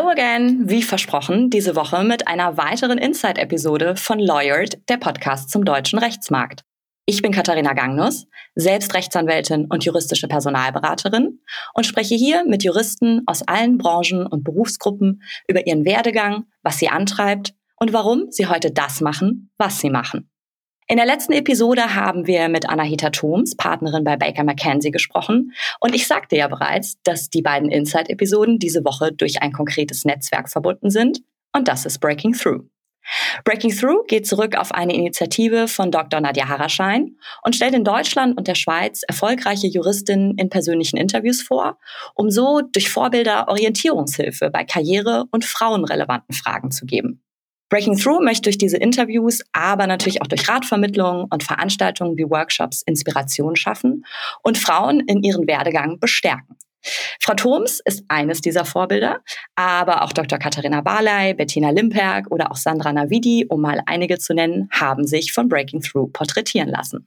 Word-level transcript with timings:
Hello 0.00 0.12
again, 0.12 0.62
wie 0.66 0.82
versprochen, 0.82 1.50
diese 1.50 1.76
Woche 1.76 2.02
mit 2.04 2.26
einer 2.26 2.56
weiteren 2.56 2.96
Inside-Episode 2.96 3.96
von 3.96 4.18
Lawyered, 4.18 4.88
der 4.88 4.96
Podcast 4.96 5.50
zum 5.50 5.66
deutschen 5.66 5.98
Rechtsmarkt. 5.98 6.62
Ich 7.04 7.20
bin 7.20 7.32
Katharina 7.32 7.74
Gangnus, 7.74 8.26
selbst 8.54 8.94
Rechtsanwältin 8.94 9.66
und 9.66 9.84
juristische 9.84 10.26
Personalberaterin 10.26 11.40
und 11.74 11.84
spreche 11.84 12.14
hier 12.14 12.46
mit 12.46 12.64
Juristen 12.64 13.24
aus 13.26 13.42
allen 13.42 13.76
Branchen 13.76 14.26
und 14.26 14.42
Berufsgruppen 14.42 15.22
über 15.46 15.66
ihren 15.66 15.84
Werdegang, 15.84 16.44
was 16.62 16.78
sie 16.78 16.88
antreibt 16.88 17.52
und 17.76 17.92
warum 17.92 18.30
sie 18.30 18.46
heute 18.46 18.70
das 18.70 19.02
machen, 19.02 19.50
was 19.58 19.80
sie 19.80 19.90
machen. 19.90 20.30
In 20.90 20.96
der 20.96 21.06
letzten 21.06 21.32
Episode 21.32 21.94
haben 21.94 22.26
wir 22.26 22.48
mit 22.48 22.68
Anahita 22.68 23.10
Thoms, 23.10 23.54
Partnerin 23.54 24.02
bei 24.02 24.16
Baker 24.16 24.42
McKenzie, 24.42 24.90
gesprochen. 24.90 25.52
Und 25.78 25.94
ich 25.94 26.08
sagte 26.08 26.34
ja 26.34 26.48
bereits, 26.48 27.00
dass 27.04 27.30
die 27.30 27.42
beiden 27.42 27.70
Inside-Episoden 27.70 28.58
diese 28.58 28.84
Woche 28.84 29.12
durch 29.12 29.40
ein 29.40 29.52
konkretes 29.52 30.04
Netzwerk 30.04 30.48
verbunden 30.48 30.90
sind. 30.90 31.20
Und 31.52 31.68
das 31.68 31.86
ist 31.86 32.00
Breaking 32.00 32.32
Through. 32.32 32.64
Breaking 33.44 33.70
Through 33.70 34.02
geht 34.08 34.26
zurück 34.26 34.56
auf 34.56 34.72
eine 34.72 34.92
Initiative 34.92 35.68
von 35.68 35.92
Dr. 35.92 36.20
Nadja 36.20 36.48
Haraschein 36.48 37.14
und 37.44 37.54
stellt 37.54 37.74
in 37.76 37.84
Deutschland 37.84 38.36
und 38.36 38.48
der 38.48 38.56
Schweiz 38.56 39.02
erfolgreiche 39.06 39.68
Juristinnen 39.68 40.36
in 40.38 40.50
persönlichen 40.50 40.96
Interviews 40.96 41.40
vor, 41.40 41.78
um 42.16 42.32
so 42.32 42.62
durch 42.62 42.90
Vorbilder 42.90 43.46
Orientierungshilfe 43.46 44.50
bei 44.50 44.64
karriere- 44.64 45.26
und 45.30 45.44
frauenrelevanten 45.44 46.34
Fragen 46.34 46.72
zu 46.72 46.84
geben. 46.84 47.22
Breaking 47.70 47.96
Through 47.96 48.20
möchte 48.22 48.42
durch 48.42 48.58
diese 48.58 48.76
Interviews, 48.76 49.40
aber 49.52 49.86
natürlich 49.86 50.20
auch 50.20 50.26
durch 50.26 50.48
Ratvermittlungen 50.48 51.26
und 51.30 51.44
Veranstaltungen 51.44 52.18
wie 52.18 52.28
Workshops 52.28 52.82
Inspiration 52.82 53.56
schaffen 53.56 54.04
und 54.42 54.58
Frauen 54.58 55.00
in 55.00 55.22
ihren 55.22 55.46
Werdegang 55.46 55.98
bestärken. 56.00 56.56
Frau 57.20 57.34
Thoms 57.34 57.80
ist 57.84 58.04
eines 58.08 58.40
dieser 58.40 58.64
Vorbilder, 58.64 59.20
aber 59.54 60.02
auch 60.02 60.12
Dr. 60.12 60.38
Katharina 60.38 60.80
Barley, 60.80 61.34
Bettina 61.34 61.70
Limperg 61.70 62.30
oder 62.30 62.50
auch 62.50 62.56
Sandra 62.56 62.92
Navidi, 62.92 63.46
um 63.48 63.60
mal 63.60 63.82
einige 63.86 64.18
zu 64.18 64.34
nennen, 64.34 64.68
haben 64.72 65.06
sich 65.06 65.32
von 65.32 65.48
Breaking 65.48 65.82
Through 65.82 66.10
porträtieren 66.12 66.70
lassen. 66.70 67.06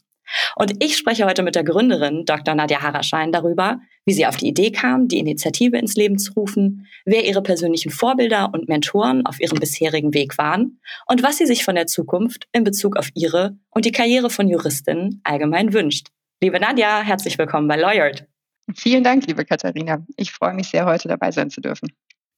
Und 0.56 0.84
ich 0.84 0.98
spreche 0.98 1.26
heute 1.26 1.44
mit 1.44 1.56
der 1.56 1.64
Gründerin, 1.64 2.26
Dr. 2.26 2.56
Nadja 2.56 2.82
Haraschein, 2.82 3.32
darüber, 3.32 3.80
wie 4.06 4.14
sie 4.14 4.26
auf 4.26 4.38
die 4.38 4.48
Idee 4.48 4.72
kam, 4.72 5.08
die 5.08 5.20
Initiative 5.20 5.78
ins 5.78 5.96
Leben 5.96 6.18
zu 6.18 6.34
rufen, 6.34 6.88
wer 7.06 7.26
ihre 7.26 7.42
persönlichen 7.42 7.92
Vorbilder 7.92 8.52
und 8.54 8.68
Mentoren 8.68 9.26
auf 9.26 9.40
ihrem 9.40 9.60
bisherigen 9.60 10.14
Weg 10.14 10.38
waren 10.38 10.80
und 11.08 11.24
was 11.24 11.38
sie 11.38 11.46
sich 11.46 11.64
von 11.64 11.76
der 11.76 11.88
Zukunft 11.88 12.48
in 12.52 12.64
Bezug 12.64 12.98
auf 12.98 13.10
ihre 13.14 13.58
und 13.70 13.86
die 13.86 13.92
Karriere 13.92 14.30
von 14.30 14.48
Juristinnen 14.48 15.22
allgemein 15.24 15.74
wünscht. 15.74 16.08
Liebe 16.42 16.60
Nadja, 16.60 17.02
herzlich 17.02 17.38
willkommen 17.38 17.68
bei 17.68 17.78
Lawyered. 17.78 18.28
Vielen 18.76 19.04
Dank, 19.04 19.28
liebe 19.28 19.46
Katharina. 19.46 20.06
Ich 20.16 20.32
freue 20.32 20.54
mich 20.54 20.70
sehr, 20.70 20.86
heute 20.86 21.08
dabei 21.08 21.32
sein 21.32 21.50
zu 21.50 21.62
dürfen. 21.62 21.90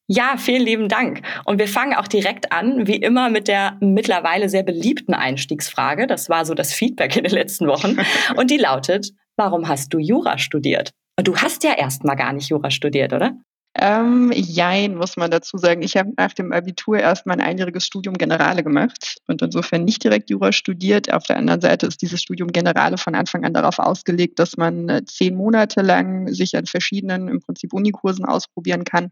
Ja, 0.08 0.36
vielen 0.38 0.62
lieben 0.62 0.88
Dank. 0.88 1.22
Und 1.46 1.58
wir 1.58 1.68
fangen 1.68 1.96
auch 1.96 2.08
direkt 2.08 2.52
an, 2.52 2.86
wie 2.86 2.98
immer, 2.98 3.30
mit 3.30 3.48
der 3.48 3.78
mittlerweile 3.82 4.50
sehr 4.50 4.62
beliebten 4.62 5.16
Einstiegsfrage. 5.16 6.06
Das 6.06 6.30
war 6.30 6.46
so 6.46 6.54
das 6.54 6.74
Feedback 6.74 7.16
in 7.16 7.24
den 7.24 7.34
letzten 7.34 7.68
Wochen. 7.68 7.98
Und 8.36 8.52
die 8.52 8.58
lautet, 8.58 9.12
warum 9.36 9.68
hast 9.68 9.94
du 9.94 9.98
Jura 9.98 10.38
studiert? 10.38 10.92
Und 11.18 11.28
du 11.28 11.36
hast 11.38 11.64
ja 11.64 11.74
erst 11.76 12.04
mal 12.04 12.16
gar 12.16 12.34
nicht 12.34 12.50
Jura 12.50 12.70
studiert, 12.70 13.14
oder? 13.14 13.36
Ähm, 13.78 14.32
jein, 14.34 14.96
muss 14.96 15.18
man 15.18 15.32
dazu 15.32 15.58
sagen. 15.58 15.82
Ich 15.82 15.98
habe 15.98 16.12
nach 16.16 16.32
dem 16.34 16.54
Abitur 16.54 16.98
erst 16.98 17.26
mein 17.26 17.42
einjähriges 17.42 17.86
Studium 17.86 18.16
Generale 18.16 18.64
gemacht 18.64 19.18
und 19.28 19.42
insofern 19.42 19.84
nicht 19.84 20.02
direkt 20.02 20.30
Jura 20.30 20.54
studiert. 20.54 21.12
Auf 21.12 21.24
der 21.24 21.36
anderen 21.36 21.60
Seite 21.60 21.86
ist 21.86 22.02
dieses 22.02 22.22
Studium 22.22 22.54
Generale 22.54 22.98
von 22.98 23.16
Anfang 23.16 23.44
an 23.44 23.54
darauf 23.54 23.80
ausgelegt, 23.80 24.40
dass 24.40 24.56
man 24.56 24.88
äh, 24.88 25.04
zehn 25.04 25.36
Monate 25.36 25.82
lang 25.82 26.32
sich 26.32 26.56
an 26.56 26.68
verschiedenen 26.68 27.28
im 27.28 27.42
Prinzip 27.42 27.74
Unikursen 27.74 28.24
ausprobieren 28.24 28.86
kann, 28.86 29.12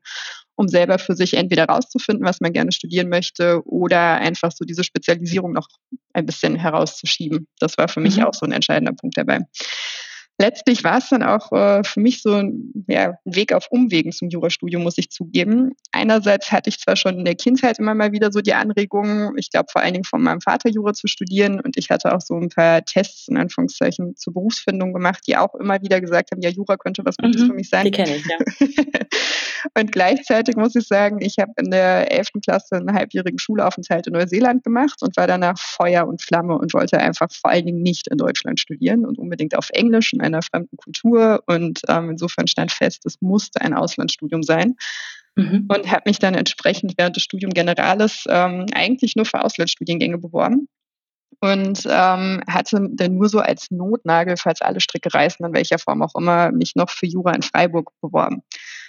um 0.55 0.67
selber 0.67 0.99
für 0.99 1.15
sich 1.15 1.33
entweder 1.33 1.65
rauszufinden, 1.65 2.25
was 2.25 2.41
man 2.41 2.53
gerne 2.53 2.71
studieren 2.71 3.09
möchte 3.09 3.61
oder 3.65 4.15
einfach 4.15 4.51
so 4.51 4.65
diese 4.65 4.83
Spezialisierung 4.83 5.53
noch 5.53 5.67
ein 6.13 6.25
bisschen 6.25 6.55
herauszuschieben. 6.55 7.47
Das 7.59 7.77
war 7.77 7.87
für 7.87 7.99
mich 7.99 8.17
mhm. 8.17 8.25
auch 8.25 8.33
so 8.33 8.45
ein 8.45 8.51
entscheidender 8.51 8.93
Punkt 8.93 9.17
dabei 9.17 9.39
letztlich 10.39 10.83
war 10.83 10.97
es 10.97 11.09
dann 11.09 11.23
auch 11.23 11.51
äh, 11.51 11.83
für 11.83 11.99
mich 11.99 12.21
so 12.21 12.33
ein, 12.33 12.85
ja, 12.87 13.13
ein 13.25 13.35
Weg 13.35 13.53
auf 13.53 13.67
Umwegen 13.69 14.11
zum 14.11 14.29
Jurastudium, 14.29 14.83
muss 14.83 14.97
ich 14.97 15.09
zugeben. 15.09 15.73
Einerseits 15.91 16.51
hatte 16.51 16.69
ich 16.69 16.79
zwar 16.79 16.95
schon 16.95 17.19
in 17.19 17.25
der 17.25 17.35
Kindheit 17.35 17.79
immer 17.79 17.93
mal 17.93 18.11
wieder 18.11 18.31
so 18.31 18.41
die 18.41 18.53
Anregungen, 18.53 19.37
ich 19.37 19.51
glaube 19.51 19.67
vor 19.71 19.81
allen 19.81 19.93
Dingen 19.93 20.05
von 20.05 20.21
meinem 20.21 20.41
Vater 20.41 20.69
Jura 20.69 20.93
zu 20.93 21.07
studieren 21.07 21.59
und 21.59 21.77
ich 21.77 21.89
hatte 21.89 22.13
auch 22.13 22.21
so 22.21 22.35
ein 22.35 22.49
paar 22.49 22.83
Tests 22.83 23.27
in 23.27 23.37
Anführungszeichen 23.37 24.15
zur 24.15 24.33
Berufsfindung 24.33 24.93
gemacht, 24.93 25.23
die 25.27 25.37
auch 25.37 25.53
immer 25.55 25.81
wieder 25.81 26.01
gesagt 26.01 26.31
haben, 26.31 26.41
ja, 26.41 26.49
Jura 26.49 26.77
könnte 26.77 27.05
was 27.05 27.17
Gutes 27.17 27.43
mhm, 27.43 27.47
für 27.47 27.53
mich 27.53 27.69
sein. 27.69 27.85
Die 27.85 27.91
kenne 27.91 28.15
ich, 28.15 28.25
ja. 28.25 28.37
und 29.79 29.91
gleichzeitig 29.91 30.55
muss 30.55 30.75
ich 30.75 30.87
sagen, 30.87 31.21
ich 31.21 31.37
habe 31.37 31.51
in 31.57 31.69
der 31.69 32.11
11. 32.11 32.29
Klasse 32.43 32.75
einen 32.77 32.93
halbjährigen 32.93 33.39
Schulaufenthalt 33.39 34.07
in 34.07 34.13
Neuseeland 34.13 34.63
gemacht 34.63 35.01
und 35.01 35.15
war 35.15 35.27
danach 35.27 35.57
Feuer 35.59 36.07
und 36.07 36.21
Flamme 36.21 36.57
und 36.57 36.73
wollte 36.73 36.97
einfach 36.97 37.31
vor 37.31 37.51
allen 37.51 37.65
Dingen 37.65 37.81
nicht 37.81 38.07
in 38.07 38.17
Deutschland 38.17 38.59
studieren 38.59 39.05
und 39.05 39.19
unbedingt 39.19 39.55
auf 39.55 39.69
Englisch 39.71 40.13
in 40.13 40.22
einer 40.23 40.41
fremden 40.41 40.77
Kultur. 40.77 41.43
Und 41.47 41.81
ähm, 41.87 42.11
insofern 42.11 42.47
stand 42.47 42.71
fest, 42.71 43.05
es 43.05 43.21
musste 43.21 43.61
ein 43.61 43.73
Auslandsstudium 43.73 44.43
sein. 44.43 44.75
Mhm. 45.35 45.65
Und 45.67 45.91
habe 45.91 46.03
mich 46.05 46.19
dann 46.19 46.35
entsprechend 46.35 46.93
während 46.97 47.15
des 47.15 47.23
Studium 47.23 47.51
Generales 47.51 48.25
ähm, 48.29 48.67
eigentlich 48.73 49.15
nur 49.15 49.25
für 49.25 49.43
Auslandsstudiengänge 49.43 50.19
beworben 50.19 50.67
und 51.43 51.85
ähm, 51.89 52.41
hatte 52.47 52.87
dann 52.91 53.15
nur 53.15 53.27
so 53.27 53.39
als 53.39 53.69
Notnagel, 53.69 54.37
falls 54.37 54.61
alle 54.61 54.79
Stricke 54.79 55.13
reißen, 55.13 55.45
in 55.45 55.53
welcher 55.53 55.77
Form 55.77 56.01
auch 56.01 56.15
immer, 56.15 56.51
mich 56.51 56.75
noch 56.75 56.89
für 56.89 57.05
Jura 57.05 57.33
in 57.33 57.41
Freiburg 57.41 57.91
beworben. 58.01 58.43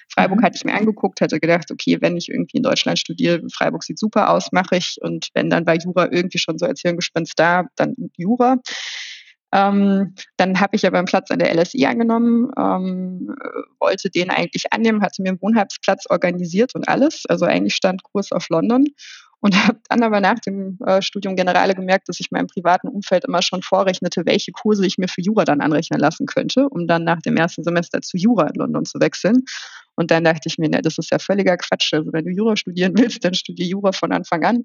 Freiburg 0.08 0.38
mhm. 0.38 0.44
hatte 0.44 0.56
ich 0.56 0.64
mir 0.64 0.74
angeguckt, 0.74 1.20
hatte 1.20 1.40
gedacht, 1.40 1.72
okay, 1.72 1.98
wenn 2.00 2.16
ich 2.16 2.28
irgendwie 2.28 2.58
in 2.58 2.62
Deutschland 2.62 2.98
studiere, 2.98 3.42
Freiburg 3.52 3.82
sieht 3.82 3.98
super 3.98 4.30
aus, 4.30 4.52
mache 4.52 4.76
ich. 4.76 4.98
Und 5.00 5.30
wenn 5.34 5.50
dann 5.50 5.64
bei 5.64 5.76
Jura 5.76 6.08
irgendwie 6.12 6.38
schon 6.38 6.58
so 6.58 6.66
als 6.66 6.82
Hirngespinst 6.82 7.32
da, 7.36 7.64
dann 7.74 7.94
Jura. 8.16 8.58
Ähm, 9.54 10.14
dann 10.36 10.60
habe 10.60 10.74
ich 10.74 10.84
aber 10.84 10.98
einen 10.98 11.06
Platz 11.06 11.30
an 11.30 11.38
der 11.38 11.54
LSI 11.54 11.86
angenommen, 11.86 12.50
ähm, 12.58 13.36
wollte 13.78 14.10
den 14.10 14.30
eigentlich 14.30 14.72
annehmen, 14.72 15.00
hatte 15.00 15.22
mir 15.22 15.28
einen 15.28 15.40
Wohnheitsplatz 15.40 16.06
organisiert 16.10 16.74
und 16.74 16.88
alles. 16.88 17.22
Also 17.28 17.44
eigentlich 17.44 17.76
stand 17.76 18.02
Kurs 18.02 18.32
auf 18.32 18.48
London 18.48 18.86
und 19.44 19.54
habe 19.68 19.78
dann 19.90 20.02
aber 20.02 20.20
nach 20.20 20.38
dem 20.38 20.78
äh, 20.86 21.02
Studium 21.02 21.36
Generale 21.36 21.74
gemerkt, 21.74 22.08
dass 22.08 22.18
ich 22.18 22.30
meinem 22.30 22.46
privaten 22.46 22.88
Umfeld 22.88 23.26
immer 23.26 23.42
schon 23.42 23.60
vorrechnete, 23.60 24.24
welche 24.24 24.52
Kurse 24.52 24.86
ich 24.86 24.96
mir 24.96 25.06
für 25.06 25.20
Jura 25.20 25.44
dann 25.44 25.60
anrechnen 25.60 26.00
lassen 26.00 26.24
könnte, 26.24 26.66
um 26.70 26.86
dann 26.86 27.04
nach 27.04 27.20
dem 27.20 27.36
ersten 27.36 27.62
Semester 27.62 28.00
zu 28.00 28.16
Jura 28.16 28.46
in 28.46 28.54
London 28.54 28.86
zu 28.86 29.00
wechseln. 29.00 29.42
Und 29.96 30.10
dann 30.10 30.24
dachte 30.24 30.48
ich 30.48 30.56
mir, 30.56 30.70
ne, 30.70 30.80
das 30.80 30.96
ist 30.96 31.10
ja 31.10 31.18
völliger 31.18 31.58
Quatsch. 31.58 31.92
Also 31.92 32.10
wenn 32.14 32.24
du 32.24 32.30
Jura 32.30 32.56
studieren 32.56 32.94
willst, 32.98 33.22
dann 33.22 33.34
studier 33.34 33.66
Jura 33.66 33.92
von 33.92 34.12
Anfang 34.12 34.44
an. 34.44 34.62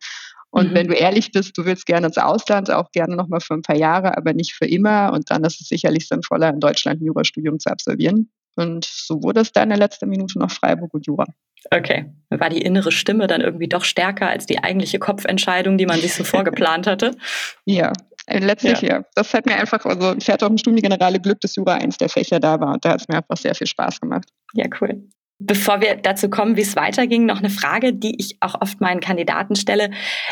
Und 0.50 0.72
mhm. 0.72 0.76
wenn 0.76 0.88
du 0.88 0.94
ehrlich 0.94 1.34
bist, 1.34 1.58
du 1.58 1.66
willst 1.66 1.86
gerne 1.86 2.08
ins 2.08 2.18
Ausland, 2.18 2.72
auch 2.72 2.90
gerne 2.92 3.18
nochmal 3.18 3.42
für 3.42 3.56
ein 3.56 3.62
paar 3.62 3.76
Jahre, 3.76 4.16
aber 4.16 4.32
nicht 4.34 4.54
für 4.54 4.66
immer. 4.66 5.12
Und 5.12 5.30
dann 5.30 5.44
ist 5.44 5.60
es 5.60 5.68
sicherlich 5.68 6.08
sinnvoller, 6.08 6.52
in 6.52 6.62
Deutschland 6.62 7.02
ein 7.02 7.06
Jurastudium 7.06 7.60
zu 7.60 7.70
absolvieren. 7.70 8.32
Und 8.56 8.86
so 8.86 9.24
wurde 9.24 9.42
es 9.42 9.52
dann 9.52 9.64
in 9.64 9.70
der 9.70 9.80
letzten 9.80 10.10
Minute 10.10 10.38
noch 10.40 10.52
Freiburg 10.52 10.94
und 10.94 11.06
Jura. 11.06 11.26
Okay. 11.72 12.06
War 12.30 12.50
die 12.50 12.62
innere 12.62 12.92
Stimme 12.92 13.28
dann 13.28 13.42
irgendwie 13.42 13.68
doch 13.68 13.84
stärker 13.84 14.30
als 14.30 14.46
die 14.46 14.64
eigentliche 14.64 15.00
Kopfentscheidung, 15.00 15.78
die 15.78 15.86
man 15.86 16.00
sich 16.00 16.14
so 16.14 16.24
vorgeplant 16.24 16.88
hatte? 16.88 17.12
Ja, 17.66 17.94
äh, 18.26 18.40
letztlich 18.40 18.82
ja. 18.82 18.98
ja. 18.98 19.06
Das 19.16 19.34
hat 19.34 19.46
mir 19.46 19.56
einfach, 19.56 19.86
also 19.86 20.16
ich 20.16 20.30
hatte 20.30 20.46
auch 20.46 20.50
im 20.50 20.58
Studiengenerale 20.58 21.20
Glück, 21.20 21.42
dass 21.42 21.56
Jura 21.56 21.76
eins 21.76 21.98
der 21.98 22.10
Fächer 22.10 22.40
da 22.40 22.60
war 22.60 22.74
und 22.74 22.86
da 22.86 22.92
hat 22.92 23.02
es 23.02 23.08
mir 23.08 23.18
einfach 23.18 23.38
sehr 23.38 23.56
viel 23.56 23.68
Spaß 23.68 24.00
gemacht. 24.00 24.30
Ja, 24.54 24.66
cool. 24.80 25.04
Bevor 25.42 25.80
wir 25.80 25.96
dazu 25.96 26.30
kommen, 26.30 26.58
wie 26.58 26.62
es 26.64 26.76
weiterging, 26.76 27.26
noch 27.26 27.40
eine 27.40 27.50
Frage, 27.50 27.94
die 27.94 28.14
ich 28.20 28.36
auch 28.42 28.60
oft 28.60 28.82
meinen 28.82 29.00
Kandidaten 29.00 29.56
stelle. 29.56 29.90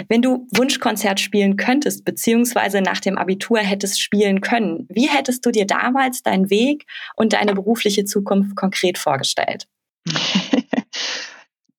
Wenn 0.09 0.21
du 0.21 0.45
Wunschkonzert 0.53 1.21
spielen 1.21 1.55
könntest, 1.55 2.03
beziehungsweise 2.03 2.81
nach 2.81 2.99
dem 2.99 3.17
Abitur 3.17 3.59
hättest 3.59 4.01
spielen 4.01 4.41
können, 4.41 4.85
wie 4.89 5.07
hättest 5.07 5.45
du 5.45 5.51
dir 5.51 5.65
damals 5.65 6.23
deinen 6.23 6.49
Weg 6.49 6.85
und 7.15 7.31
deine 7.31 7.53
berufliche 7.53 8.03
Zukunft 8.03 8.57
konkret 8.57 8.97
vorgestellt? 8.97 9.69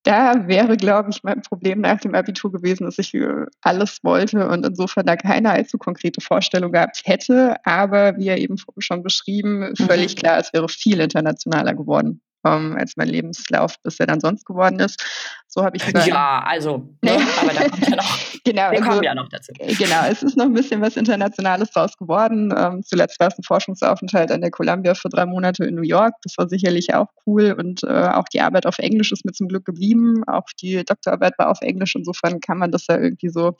da 0.04 0.48
wäre, 0.48 0.78
glaube 0.78 1.10
ich, 1.10 1.22
mein 1.22 1.42
Problem 1.42 1.82
nach 1.82 2.00
dem 2.00 2.14
Abitur 2.14 2.50
gewesen, 2.50 2.84
dass 2.84 2.98
ich 2.98 3.12
alles 3.60 3.98
wollte 4.02 4.48
und 4.48 4.64
insofern 4.64 5.04
da 5.04 5.16
keine 5.16 5.50
allzu 5.50 5.76
konkrete 5.76 6.22
Vorstellung 6.22 6.72
gehabt 6.72 7.02
hätte. 7.04 7.56
Aber 7.64 8.16
wie 8.16 8.24
ja 8.24 8.36
eben 8.36 8.56
schon 8.78 9.02
beschrieben, 9.02 9.74
völlig 9.76 10.16
mhm. 10.16 10.18
klar, 10.18 10.38
es 10.38 10.54
wäre 10.54 10.70
viel 10.70 10.98
internationaler 11.00 11.74
geworden 11.74 12.22
ähm, 12.44 12.76
als 12.78 12.96
mein 12.96 13.08
Lebenslauf 13.08 13.76
bisher 13.82 14.06
dann 14.06 14.20
sonst 14.20 14.44
geworden 14.44 14.78
ist. 14.80 15.02
So 15.48 15.64
habe 15.64 15.76
ich 15.76 15.84
gesagt. 15.86 16.06
Ja, 16.06 16.44
also, 16.46 16.88
ne? 17.02 17.16
aber 17.40 17.52
da 17.52 17.68
kommt 17.68 17.88
ja 17.88 17.96
noch. 17.96 18.18
genau, 18.44 18.70
wir 18.70 18.78
also, 18.78 18.90
kommen 18.90 19.02
ja 19.02 19.14
noch 19.14 19.28
dazu. 19.28 19.52
Äh, 19.58 19.74
genau, 19.74 20.04
es 20.08 20.22
ist 20.22 20.36
noch 20.36 20.44
ein 20.44 20.54
bisschen 20.54 20.80
was 20.80 20.96
Internationales 20.96 21.70
draus 21.70 21.96
geworden. 21.96 22.54
Ähm, 22.56 22.82
zuletzt 22.82 23.18
war 23.18 23.28
es 23.28 23.38
ein 23.38 23.42
Forschungsaufenthalt 23.42 24.30
an 24.30 24.40
der 24.40 24.50
Columbia 24.50 24.94
für 24.94 25.08
drei 25.08 25.26
Monate 25.26 25.64
in 25.64 25.74
New 25.74 25.82
York. 25.82 26.14
Das 26.22 26.34
war 26.36 26.48
sicherlich 26.48 26.94
auch 26.94 27.08
cool 27.26 27.56
und 27.58 27.82
äh, 27.82 28.08
auch 28.08 28.28
die 28.32 28.40
Arbeit 28.40 28.66
auf 28.66 28.78
Englisch 28.78 29.12
ist 29.12 29.24
mir 29.24 29.32
zum 29.32 29.48
Glück 29.48 29.64
geblieben. 29.64 30.22
Auch 30.26 30.46
die 30.60 30.84
Doktorarbeit 30.84 31.38
war 31.38 31.50
auf 31.50 31.60
Englisch. 31.62 31.94
Insofern 31.96 32.40
kann 32.40 32.58
man 32.58 32.70
das 32.70 32.86
ja 32.88 32.98
irgendwie 32.98 33.30
so 33.30 33.54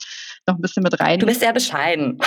noch 0.47 0.55
ein 0.55 0.61
bisschen 0.61 0.83
mit 0.83 0.99
rein. 0.99 1.19
Du 1.19 1.25
bist 1.25 1.41
sehr 1.41 1.53
bescheiden. 1.53 2.19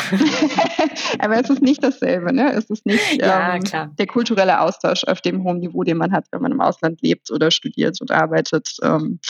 aber 1.18 1.40
es 1.40 1.48
ist 1.48 1.62
nicht 1.62 1.82
dasselbe, 1.82 2.32
ne? 2.32 2.52
Es 2.52 2.68
ist 2.70 2.84
nicht 2.84 3.20
ja, 3.20 3.54
ähm, 3.54 3.96
der 3.96 4.06
kulturelle 4.06 4.60
Austausch 4.60 5.04
auf 5.04 5.20
dem 5.20 5.44
hohen 5.44 5.58
Niveau, 5.58 5.82
den 5.84 5.96
man 5.96 6.12
hat, 6.12 6.26
wenn 6.30 6.41
wenn 6.42 6.50
man 6.50 6.52
im 6.52 6.60
Ausland 6.60 7.00
lebt 7.02 7.30
oder 7.30 7.50
studiert 7.50 8.00
und 8.00 8.10
arbeitet. 8.10 8.76
Ähm, 8.82 9.20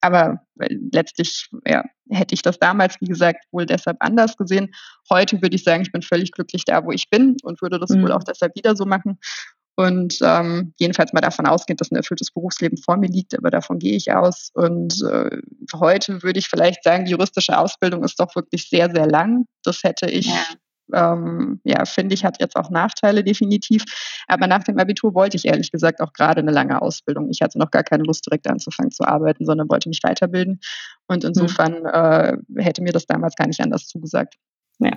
aber 0.00 0.40
letztlich 0.56 1.48
ja, 1.66 1.82
hätte 2.10 2.34
ich 2.34 2.42
das 2.42 2.58
damals, 2.58 3.00
wie 3.00 3.06
gesagt, 3.06 3.44
wohl 3.50 3.66
deshalb 3.66 3.96
anders 4.00 4.36
gesehen. 4.36 4.74
Heute 5.10 5.40
würde 5.42 5.56
ich 5.56 5.64
sagen, 5.64 5.82
ich 5.82 5.92
bin 5.92 6.02
völlig 6.02 6.32
glücklich 6.32 6.64
da, 6.64 6.84
wo 6.84 6.92
ich 6.92 7.10
bin 7.10 7.36
und 7.42 7.62
würde 7.62 7.78
das 7.78 7.90
mhm. 7.90 8.02
wohl 8.02 8.12
auch 8.12 8.24
deshalb 8.24 8.54
wieder 8.54 8.76
so 8.76 8.84
machen. 8.84 9.18
Und 9.76 10.18
ähm, 10.22 10.74
jedenfalls 10.78 11.12
mal 11.12 11.20
davon 11.20 11.46
ausgehen, 11.46 11.76
dass 11.76 11.92
ein 11.92 11.96
erfülltes 11.96 12.32
Berufsleben 12.32 12.78
vor 12.78 12.96
mir 12.96 13.08
liegt, 13.08 13.38
aber 13.38 13.50
davon 13.50 13.78
gehe 13.78 13.94
ich 13.94 14.12
aus. 14.12 14.50
Und 14.54 15.00
äh, 15.08 15.38
heute 15.72 16.20
würde 16.24 16.40
ich 16.40 16.48
vielleicht 16.48 16.82
sagen, 16.82 17.04
die 17.04 17.12
juristische 17.12 17.56
Ausbildung 17.56 18.02
ist 18.02 18.18
doch 18.18 18.34
wirklich 18.34 18.68
sehr, 18.68 18.90
sehr 18.90 19.06
lang. 19.06 19.46
Das 19.62 19.84
hätte 19.84 20.10
ich 20.10 20.26
ja 20.26 20.44
ähm, 20.92 21.60
ja, 21.64 21.84
finde 21.84 22.14
ich, 22.14 22.24
hat 22.24 22.40
jetzt 22.40 22.56
auch 22.56 22.70
Nachteile 22.70 23.24
definitiv. 23.24 23.84
Aber 24.26 24.46
nach 24.46 24.64
dem 24.64 24.78
Abitur 24.78 25.14
wollte 25.14 25.36
ich 25.36 25.46
ehrlich 25.46 25.70
gesagt 25.70 26.00
auch 26.00 26.12
gerade 26.12 26.40
eine 26.40 26.52
lange 26.52 26.80
Ausbildung. 26.80 27.28
Ich 27.30 27.42
hatte 27.42 27.58
noch 27.58 27.70
gar 27.70 27.82
keine 27.82 28.04
Lust, 28.04 28.26
direkt 28.26 28.48
anzufangen 28.48 28.90
zu 28.90 29.04
arbeiten, 29.04 29.44
sondern 29.44 29.68
wollte 29.68 29.88
mich 29.88 30.00
weiterbilden. 30.02 30.60
Und 31.06 31.22
mhm. 31.22 31.28
insofern 31.28 31.84
äh, 31.86 32.36
hätte 32.56 32.82
mir 32.82 32.92
das 32.92 33.06
damals 33.06 33.34
gar 33.36 33.46
nicht 33.46 33.60
anders 33.60 33.86
zugesagt. 33.86 34.34
Ja. 34.78 34.92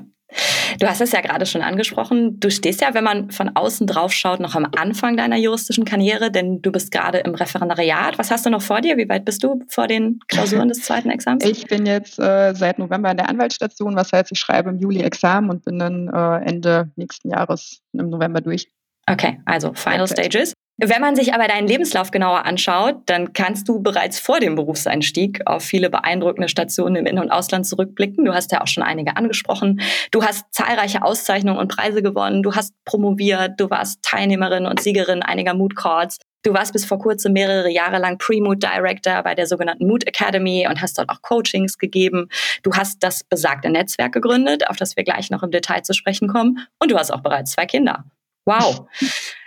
Du 0.79 0.87
hast 0.87 1.01
es 1.01 1.11
ja 1.11 1.21
gerade 1.21 1.45
schon 1.45 1.61
angesprochen. 1.61 2.39
Du 2.39 2.49
stehst 2.49 2.81
ja, 2.81 2.93
wenn 2.93 3.03
man 3.03 3.31
von 3.31 3.51
außen 3.55 3.87
drauf 3.87 4.13
schaut, 4.13 4.39
noch 4.39 4.55
am 4.55 4.67
Anfang 4.77 5.17
deiner 5.17 5.37
juristischen 5.37 5.85
Karriere, 5.85 6.31
denn 6.31 6.61
du 6.61 6.71
bist 6.71 6.91
gerade 6.91 7.19
im 7.19 7.35
Referendariat. 7.35 8.17
Was 8.17 8.31
hast 8.31 8.45
du 8.45 8.49
noch 8.49 8.61
vor 8.61 8.81
dir? 8.81 8.97
Wie 8.97 9.09
weit 9.09 9.25
bist 9.25 9.43
du 9.43 9.61
vor 9.67 9.87
den 9.87 10.19
Klausuren 10.27 10.69
des 10.69 10.81
zweiten 10.81 11.09
Examens? 11.09 11.45
Ich 11.45 11.67
bin 11.67 11.85
jetzt 11.85 12.19
äh, 12.19 12.53
seit 12.53 12.79
November 12.79 13.11
in 13.11 13.17
der 13.17 13.29
Anwaltsstation. 13.29 13.95
Was 13.95 14.11
heißt, 14.11 14.31
ich 14.31 14.39
schreibe 14.39 14.69
im 14.69 14.79
Juli 14.79 15.01
Examen 15.01 15.49
und 15.49 15.65
bin 15.65 15.79
dann 15.79 16.07
äh, 16.07 16.49
Ende 16.49 16.91
nächsten 16.95 17.29
Jahres 17.29 17.81
im 17.93 18.09
November 18.09 18.41
durch. 18.41 18.67
Okay, 19.07 19.39
also 19.45 19.73
Final 19.73 20.07
Stages. 20.07 20.53
Wenn 20.83 20.99
man 20.99 21.15
sich 21.15 21.35
aber 21.35 21.47
deinen 21.47 21.67
Lebenslauf 21.67 22.09
genauer 22.09 22.43
anschaut, 22.45 23.03
dann 23.05 23.33
kannst 23.33 23.69
du 23.69 23.83
bereits 23.83 24.19
vor 24.19 24.39
dem 24.39 24.55
Berufseinstieg 24.55 25.41
auf 25.45 25.63
viele 25.63 25.91
beeindruckende 25.91 26.49
Stationen 26.49 26.95
im 26.95 27.05
In- 27.05 27.19
und 27.19 27.29
Ausland 27.29 27.67
zurückblicken. 27.67 28.25
Du 28.25 28.33
hast 28.33 28.51
ja 28.51 28.61
auch 28.61 28.67
schon 28.67 28.81
einige 28.81 29.15
angesprochen. 29.15 29.79
Du 30.09 30.23
hast 30.23 30.51
zahlreiche 30.51 31.03
Auszeichnungen 31.03 31.59
und 31.59 31.67
Preise 31.67 32.01
gewonnen. 32.01 32.41
Du 32.41 32.55
hast 32.55 32.73
promoviert. 32.83 33.59
Du 33.59 33.69
warst 33.69 34.01
Teilnehmerin 34.01 34.65
und 34.65 34.81
Siegerin 34.81 35.21
einiger 35.21 35.53
Mood 35.53 35.75
Courts. 35.75 36.17
Du 36.41 36.55
warst 36.55 36.73
bis 36.73 36.83
vor 36.83 36.97
kurzem 36.97 37.33
mehrere 37.33 37.69
Jahre 37.69 37.99
lang 37.99 38.17
Pre-Mood 38.17 38.63
Director 38.63 39.21
bei 39.21 39.35
der 39.35 39.45
sogenannten 39.45 39.85
Mood 39.85 40.07
Academy 40.07 40.65
und 40.67 40.81
hast 40.81 40.97
dort 40.97 41.09
auch 41.09 41.21
Coachings 41.21 41.77
gegeben. 41.77 42.29
Du 42.63 42.73
hast 42.73 43.03
das 43.03 43.23
besagte 43.23 43.69
Netzwerk 43.69 44.13
gegründet, 44.13 44.67
auf 44.67 44.77
das 44.77 44.97
wir 44.97 45.03
gleich 45.03 45.29
noch 45.29 45.43
im 45.43 45.51
Detail 45.51 45.83
zu 45.83 45.93
sprechen 45.93 46.27
kommen. 46.27 46.57
Und 46.79 46.89
du 46.89 46.97
hast 46.97 47.11
auch 47.11 47.21
bereits 47.21 47.51
zwei 47.51 47.67
Kinder. 47.67 48.05
Wow. 48.45 48.87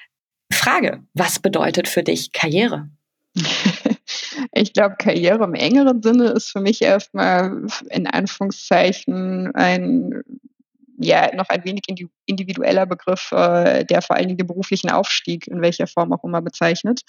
Frage, 0.64 1.02
was 1.14 1.38
bedeutet 1.38 1.88
für 1.88 2.02
dich 2.02 2.32
Karriere? 2.32 2.88
Ich 4.56 4.72
glaube, 4.72 4.96
Karriere 4.98 5.44
im 5.44 5.54
engeren 5.54 6.02
Sinne 6.02 6.26
ist 6.26 6.50
für 6.50 6.60
mich 6.60 6.80
erstmal 6.80 7.66
in 7.90 8.06
Anführungszeichen 8.06 9.52
ein 9.54 10.22
ja 10.98 11.34
noch 11.34 11.48
ein 11.48 11.64
wenig 11.64 11.82
individueller 12.26 12.86
Begriff, 12.86 13.32
äh, 13.32 13.84
der 13.84 14.02
vor 14.02 14.16
allen 14.16 14.28
Dingen 14.28 14.38
den 14.38 14.46
beruflichen 14.46 14.90
Aufstieg 14.90 15.46
in 15.48 15.60
welcher 15.60 15.86
Form 15.86 16.12
auch 16.12 16.22
immer 16.24 16.40
bezeichnet. 16.40 17.02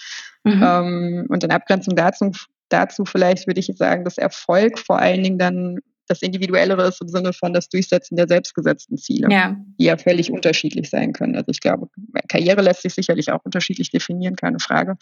Mhm. 0.43 0.63
Ähm, 0.63 1.25
und 1.29 1.43
in 1.43 1.51
Abgrenzung 1.51 1.95
dazu, 1.95 2.31
dazu 2.69 3.05
vielleicht 3.05 3.47
würde 3.47 3.59
ich 3.59 3.71
sagen, 3.75 4.03
dass 4.03 4.17
Erfolg 4.17 4.79
vor 4.79 4.99
allen 4.99 5.23
Dingen 5.23 5.37
dann 5.37 5.79
das 6.07 6.21
Individuellere 6.21 6.87
ist 6.87 7.01
im 7.01 7.07
Sinne 7.07 7.33
von 7.33 7.53
das 7.53 7.69
Durchsetzen 7.69 8.15
der 8.15 8.27
selbstgesetzten 8.27 8.97
Ziele, 8.97 9.27
ja. 9.31 9.57
die 9.79 9.85
ja 9.85 9.97
völlig 9.97 10.31
unterschiedlich 10.31 10.89
sein 10.89 11.13
können. 11.13 11.35
Also 11.35 11.49
ich 11.49 11.59
glaube, 11.59 11.87
Karriere 12.27 12.61
lässt 12.61 12.83
sich 12.83 12.93
sicherlich 12.93 13.31
auch 13.31 13.43
unterschiedlich 13.43 13.89
definieren, 13.89 14.35
keine 14.35 14.59
Frage. 14.59 14.97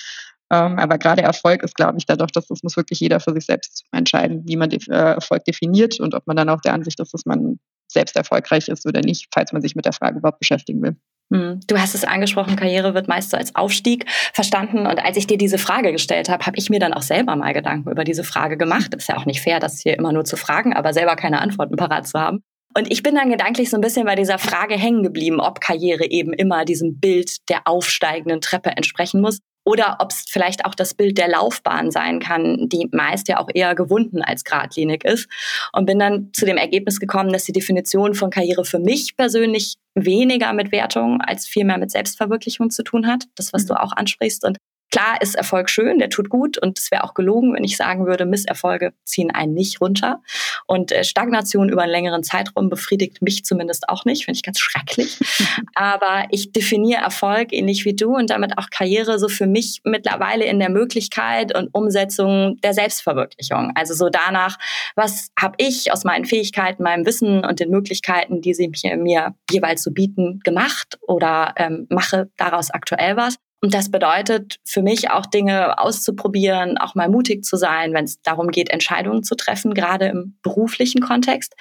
Ähm, 0.51 0.77
aber 0.77 0.97
gerade 0.97 1.21
Erfolg 1.21 1.63
ist, 1.63 1.75
glaube 1.75 1.97
ich, 1.97 2.05
dadurch, 2.05 2.31
dass 2.31 2.47
das 2.47 2.63
muss 2.63 2.77
wirklich 2.77 2.99
jeder 2.99 3.19
für 3.19 3.33
sich 3.33 3.45
selbst 3.45 3.85
entscheiden, 3.91 4.43
wie 4.45 4.55
man 4.55 4.71
äh, 4.71 4.77
Erfolg 4.89 5.43
definiert 5.45 5.99
und 5.99 6.13
ob 6.13 6.27
man 6.27 6.35
dann 6.35 6.49
auch 6.49 6.61
der 6.61 6.73
Ansicht 6.73 6.99
ist, 6.99 7.13
dass 7.13 7.25
man 7.25 7.59
selbst 7.87 8.15
erfolgreich 8.15 8.67
ist 8.67 8.85
oder 8.85 9.01
nicht, 9.01 9.27
falls 9.33 9.51
man 9.51 9.61
sich 9.61 9.75
mit 9.75 9.85
der 9.85 9.93
Frage 9.93 10.19
überhaupt 10.19 10.39
beschäftigen 10.39 10.81
will. 10.81 10.95
Hm. 11.33 11.61
Du 11.65 11.79
hast 11.79 11.95
es 11.95 12.03
angesprochen, 12.03 12.55
Karriere 12.55 12.93
wird 12.93 13.07
meist 13.07 13.31
so 13.31 13.37
als 13.37 13.55
Aufstieg 13.55 14.05
verstanden. 14.33 14.85
Und 14.85 15.03
als 15.03 15.17
ich 15.17 15.25
dir 15.25 15.39
diese 15.39 15.57
Frage 15.57 15.91
gestellt 15.91 16.29
habe, 16.29 16.45
habe 16.45 16.57
ich 16.57 16.69
mir 16.69 16.79
dann 16.79 16.93
auch 16.93 17.01
selber 17.01 17.35
mal 17.35 17.53
Gedanken 17.53 17.89
über 17.89 18.03
diese 18.03 18.23
Frage 18.23 18.55
gemacht. 18.55 18.93
Ist 18.93 19.09
ja 19.09 19.17
auch 19.17 19.25
nicht 19.25 19.41
fair, 19.41 19.59
das 19.59 19.81
hier 19.81 19.97
immer 19.97 20.13
nur 20.13 20.25
zu 20.25 20.37
fragen, 20.37 20.73
aber 20.73 20.93
selber 20.93 21.15
keine 21.15 21.41
Antworten 21.41 21.75
parat 21.75 22.07
zu 22.07 22.19
haben. 22.19 22.43
Und 22.75 22.91
ich 22.91 23.01
bin 23.01 23.15
dann 23.15 23.31
gedanklich 23.31 23.71
so 23.71 23.77
ein 23.77 23.81
bisschen 23.81 24.05
bei 24.05 24.15
dieser 24.15 24.37
Frage 24.37 24.75
hängen 24.75 25.01
geblieben, 25.01 25.39
ob 25.39 25.59
Karriere 25.59 26.05
eben 26.05 26.33
immer 26.33 26.65
diesem 26.65 26.99
Bild 26.99 27.49
der 27.49 27.61
aufsteigenden 27.65 28.41
Treppe 28.41 28.69
entsprechen 28.71 29.19
muss 29.19 29.39
oder 29.65 29.97
ob 29.99 30.11
es 30.11 30.25
vielleicht 30.27 30.65
auch 30.65 30.75
das 30.75 30.93
Bild 30.93 31.17
der 31.17 31.29
Laufbahn 31.29 31.91
sein 31.91 32.19
kann, 32.19 32.67
die 32.69 32.89
meist 32.91 33.27
ja 33.27 33.39
auch 33.39 33.49
eher 33.53 33.75
gewunden 33.75 34.21
als 34.21 34.43
geradlinig 34.43 35.03
ist. 35.05 35.29
Und 35.71 35.85
bin 35.85 35.99
dann 35.99 36.29
zu 36.33 36.45
dem 36.45 36.57
Ergebnis 36.57 36.99
gekommen, 36.99 37.31
dass 37.31 37.45
die 37.45 37.53
Definition 37.53 38.13
von 38.13 38.29
Karriere 38.29 38.65
für 38.65 38.79
mich 38.79 39.15
persönlich 39.15 39.75
weniger 39.95 40.51
mit 40.53 40.71
Wertung 40.71 41.21
als 41.21 41.47
vielmehr 41.47 41.77
mit 41.77 41.91
Selbstverwirklichung 41.91 42.71
zu 42.71 42.83
tun 42.83 43.07
hat. 43.07 43.25
Das, 43.35 43.53
was 43.53 43.63
mhm. 43.63 43.67
du 43.67 43.81
auch 43.81 43.93
ansprichst. 43.93 44.43
Und 44.43 44.57
Klar 44.93 45.19
ist 45.23 45.33
Erfolg 45.33 45.71
schön, 45.71 45.97
der 45.97 46.11
tut 46.11 46.29
gut 46.29 46.59
und 46.59 46.77
es 46.77 46.91
wäre 46.91 47.03
auch 47.03 47.15
gelogen, 47.15 47.55
wenn 47.55 47.63
ich 47.63 47.77
sagen 47.77 48.05
würde, 48.05 48.27
Misserfolge 48.27 48.93
ziehen 49.03 49.31
einen 49.31 49.55
nicht 49.55 49.81
runter. 49.81 50.21
Und 50.67 50.91
äh, 50.91 51.03
Stagnation 51.03 51.69
über 51.69 51.81
einen 51.81 51.91
längeren 51.91 52.21
Zeitraum 52.21 52.69
befriedigt 52.69 53.23
mich 53.23 53.43
zumindest 53.43 53.89
auch 53.89 54.05
nicht, 54.05 54.25
finde 54.25 54.37
ich 54.37 54.43
ganz 54.43 54.59
schrecklich. 54.59 55.17
Aber 55.73 56.25
ich 56.29 56.51
definiere 56.51 57.01
Erfolg 57.01 57.53
ähnlich 57.53 57.85
wie 57.85 57.95
du 57.95 58.15
und 58.15 58.29
damit 58.29 58.59
auch 58.59 58.69
Karriere 58.69 59.17
so 59.17 59.29
für 59.29 59.47
mich 59.47 59.81
mittlerweile 59.83 60.45
in 60.45 60.59
der 60.59 60.69
Möglichkeit 60.69 61.57
und 61.57 61.73
Umsetzung 61.73 62.57
der 62.61 62.75
Selbstverwirklichung. 62.75 63.71
Also 63.73 63.95
so 63.95 64.09
danach, 64.09 64.59
was 64.95 65.29
habe 65.39 65.55
ich 65.57 65.91
aus 65.91 66.03
meinen 66.03 66.25
Fähigkeiten, 66.25 66.83
meinem 66.83 67.07
Wissen 67.07 67.43
und 67.43 67.59
den 67.59 67.71
Möglichkeiten, 67.71 68.41
die 68.41 68.53
sie 68.53 68.71
mir 68.97 69.33
jeweils 69.49 69.81
so 69.81 69.89
bieten, 69.89 70.39
gemacht 70.43 70.99
oder 71.01 71.55
ähm, 71.57 71.87
mache 71.89 72.29
daraus 72.37 72.69
aktuell 72.69 73.17
was 73.17 73.39
und 73.63 73.73
das 73.73 73.89
bedeutet 73.89 74.57
für 74.65 74.81
mich 74.81 75.09
auch 75.09 75.25
Dinge 75.25 75.79
auszuprobieren, 75.79 76.77
auch 76.77 76.95
mal 76.95 77.07
mutig 77.07 77.45
zu 77.45 77.55
sein, 77.55 77.93
wenn 77.93 78.03
es 78.03 78.21
darum 78.21 78.49
geht, 78.49 78.69
Entscheidungen 78.69 79.23
zu 79.23 79.35
treffen, 79.35 79.73
gerade 79.73 80.07
im 80.07 80.37
beruflichen 80.43 80.99
Kontext. 80.99 81.53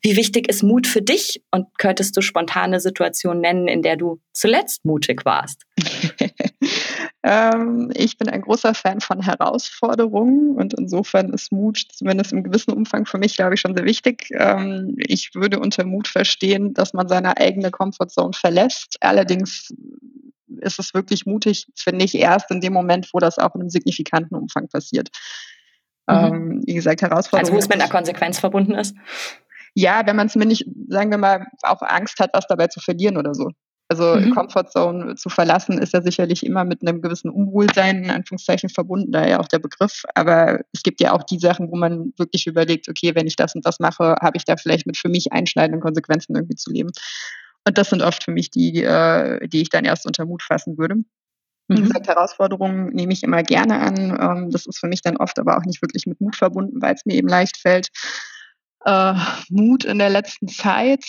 Wie 0.00 0.14
wichtig 0.16 0.48
ist 0.48 0.62
Mut 0.62 0.86
für 0.86 1.02
dich? 1.02 1.42
Und 1.50 1.66
könntest 1.76 2.16
du 2.16 2.20
spontane 2.20 2.78
Situationen 2.78 3.40
nennen, 3.40 3.66
in 3.66 3.82
der 3.82 3.96
du 3.96 4.20
zuletzt 4.32 4.84
mutig 4.84 5.24
warst? 5.24 5.64
ähm, 7.24 7.90
ich 7.92 8.16
bin 8.18 8.28
ein 8.28 8.42
großer 8.42 8.74
Fan 8.74 9.00
von 9.00 9.20
Herausforderungen 9.20 10.54
und 10.54 10.74
insofern 10.74 11.32
ist 11.32 11.50
Mut 11.50 11.86
zumindest 11.92 12.32
im 12.32 12.44
gewissen 12.44 12.72
Umfang 12.72 13.04
für 13.04 13.18
mich, 13.18 13.34
glaube 13.34 13.54
ich, 13.54 13.60
schon 13.60 13.74
sehr 13.74 13.84
wichtig. 13.84 14.28
Ähm, 14.30 14.94
ich 14.96 15.34
würde 15.34 15.58
unter 15.58 15.84
Mut 15.84 16.06
verstehen, 16.06 16.72
dass 16.72 16.92
man 16.92 17.08
seine 17.08 17.36
eigene 17.36 17.72
Comfortzone 17.72 18.32
verlässt. 18.32 18.96
Allerdings 19.00 19.72
ist 20.60 20.78
es 20.78 20.94
wirklich 20.94 21.26
mutig, 21.26 21.66
finde 21.76 22.04
ich, 22.04 22.14
erst 22.14 22.50
in 22.50 22.60
dem 22.60 22.72
Moment, 22.72 23.08
wo 23.12 23.18
das 23.18 23.38
auch 23.38 23.54
in 23.54 23.62
einem 23.62 23.70
signifikanten 23.70 24.36
Umfang 24.36 24.68
passiert. 24.68 25.08
Mhm. 26.06 26.14
Ähm, 26.14 26.62
wie 26.66 26.74
gesagt, 26.74 27.02
Herausforderungen. 27.02 27.52
Also 27.52 27.54
wo 27.54 27.58
es 27.58 27.68
mit 27.68 27.80
einer 27.80 27.90
Konsequenz 27.90 28.38
verbunden 28.38 28.74
ist? 28.74 28.94
Ja, 29.74 30.02
wenn 30.06 30.16
man 30.16 30.28
zumindest, 30.28 30.64
sagen 30.88 31.10
wir 31.10 31.18
mal, 31.18 31.46
auch 31.62 31.82
Angst 31.82 32.18
hat, 32.20 32.30
was 32.32 32.46
dabei 32.46 32.66
zu 32.68 32.80
verlieren 32.80 33.16
oder 33.16 33.34
so. 33.34 33.50
Also 33.90 34.16
mhm. 34.16 34.34
Comfortzone 34.34 35.14
zu 35.14 35.30
verlassen 35.30 35.78
ist 35.78 35.94
ja 35.94 36.02
sicherlich 36.02 36.44
immer 36.44 36.64
mit 36.64 36.82
einem 36.82 37.00
gewissen 37.00 37.30
Unwohlsein 37.30 38.04
in 38.04 38.10
Anführungszeichen 38.10 38.68
verbunden, 38.68 39.12
daher 39.12 39.40
auch 39.40 39.48
der 39.48 39.60
Begriff. 39.60 40.02
Aber 40.14 40.60
es 40.72 40.82
gibt 40.82 41.00
ja 41.00 41.12
auch 41.12 41.22
die 41.22 41.38
Sachen, 41.38 41.70
wo 41.70 41.76
man 41.76 42.12
wirklich 42.18 42.46
überlegt, 42.46 42.88
okay, 42.90 43.14
wenn 43.14 43.26
ich 43.26 43.36
das 43.36 43.54
und 43.54 43.64
das 43.64 43.80
mache, 43.80 44.16
habe 44.20 44.36
ich 44.36 44.44
da 44.44 44.56
vielleicht 44.56 44.86
mit 44.86 44.98
für 44.98 45.08
mich 45.08 45.32
einschneidenden 45.32 45.80
Konsequenzen 45.80 46.36
irgendwie 46.36 46.56
zu 46.56 46.70
leben. 46.70 46.90
Und 47.68 47.76
das 47.76 47.90
sind 47.90 48.00
oft 48.00 48.24
für 48.24 48.30
mich 48.30 48.48
die, 48.48 48.82
äh, 48.82 49.46
die 49.46 49.60
ich 49.60 49.68
dann 49.68 49.84
erst 49.84 50.06
unter 50.06 50.24
Mut 50.24 50.42
fassen 50.42 50.78
würde. 50.78 50.94
Wie 51.68 51.78
mhm. 51.78 51.82
gesagt, 51.84 52.08
Herausforderungen 52.08 52.86
nehme 52.94 53.12
ich 53.12 53.22
immer 53.22 53.42
gerne 53.42 53.78
an. 53.80 54.18
Ähm, 54.18 54.50
das 54.50 54.64
ist 54.64 54.78
für 54.78 54.86
mich 54.86 55.02
dann 55.02 55.18
oft 55.18 55.38
aber 55.38 55.58
auch 55.58 55.66
nicht 55.66 55.82
wirklich 55.82 56.06
mit 56.06 56.18
Mut 56.18 56.34
verbunden, 56.34 56.80
weil 56.80 56.94
es 56.94 57.04
mir 57.04 57.12
eben 57.12 57.28
leicht 57.28 57.58
fällt. 57.58 57.88
Äh, 58.86 59.12
Mut 59.50 59.84
in 59.84 59.98
der 59.98 60.08
letzten 60.08 60.48
Zeit, 60.48 61.04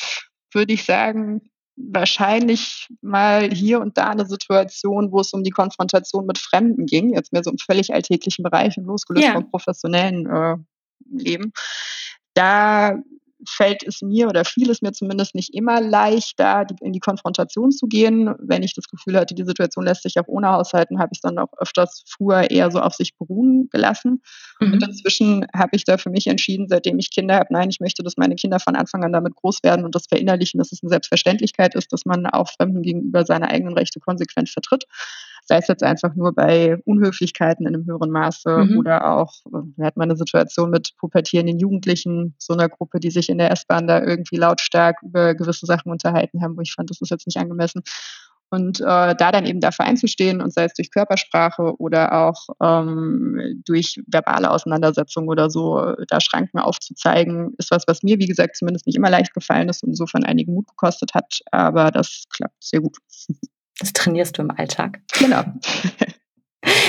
würde 0.51 0.73
ich 0.73 0.83
sagen, 0.83 1.49
wahrscheinlich 1.77 2.89
mal 2.99 3.49
hier 3.49 3.79
und 3.79 3.97
da 3.97 4.09
eine 4.09 4.25
Situation, 4.25 5.13
wo 5.13 5.21
es 5.21 5.31
um 5.31 5.43
die 5.43 5.51
Konfrontation 5.51 6.25
mit 6.25 6.39
Fremden 6.39 6.87
ging, 6.87 7.13
jetzt 7.13 7.31
mehr 7.31 7.41
so 7.41 7.51
im 7.51 7.57
völlig 7.57 7.93
alltäglichen 7.93 8.43
Bereich 8.43 8.77
und 8.77 8.83
losgelöst 8.83 9.27
ja. 9.27 9.31
vom 9.31 9.49
professionellen 9.49 10.25
äh, 10.25 10.57
Leben. 11.09 11.53
Da 12.33 12.99
fällt 13.47 13.83
es 13.83 14.01
mir 14.01 14.27
oder 14.27 14.45
fiel 14.45 14.69
es 14.69 14.81
mir 14.81 14.91
zumindest 14.91 15.35
nicht 15.35 15.53
immer 15.53 15.81
leicht, 15.81 16.39
da 16.39 16.65
in 16.81 16.93
die 16.93 16.99
Konfrontation 16.99 17.71
zu 17.71 17.87
gehen. 17.87 18.35
Wenn 18.39 18.63
ich 18.63 18.73
das 18.73 18.87
Gefühl 18.87 19.17
hatte, 19.17 19.35
die 19.35 19.43
Situation 19.43 19.85
lässt 19.85 20.03
sich 20.03 20.19
auch 20.19 20.27
ohne 20.27 20.53
aushalten, 20.55 20.99
habe 20.99 21.09
ich 21.13 21.17
es 21.17 21.21
dann 21.21 21.37
auch 21.37 21.51
öfters 21.57 22.03
früher 22.07 22.51
eher 22.51 22.71
so 22.71 22.79
auf 22.79 22.95
sich 22.95 23.15
beruhen 23.17 23.69
gelassen. 23.71 24.21
Mhm. 24.59 24.73
Und 24.73 24.83
inzwischen 24.83 25.45
habe 25.55 25.71
ich 25.73 25.85
da 25.85 25.97
für 25.97 26.09
mich 26.09 26.27
entschieden, 26.27 26.67
seitdem 26.67 26.99
ich 26.99 27.11
Kinder 27.11 27.35
habe, 27.35 27.53
nein, 27.53 27.69
ich 27.69 27.79
möchte, 27.79 28.03
dass 28.03 28.17
meine 28.17 28.35
Kinder 28.35 28.59
von 28.59 28.75
Anfang 28.75 29.03
an 29.03 29.13
damit 29.13 29.35
groß 29.35 29.63
werden 29.63 29.85
und 29.85 29.95
das 29.95 30.07
verinnerlichen, 30.07 30.57
dass 30.57 30.71
es 30.71 30.83
eine 30.83 30.89
Selbstverständlichkeit 30.89 31.75
ist, 31.75 31.93
dass 31.93 32.05
man 32.05 32.25
auch 32.25 32.49
Fremden 32.49 32.81
gegenüber 32.81 33.25
seine 33.25 33.49
eigenen 33.49 33.73
Rechte 33.73 33.99
konsequent 33.99 34.49
vertritt 34.49 34.85
Sei 35.49 35.57
es 35.57 35.67
jetzt 35.67 35.81
einfach 35.81 36.13
nur 36.13 36.31
bei 36.31 36.77
Unhöflichkeiten 36.85 37.65
in 37.65 37.73
einem 37.73 37.87
höheren 37.87 38.11
Maße 38.11 38.65
mhm. 38.65 38.77
oder 38.77 39.17
auch, 39.17 39.33
wir 39.77 39.83
hatten 39.83 39.97
mal 39.97 40.03
eine 40.03 40.15
Situation 40.15 40.69
mit 40.69 40.93
pubertierenden 40.99 41.57
Jugendlichen, 41.57 42.35
so 42.37 42.53
einer 42.53 42.69
Gruppe, 42.69 42.99
die 42.99 43.09
sich 43.09 43.29
in 43.29 43.39
der 43.39 43.49
S-Bahn 43.49 43.87
da 43.87 43.99
irgendwie 43.99 44.35
lautstark 44.35 44.97
über 45.01 45.33
gewisse 45.33 45.65
Sachen 45.65 45.91
unterhalten 45.91 46.43
haben, 46.43 46.55
wo 46.55 46.61
ich 46.61 46.73
fand, 46.73 46.91
das 46.91 47.01
ist 47.01 47.09
jetzt 47.09 47.25
nicht 47.25 47.37
angemessen. 47.37 47.81
Und 48.51 48.79
äh, 48.79 49.15
da 49.15 49.31
dann 49.31 49.47
eben 49.47 49.59
dafür 49.59 49.85
einzustehen 49.85 50.39
und 50.39 50.53
sei 50.53 50.65
es 50.65 50.75
durch 50.75 50.91
Körpersprache 50.91 51.73
oder 51.79 52.13
auch 52.13 52.49
ähm, 52.61 53.63
durch 53.65 53.99
verbale 54.05 54.51
Auseinandersetzungen 54.51 55.29
oder 55.29 55.49
so, 55.49 55.95
da 56.07 56.21
Schranken 56.21 56.59
aufzuzeigen, 56.59 57.55
ist 57.57 57.71
was, 57.71 57.85
was 57.87 58.03
mir, 58.03 58.19
wie 58.19 58.27
gesagt, 58.27 58.55
zumindest 58.55 58.85
nicht 58.85 58.97
immer 58.97 59.09
leicht 59.09 59.33
gefallen 59.33 59.67
ist 59.69 59.81
und 59.81 59.89
insofern 59.89 60.25
einigen 60.25 60.53
Mut 60.53 60.67
gekostet 60.67 61.15
hat. 61.15 61.39
Aber 61.51 61.89
das 61.89 62.25
klappt 62.29 62.63
sehr 62.63 62.81
gut. 62.81 62.97
Das 63.79 63.93
trainierst 63.93 64.37
du 64.37 64.41
im 64.41 64.51
Alltag. 64.51 64.99
Genau. 65.17 65.43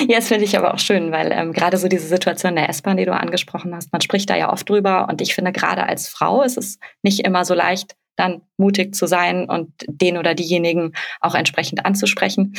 Ja, 0.08 0.16
das 0.16 0.28
finde 0.28 0.44
ich 0.44 0.56
aber 0.58 0.74
auch 0.74 0.78
schön, 0.78 1.12
weil 1.12 1.30
ähm, 1.32 1.52
gerade 1.52 1.76
so 1.76 1.88
diese 1.88 2.06
Situation 2.06 2.56
der 2.56 2.68
S-Bahn, 2.68 2.96
die 2.96 3.04
du 3.04 3.12
angesprochen 3.12 3.74
hast, 3.74 3.92
man 3.92 4.00
spricht 4.00 4.28
da 4.28 4.36
ja 4.36 4.52
oft 4.52 4.68
drüber 4.68 5.06
und 5.08 5.20
ich 5.20 5.34
finde 5.34 5.52
gerade 5.52 5.84
als 5.84 6.08
Frau 6.08 6.42
ist 6.42 6.58
es 6.58 6.78
nicht 7.02 7.20
immer 7.20 7.44
so 7.44 7.54
leicht, 7.54 7.94
dann 8.20 8.42
mutig 8.56 8.94
zu 8.94 9.06
sein 9.06 9.48
und 9.48 9.72
den 9.88 10.18
oder 10.18 10.34
diejenigen 10.34 10.92
auch 11.20 11.34
entsprechend 11.34 11.84
anzusprechen, 11.84 12.54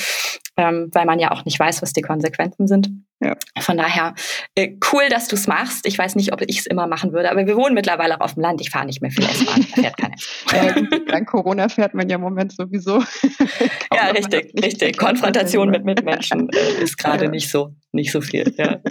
ähm, 0.57 0.89
weil 0.91 1.05
man 1.05 1.19
ja 1.19 1.31
auch 1.31 1.45
nicht 1.45 1.59
weiß, 1.59 1.81
was 1.81 1.93
die 1.93 2.01
Konsequenzen 2.01 2.67
sind. 2.67 2.89
Ja. 3.23 3.35
Von 3.59 3.77
daher 3.77 4.15
äh, 4.55 4.75
cool, 4.91 5.03
dass 5.09 5.27
du 5.27 5.35
es 5.35 5.45
machst. 5.45 5.85
Ich 5.85 5.95
weiß 5.95 6.15
nicht, 6.15 6.33
ob 6.33 6.41
ich 6.41 6.59
es 6.59 6.65
immer 6.65 6.87
machen 6.87 7.13
würde, 7.13 7.29
aber 7.29 7.45
wir 7.45 7.55
wohnen 7.55 7.75
mittlerweile 7.75 8.19
auch 8.19 8.21
auf 8.21 8.33
dem 8.33 8.41
Land. 8.41 8.61
Ich 8.61 8.71
fahre 8.71 8.87
nicht 8.87 9.01
mehr 9.01 9.11
viel 9.11 9.25
S-Bahn. 9.25 9.61
Fährt 9.61 9.95
keiner. 9.97 10.15
ja, 10.51 10.99
dank 11.07 11.29
Corona 11.29 11.69
fährt 11.69 11.93
man 11.93 12.09
ja 12.09 12.15
im 12.15 12.21
Moment 12.21 12.51
sowieso. 12.51 13.03
ja, 13.93 14.07
richtig, 14.07 14.51
richtig. 14.59 14.97
Konfrontation 14.97 15.69
mit 15.69 15.85
Mitmenschen 15.85 16.49
äh, 16.49 16.83
ist 16.83 16.97
gerade 16.97 17.25
ja. 17.25 17.31
nicht 17.31 17.51
so, 17.51 17.75
nicht 17.91 18.11
so 18.11 18.21
viel. 18.21 18.51
Ja. 18.57 18.79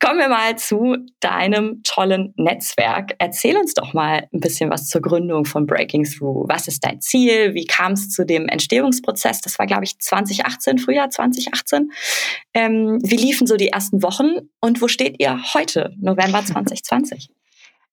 Kommen 0.00 0.18
wir 0.18 0.28
mal 0.28 0.56
zu 0.58 0.96
deinem 1.20 1.82
tollen 1.82 2.34
Netzwerk. 2.36 3.14
Erzähl 3.18 3.56
uns 3.56 3.72
doch 3.74 3.94
mal 3.94 4.28
ein 4.32 4.40
bisschen 4.40 4.68
was 4.70 4.88
zur 4.88 5.00
Gründung 5.00 5.46
von 5.46 5.66
Breaking 5.66 6.04
Through. 6.04 6.46
Was 6.48 6.68
ist 6.68 6.84
dein 6.84 7.00
Ziel? 7.00 7.54
Wie 7.54 7.64
kam 7.64 7.92
es 7.92 8.10
zu 8.10 8.26
dem 8.26 8.48
Entstehungsprozess? 8.48 9.40
Das 9.40 9.58
war, 9.58 9.66
glaube 9.66 9.84
ich, 9.84 9.98
2018, 9.98 10.78
Frühjahr 10.78 11.08
2018. 11.08 11.90
Ähm, 12.54 12.98
wie 13.02 13.16
liefen 13.16 13.46
so 13.46 13.56
die 13.56 13.68
ersten 13.68 14.02
Wochen 14.02 14.48
und 14.60 14.82
wo 14.82 14.88
steht 14.88 15.16
ihr 15.20 15.40
heute, 15.54 15.94
November 16.00 16.44
2020? 16.44 17.30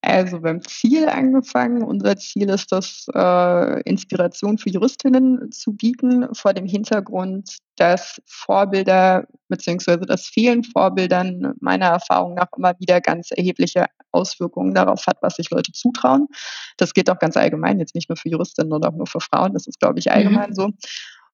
Also 0.01 0.39
beim 0.39 0.62
Ziel 0.63 1.09
angefangen. 1.09 1.83
Unser 1.83 2.15
Ziel 2.17 2.50
ist 2.50 2.71
es, 2.71 3.07
äh, 3.13 3.81
Inspiration 3.81 4.57
für 4.57 4.69
Juristinnen 4.69 5.51
zu 5.51 5.74
bieten, 5.74 6.33
vor 6.33 6.53
dem 6.53 6.65
Hintergrund, 6.65 7.57
dass 7.79 8.21
Vorbilder 8.25 9.25
bzw. 9.48 9.98
das 10.05 10.27
Fehlen 10.27 10.63
Vorbildern 10.63 11.53
meiner 11.59 11.88
Erfahrung 11.88 12.33
nach 12.36 12.48
immer 12.57 12.74
wieder 12.79 13.01
ganz 13.01 13.31
erhebliche 13.31 13.86
Auswirkungen 14.12 14.74
darauf 14.74 15.07
hat, 15.07 15.17
was 15.21 15.36
sich 15.36 15.50
Leute 15.50 15.71
zutrauen. 15.71 16.27
Das 16.77 16.93
geht 16.93 17.09
auch 17.09 17.19
ganz 17.19 17.38
allgemein, 17.38 17.79
jetzt 17.79 17.95
nicht 17.95 18.09
nur 18.09 18.17
für 18.17 18.29
Juristinnen 18.29 18.74
oder 18.74 18.89
auch 18.89 18.95
nur 18.95 19.07
für 19.07 19.19
Frauen, 19.21 19.53
das 19.53 19.67
ist, 19.67 19.79
glaube 19.79 20.00
ich, 20.00 20.12
allgemein 20.12 20.50
mhm. 20.50 20.55
so. 20.55 20.71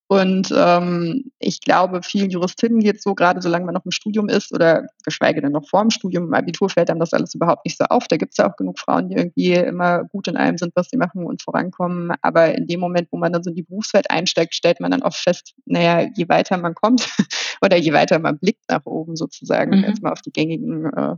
Und 0.07 0.53
ähm, 0.55 1.31
ich 1.39 1.61
glaube, 1.61 2.01
vielen 2.03 2.29
Juristinnen 2.29 2.79
geht 2.79 2.97
es 2.97 3.03
so, 3.03 3.15
gerade 3.15 3.41
solange 3.41 3.65
man 3.65 3.73
noch 3.73 3.85
im 3.85 3.91
Studium 3.91 4.29
ist 4.29 4.53
oder 4.53 4.85
geschweige 5.03 5.41
denn 5.41 5.51
noch 5.51 5.67
vor 5.67 5.81
dem 5.81 5.89
Studium, 5.89 6.25
im 6.25 6.33
Abitur 6.35 6.69
fällt 6.69 6.91
einem 6.91 6.99
das 6.99 7.13
alles 7.13 7.33
überhaupt 7.33 7.65
nicht 7.65 7.77
so 7.77 7.85
auf. 7.85 8.07
Da 8.07 8.17
gibt 8.17 8.33
es 8.33 8.37
ja 8.37 8.47
auch 8.47 8.55
genug 8.55 8.77
Frauen, 8.77 9.09
die 9.09 9.15
irgendwie 9.15 9.53
immer 9.53 10.03
gut 10.03 10.27
in 10.27 10.37
allem 10.37 10.59
sind, 10.59 10.73
was 10.75 10.89
sie 10.89 10.97
machen 10.97 11.25
und 11.25 11.41
vorankommen. 11.41 12.11
Aber 12.21 12.53
in 12.53 12.67
dem 12.67 12.79
Moment, 12.79 13.07
wo 13.11 13.17
man 13.17 13.33
dann 13.33 13.43
so 13.43 13.49
in 13.49 13.55
die 13.55 13.63
Berufswelt 13.63 14.11
einsteigt, 14.11 14.53
stellt 14.53 14.79
man 14.79 14.91
dann 14.91 15.01
oft 15.01 15.17
fest, 15.17 15.55
naja, 15.65 16.07
je 16.15 16.29
weiter 16.29 16.57
man 16.57 16.75
kommt 16.75 17.09
oder 17.63 17.75
je 17.75 17.93
weiter 17.93 18.19
man 18.19 18.37
blickt 18.37 18.69
nach 18.69 18.85
oben 18.85 19.15
sozusagen, 19.15 19.79
mhm. 19.79 19.85
jetzt 19.85 20.03
mal 20.03 20.11
auf 20.11 20.21
die 20.21 20.31
gängigen 20.31 20.85
äh, 20.93 21.15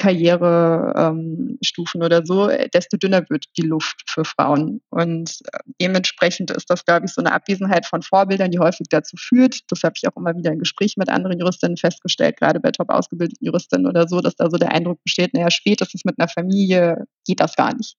Karrierestufen 0.00 2.00
ähm, 2.00 2.04
oder 2.04 2.24
so, 2.24 2.48
desto 2.72 2.96
dünner 2.96 3.22
wird 3.28 3.44
die 3.56 3.62
Luft 3.62 4.02
für 4.08 4.24
Frauen. 4.24 4.80
Und 4.88 5.38
äh, 5.52 5.58
dementsprechend 5.80 6.50
ist 6.50 6.70
das, 6.70 6.84
glaube 6.84 7.06
ich, 7.06 7.12
so 7.12 7.20
eine 7.20 7.32
Abwesenheit 7.32 7.86
von 7.86 8.02
Vorbildern, 8.02 8.50
die 8.50 8.58
häufig 8.58 8.88
dazu 8.88 9.16
führt, 9.18 9.60
das 9.68 9.82
habe 9.82 9.94
ich 9.96 10.08
auch 10.08 10.16
immer 10.16 10.34
wieder 10.34 10.52
in 10.52 10.58
Gesprächen 10.58 10.98
mit 10.98 11.10
anderen 11.10 11.38
Juristinnen 11.38 11.76
festgestellt, 11.76 12.38
gerade 12.38 12.60
bei 12.60 12.70
top 12.70 12.90
ausgebildeten 12.90 13.44
Juristinnen 13.44 13.86
oder 13.86 14.08
so, 14.08 14.20
dass 14.20 14.34
da 14.34 14.50
so 14.50 14.56
der 14.56 14.72
Eindruck 14.72 15.02
besteht, 15.04 15.34
naja, 15.34 15.50
spätestens 15.50 16.04
mit 16.04 16.18
einer 16.18 16.28
Familie 16.28 17.04
geht 17.26 17.40
das 17.40 17.54
gar 17.54 17.74
nicht. 17.74 17.96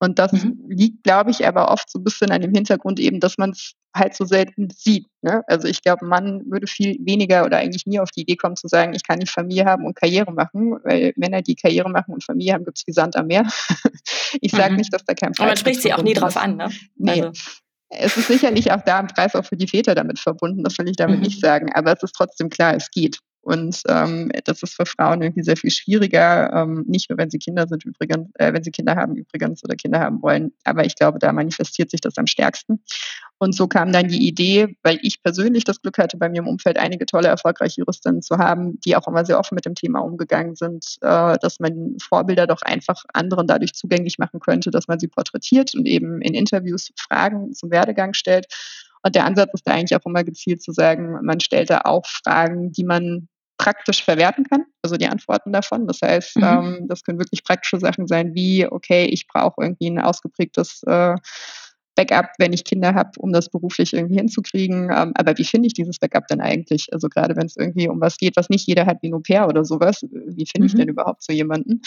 Und 0.00 0.18
das 0.18 0.32
mhm. 0.32 0.64
liegt, 0.68 1.04
glaube 1.04 1.30
ich, 1.30 1.46
aber 1.46 1.70
oft 1.70 1.90
so 1.90 1.98
ein 1.98 2.04
bisschen 2.04 2.30
an 2.30 2.40
dem 2.40 2.54
Hintergrund 2.54 3.00
eben, 3.00 3.20
dass 3.20 3.36
man 3.36 3.50
es 3.50 3.74
halt 3.98 4.14
so 4.14 4.24
selten 4.24 4.68
sieht. 4.70 5.06
Ne? 5.22 5.42
Also 5.46 5.68
ich 5.68 5.82
glaube, 5.82 6.06
man 6.06 6.42
würde 6.50 6.66
viel 6.66 6.96
weniger 7.00 7.44
oder 7.44 7.58
eigentlich 7.58 7.86
nie 7.86 8.00
auf 8.00 8.10
die 8.10 8.22
Idee 8.22 8.36
kommen 8.36 8.56
zu 8.56 8.68
sagen, 8.68 8.94
ich 8.94 9.06
kann 9.06 9.18
nicht 9.18 9.30
Familie 9.30 9.64
haben 9.64 9.84
und 9.84 9.96
Karriere 9.96 10.32
machen, 10.32 10.78
weil 10.84 11.12
Männer, 11.16 11.42
die 11.42 11.54
Karriere 11.56 11.90
machen 11.90 12.14
und 12.14 12.24
Familie 12.24 12.54
haben, 12.54 12.64
gibt 12.64 12.78
es 12.78 12.86
wie 12.86 12.92
Sand 12.92 13.16
am 13.16 13.26
Meer. 13.26 13.46
ich 14.40 14.52
sage 14.52 14.72
mhm. 14.72 14.78
nicht, 14.78 14.92
dass 14.92 15.04
da 15.04 15.14
kein 15.14 15.32
Preis 15.32 15.40
Aber 15.40 15.48
man 15.48 15.56
spricht 15.56 15.82
sie 15.82 15.92
auch 15.92 16.02
nie 16.02 16.14
drauf 16.14 16.36
an, 16.36 16.56
ne? 16.56 16.70
Nee. 16.96 17.22
Also. 17.22 17.32
Es 17.90 18.16
ist 18.18 18.28
sicherlich 18.28 18.70
auch 18.70 18.82
da 18.82 18.98
ein 18.98 19.06
Preis 19.06 19.34
auch 19.34 19.46
für 19.46 19.56
die 19.56 19.66
Väter 19.66 19.94
damit 19.94 20.18
verbunden, 20.18 20.62
das 20.62 20.76
will 20.78 20.88
ich 20.88 20.96
damit 20.96 21.16
mhm. 21.16 21.22
nicht 21.22 21.40
sagen. 21.40 21.72
Aber 21.74 21.94
es 21.94 22.02
ist 22.02 22.14
trotzdem 22.14 22.50
klar, 22.50 22.74
es 22.74 22.90
geht. 22.90 23.18
Und 23.40 23.82
ähm, 23.88 24.30
das 24.44 24.62
ist 24.62 24.74
für 24.74 24.84
Frauen 24.84 25.22
irgendwie 25.22 25.42
sehr 25.42 25.56
viel 25.56 25.70
schwieriger, 25.70 26.52
ähm, 26.52 26.84
nicht 26.86 27.08
nur 27.08 27.18
wenn 27.18 27.30
sie 27.30 27.38
Kinder 27.38 27.66
sind 27.66 27.84
übrigens, 27.84 28.28
äh, 28.34 28.52
wenn 28.52 28.62
sie 28.62 28.70
Kinder 28.70 28.96
haben 28.96 29.16
übrigens 29.16 29.64
oder 29.64 29.74
Kinder 29.74 30.00
haben 30.00 30.20
wollen. 30.22 30.52
Aber 30.64 30.84
ich 30.84 30.96
glaube, 30.96 31.18
da 31.18 31.32
manifestiert 31.32 31.90
sich 31.90 32.00
das 32.00 32.18
am 32.18 32.26
stärksten. 32.26 32.82
Und 33.38 33.54
so 33.54 33.68
kam 33.68 33.92
dann 33.92 34.08
die 34.08 34.26
Idee, 34.26 34.76
weil 34.82 34.98
ich 35.02 35.22
persönlich 35.22 35.64
das 35.64 35.80
Glück 35.80 35.98
hatte, 35.98 36.16
bei 36.16 36.28
mir 36.28 36.40
im 36.40 36.48
Umfeld 36.48 36.76
einige 36.76 37.06
tolle, 37.06 37.28
erfolgreiche 37.28 37.80
Juristinnen 37.80 38.20
zu 38.20 38.38
haben, 38.38 38.80
die 38.80 38.96
auch 38.96 39.06
immer 39.06 39.24
sehr 39.24 39.38
offen 39.38 39.54
mit 39.54 39.64
dem 39.64 39.76
Thema 39.76 40.00
umgegangen 40.00 40.56
sind, 40.56 40.96
äh, 41.02 41.38
dass 41.40 41.60
man 41.60 41.96
Vorbilder 42.02 42.46
doch 42.46 42.62
einfach 42.62 43.04
anderen 43.12 43.46
dadurch 43.46 43.74
zugänglich 43.74 44.18
machen 44.18 44.40
könnte, 44.40 44.70
dass 44.70 44.88
man 44.88 44.98
sie 44.98 45.08
porträtiert 45.08 45.74
und 45.74 45.86
eben 45.86 46.20
in 46.20 46.34
Interviews 46.34 46.90
Fragen 46.98 47.54
zum 47.54 47.70
Werdegang 47.70 48.12
stellt. 48.12 48.46
Und 49.02 49.14
der 49.14 49.24
Ansatz 49.24 49.50
ist 49.54 49.66
da 49.66 49.72
eigentlich 49.72 49.98
auch 49.98 50.06
immer 50.06 50.24
gezielt 50.24 50.62
zu 50.62 50.72
sagen, 50.72 51.18
man 51.22 51.40
stellt 51.40 51.70
da 51.70 51.82
auch 51.84 52.06
Fragen, 52.06 52.72
die 52.72 52.84
man 52.84 53.28
praktisch 53.58 54.04
verwerten 54.04 54.44
kann, 54.44 54.64
also 54.82 54.96
die 54.96 55.08
Antworten 55.08 55.52
davon. 55.52 55.86
Das 55.86 56.00
heißt, 56.00 56.36
mhm. 56.36 56.44
ähm, 56.44 56.86
das 56.88 57.02
können 57.02 57.18
wirklich 57.18 57.44
praktische 57.44 57.80
Sachen 57.80 58.06
sein, 58.06 58.34
wie, 58.34 58.66
okay, 58.66 59.04
ich 59.06 59.26
brauche 59.26 59.60
irgendwie 59.60 59.90
ein 59.90 60.00
ausgeprägtes 60.00 60.82
äh, 60.86 61.16
Backup, 61.96 62.30
wenn 62.38 62.52
ich 62.52 62.62
Kinder 62.62 62.94
habe, 62.94 63.10
um 63.18 63.32
das 63.32 63.50
beruflich 63.50 63.92
irgendwie 63.92 64.16
hinzukriegen. 64.16 64.84
Ähm, 64.94 65.12
aber 65.16 65.36
wie 65.36 65.44
finde 65.44 65.66
ich 65.66 65.74
dieses 65.74 65.98
Backup 65.98 66.28
denn 66.28 66.40
eigentlich? 66.40 66.86
Also 66.92 67.08
gerade 67.08 67.34
wenn 67.34 67.46
es 67.46 67.56
irgendwie 67.56 67.88
um 67.88 68.00
was 68.00 68.16
geht, 68.16 68.36
was 68.36 68.48
nicht 68.48 68.68
jeder 68.68 68.86
hat 68.86 68.98
wie 69.02 69.08
ein 69.08 69.14
Au-pair 69.14 69.48
oder 69.48 69.64
sowas, 69.64 70.02
wie 70.02 70.46
finde 70.46 70.68
ich 70.68 70.74
mhm. 70.74 70.78
denn 70.78 70.88
überhaupt 70.88 71.24
so 71.24 71.32
jemanden? 71.32 71.82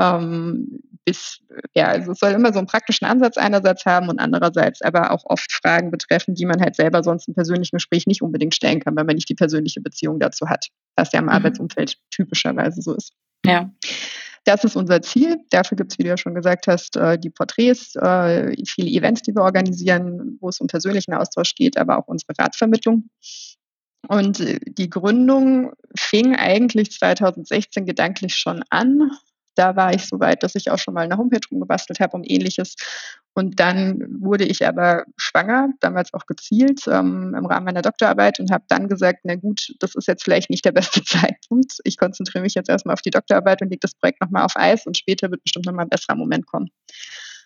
Ähm, 0.00 0.80
bis, 1.04 1.40
ja, 1.74 1.88
also 1.88 2.12
es 2.12 2.18
soll 2.18 2.32
immer 2.32 2.52
so 2.52 2.58
einen 2.58 2.66
praktischen 2.66 3.06
Ansatz 3.06 3.36
einerseits 3.36 3.84
haben 3.84 4.08
und 4.08 4.18
andererseits 4.18 4.82
aber 4.82 5.10
auch 5.12 5.24
oft 5.24 5.52
Fragen 5.52 5.90
betreffen, 5.90 6.34
die 6.34 6.46
man 6.46 6.60
halt 6.60 6.76
selber 6.76 7.02
sonst 7.02 7.28
im 7.28 7.34
persönlichen 7.34 7.76
Gespräch 7.76 8.06
nicht 8.06 8.22
unbedingt 8.22 8.54
stellen 8.54 8.80
kann, 8.80 8.96
weil 8.96 9.04
man 9.04 9.16
nicht 9.16 9.28
die 9.28 9.34
persönliche 9.34 9.80
Beziehung 9.80 10.18
dazu 10.20 10.48
hat, 10.48 10.68
was 10.96 11.12
ja 11.12 11.18
im 11.18 11.26
mhm. 11.26 11.32
Arbeitsumfeld 11.32 11.96
typischerweise 12.10 12.82
so 12.82 12.94
ist. 12.94 13.12
Ja. 13.44 13.70
Das 14.44 14.64
ist 14.64 14.74
unser 14.74 15.02
Ziel. 15.02 15.36
Dafür 15.50 15.76
gibt 15.76 15.92
es, 15.92 15.98
wie 15.98 16.02
du 16.02 16.08
ja 16.08 16.16
schon 16.16 16.34
gesagt 16.34 16.66
hast, 16.66 16.96
äh, 16.96 17.18
die 17.18 17.30
Porträts, 17.30 17.94
äh, 17.96 18.54
viele 18.66 18.88
Events, 18.88 19.22
die 19.22 19.34
wir 19.34 19.42
organisieren, 19.42 20.38
wo 20.40 20.48
es 20.48 20.60
um 20.60 20.66
persönlichen 20.66 21.12
Austausch 21.12 21.54
geht, 21.54 21.76
aber 21.76 21.98
auch 21.98 22.08
unsere 22.08 22.32
Ratsvermittlung. 22.38 23.10
Und 24.08 24.40
äh, 24.40 24.58
die 24.66 24.88
Gründung 24.88 25.72
fing 25.94 26.36
eigentlich 26.36 26.92
2016 26.92 27.84
gedanklich 27.84 28.34
schon 28.34 28.62
an 28.70 29.10
da 29.60 29.76
war 29.76 29.92
ich 29.92 30.06
so 30.06 30.18
weit, 30.20 30.42
dass 30.42 30.54
ich 30.54 30.70
auch 30.70 30.78
schon 30.78 30.94
mal 30.94 31.02
eine 31.02 31.18
Homepage 31.18 31.46
rumgebastelt 31.50 32.00
habe 32.00 32.16
und 32.16 32.28
ähnliches. 32.28 32.76
Und 33.34 33.60
dann 33.60 34.06
wurde 34.20 34.44
ich 34.44 34.66
aber 34.66 35.04
schwanger, 35.18 35.68
damals 35.80 36.14
auch 36.14 36.24
gezielt 36.24 36.86
ähm, 36.88 37.34
im 37.36 37.44
Rahmen 37.44 37.66
meiner 37.66 37.82
Doktorarbeit 37.82 38.40
und 38.40 38.50
habe 38.50 38.64
dann 38.68 38.88
gesagt, 38.88 39.20
na 39.24 39.36
gut, 39.36 39.74
das 39.78 39.94
ist 39.94 40.08
jetzt 40.08 40.24
vielleicht 40.24 40.48
nicht 40.48 40.64
der 40.64 40.72
beste 40.72 41.04
Zeitpunkt. 41.04 41.74
Ich 41.84 41.98
konzentriere 41.98 42.42
mich 42.42 42.54
jetzt 42.54 42.70
erstmal 42.70 42.94
auf 42.94 43.02
die 43.02 43.10
Doktorarbeit 43.10 43.60
und 43.60 43.68
lege 43.68 43.80
das 43.80 43.94
Projekt 43.94 44.22
nochmal 44.22 44.44
auf 44.44 44.56
Eis 44.56 44.86
und 44.86 44.96
später 44.96 45.30
wird 45.30 45.42
bestimmt 45.42 45.66
nochmal 45.66 45.84
ein 45.84 45.90
besserer 45.90 46.16
Moment 46.16 46.46
kommen. 46.46 46.70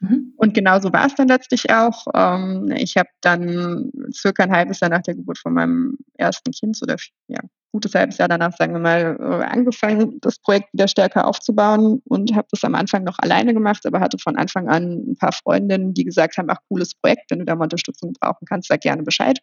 Mhm. 0.00 0.35
Und 0.37 0.54
genauso 0.54 0.92
war 0.92 1.06
es 1.06 1.16
dann 1.16 1.28
letztlich 1.28 1.71
auch. 1.71 2.06
Ähm, 2.14 2.73
ich 2.76 2.97
habe 2.97 3.09
dann 3.23 3.90
circa 4.12 4.44
ein 4.44 4.52
halbes 4.52 4.78
Jahr 4.78 4.90
nach 4.90 5.02
der 5.02 5.16
Geburt 5.16 5.38
von 5.38 5.52
meinem 5.52 5.99
ersten 6.16 6.52
Kind 6.52 6.78
oder 6.80 6.97
ja, 7.26 7.40
gutes 7.75 7.93
halbes 7.93 8.19
Jahr 8.19 8.28
danach, 8.28 8.57
sagen 8.57 8.73
wir 8.73 8.81
mal, 8.81 9.43
angefangen, 9.43 10.21
das 10.21 10.38
Projekt 10.38 10.73
wieder 10.73 10.87
stärker 10.87 11.26
aufzubauen 11.26 12.00
und 12.04 12.33
habe 12.37 12.47
das 12.52 12.62
am 12.62 12.76
Anfang 12.76 13.02
noch 13.02 13.19
alleine 13.19 13.52
gemacht, 13.52 13.85
aber 13.85 13.99
hatte 13.99 14.16
von 14.19 14.37
Anfang 14.37 14.69
an 14.69 15.11
ein 15.11 15.16
paar 15.16 15.33
Freundinnen, 15.33 15.93
die 15.93 16.04
gesagt 16.04 16.38
haben, 16.38 16.49
ach, 16.50 16.59
cooles 16.69 16.95
Projekt, 16.95 17.31
wenn 17.31 17.40
du 17.40 17.45
da 17.45 17.57
mal 17.57 17.64
Unterstützung 17.64 18.12
brauchen 18.12 18.47
kannst, 18.49 18.69
sag 18.69 18.83
gerne 18.83 19.02
Bescheid. 19.02 19.40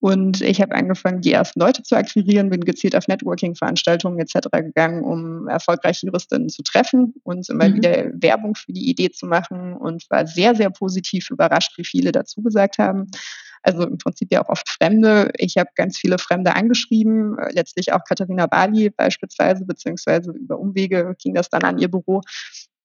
Und 0.00 0.40
ich 0.40 0.60
habe 0.60 0.74
angefangen, 0.74 1.20
die 1.20 1.32
ersten 1.32 1.60
Leute 1.60 1.84
zu 1.84 1.96
akquirieren, 1.96 2.50
bin 2.50 2.64
gezielt 2.64 2.96
auf 2.96 3.06
Networking-Veranstaltungen 3.06 4.18
etc. 4.18 4.48
gegangen, 4.52 5.04
um 5.04 5.46
erfolgreiche 5.46 6.06
Juristinnen 6.06 6.48
zu 6.48 6.62
treffen 6.62 7.14
und 7.22 7.48
immer 7.48 7.68
mhm. 7.68 7.74
wieder 7.74 8.04
Werbung 8.14 8.56
für 8.56 8.72
die 8.72 8.88
Idee 8.90 9.10
zu 9.10 9.26
machen 9.26 9.74
und 9.74 10.04
war 10.10 10.26
sehr, 10.26 10.56
sehr 10.56 10.70
positiv 10.70 11.30
überrascht, 11.30 11.78
wie 11.78 11.84
viele 11.84 12.10
dazu 12.10 12.42
gesagt 12.42 12.78
haben. 12.78 13.06
Also 13.68 13.86
im 13.86 13.98
Prinzip 13.98 14.32
ja 14.32 14.42
auch 14.42 14.48
oft 14.48 14.68
Fremde. 14.68 15.30
Ich 15.36 15.56
habe 15.58 15.68
ganz 15.74 15.98
viele 15.98 16.18
Fremde 16.18 16.56
angeschrieben, 16.56 17.38
äh, 17.38 17.52
letztlich 17.52 17.92
auch 17.92 18.00
Katharina 18.08 18.46
Bali 18.46 18.90
beispielsweise, 18.90 19.64
beziehungsweise 19.66 20.32
über 20.32 20.58
Umwege 20.58 21.14
ging 21.22 21.34
das 21.34 21.50
dann 21.50 21.62
an 21.62 21.78
ihr 21.78 21.88
Büro 21.90 22.22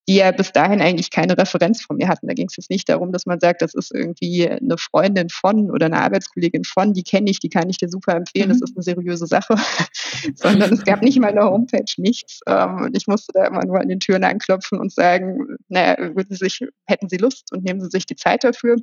die 0.08 0.16
ja 0.16 0.32
bis 0.32 0.52
dahin 0.52 0.82
eigentlich 0.82 1.12
keine 1.12 1.38
Referenz 1.38 1.82
von 1.82 1.98
mir 1.98 2.08
hatten. 2.08 2.28
Da 2.28 2.34
ging 2.34 2.48
es 2.50 2.58
jetzt 2.58 2.70
nicht 2.70 2.90
darum, 2.90 3.12
dass 3.12 3.26
man 3.26 3.40
sagt, 3.40 3.62
das 3.62 3.74
ist 3.74 3.94
irgendwie 3.94 4.50
eine 4.50 4.78
Freundin 4.78 5.30
von 5.30 5.72
oder 5.72 5.86
eine 5.86 6.00
Arbeitskollegin 6.00 6.66
von, 6.66 6.94
die 6.94 7.04
kenne 7.04 7.30
ich, 7.30 7.40
die 7.40 7.50
kann 7.50 7.70
ich 7.70 7.78
dir 7.78 7.90
super 7.90 8.16
empfehlen, 8.16 8.48
mhm. 8.48 8.60
das 8.60 8.62
ist 8.70 8.76
eine 8.76 8.84
seriöse 8.84 9.28
Sache, 9.28 9.56
sondern 10.36 10.74
es 10.74 10.84
gab 10.84 11.02
nicht 11.02 11.20
mal 11.20 11.32
eine 11.32 11.46
Homepage, 11.46 11.86
nichts. 11.98 12.42
Ähm, 12.48 12.82
und 12.84 12.98
ich 12.98 13.08
musste 13.08 13.32
da 13.34 13.46
immer 13.46 13.66
nur 13.66 13.80
an 13.80 13.88
den 13.88 14.00
Türen 14.00 14.24
anklopfen 14.24 14.80
und 14.80 14.92
sagen, 14.92 15.58
naja, 15.70 15.98
würden 16.16 16.36
Sie 16.36 16.46
sich, 16.46 16.60
hätten 16.86 17.08
Sie 17.08 17.18
Lust 17.18 17.52
und 17.54 17.64
nehmen 17.64 17.80
Sie 17.80 17.90
sich 17.90 18.06
die 18.06 18.16
Zeit 18.16 18.44
dafür 18.44 18.76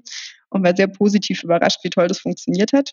und 0.48 0.64
war 0.64 0.74
sehr 0.74 0.88
positiv 0.88 1.44
überrascht, 1.44 1.80
wie 1.82 1.90
toll 1.90 2.08
das 2.08 2.20
funktioniert 2.20 2.72
hat. 2.72 2.92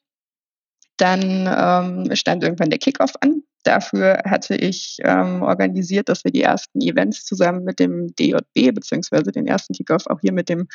Dann 0.97 1.47
ähm, 1.47 2.15
stand 2.15 2.43
irgendwann 2.43 2.69
der 2.69 2.79
Kickoff 2.79 3.13
an. 3.21 3.43
Dafür 3.63 4.21
hatte 4.25 4.55
ich 4.55 4.97
ähm, 5.03 5.41
organisiert, 5.41 6.09
dass 6.09 6.23
wir 6.23 6.31
die 6.31 6.41
ersten 6.41 6.81
Events 6.81 7.25
zusammen 7.25 7.63
mit 7.63 7.79
dem 7.79 8.15
DJB 8.15 8.73
beziehungsweise 8.73 9.31
den 9.31 9.45
ersten 9.45 9.73
Kickoff 9.73 10.07
auch 10.07 10.19
hier 10.21 10.33
mit 10.33 10.49
dem 10.49 10.67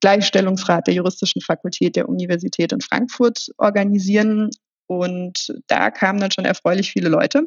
Gleichstellungsrat 0.00 0.86
der 0.86 0.94
juristischen 0.94 1.42
Fakultät 1.42 1.96
der 1.96 2.08
Universität 2.08 2.72
in 2.72 2.80
Frankfurt 2.80 3.48
organisieren. 3.58 4.50
Und 4.86 5.54
da 5.66 5.90
kamen 5.90 6.20
dann 6.20 6.30
schon 6.30 6.44
erfreulich 6.44 6.92
viele 6.92 7.08
Leute, 7.08 7.46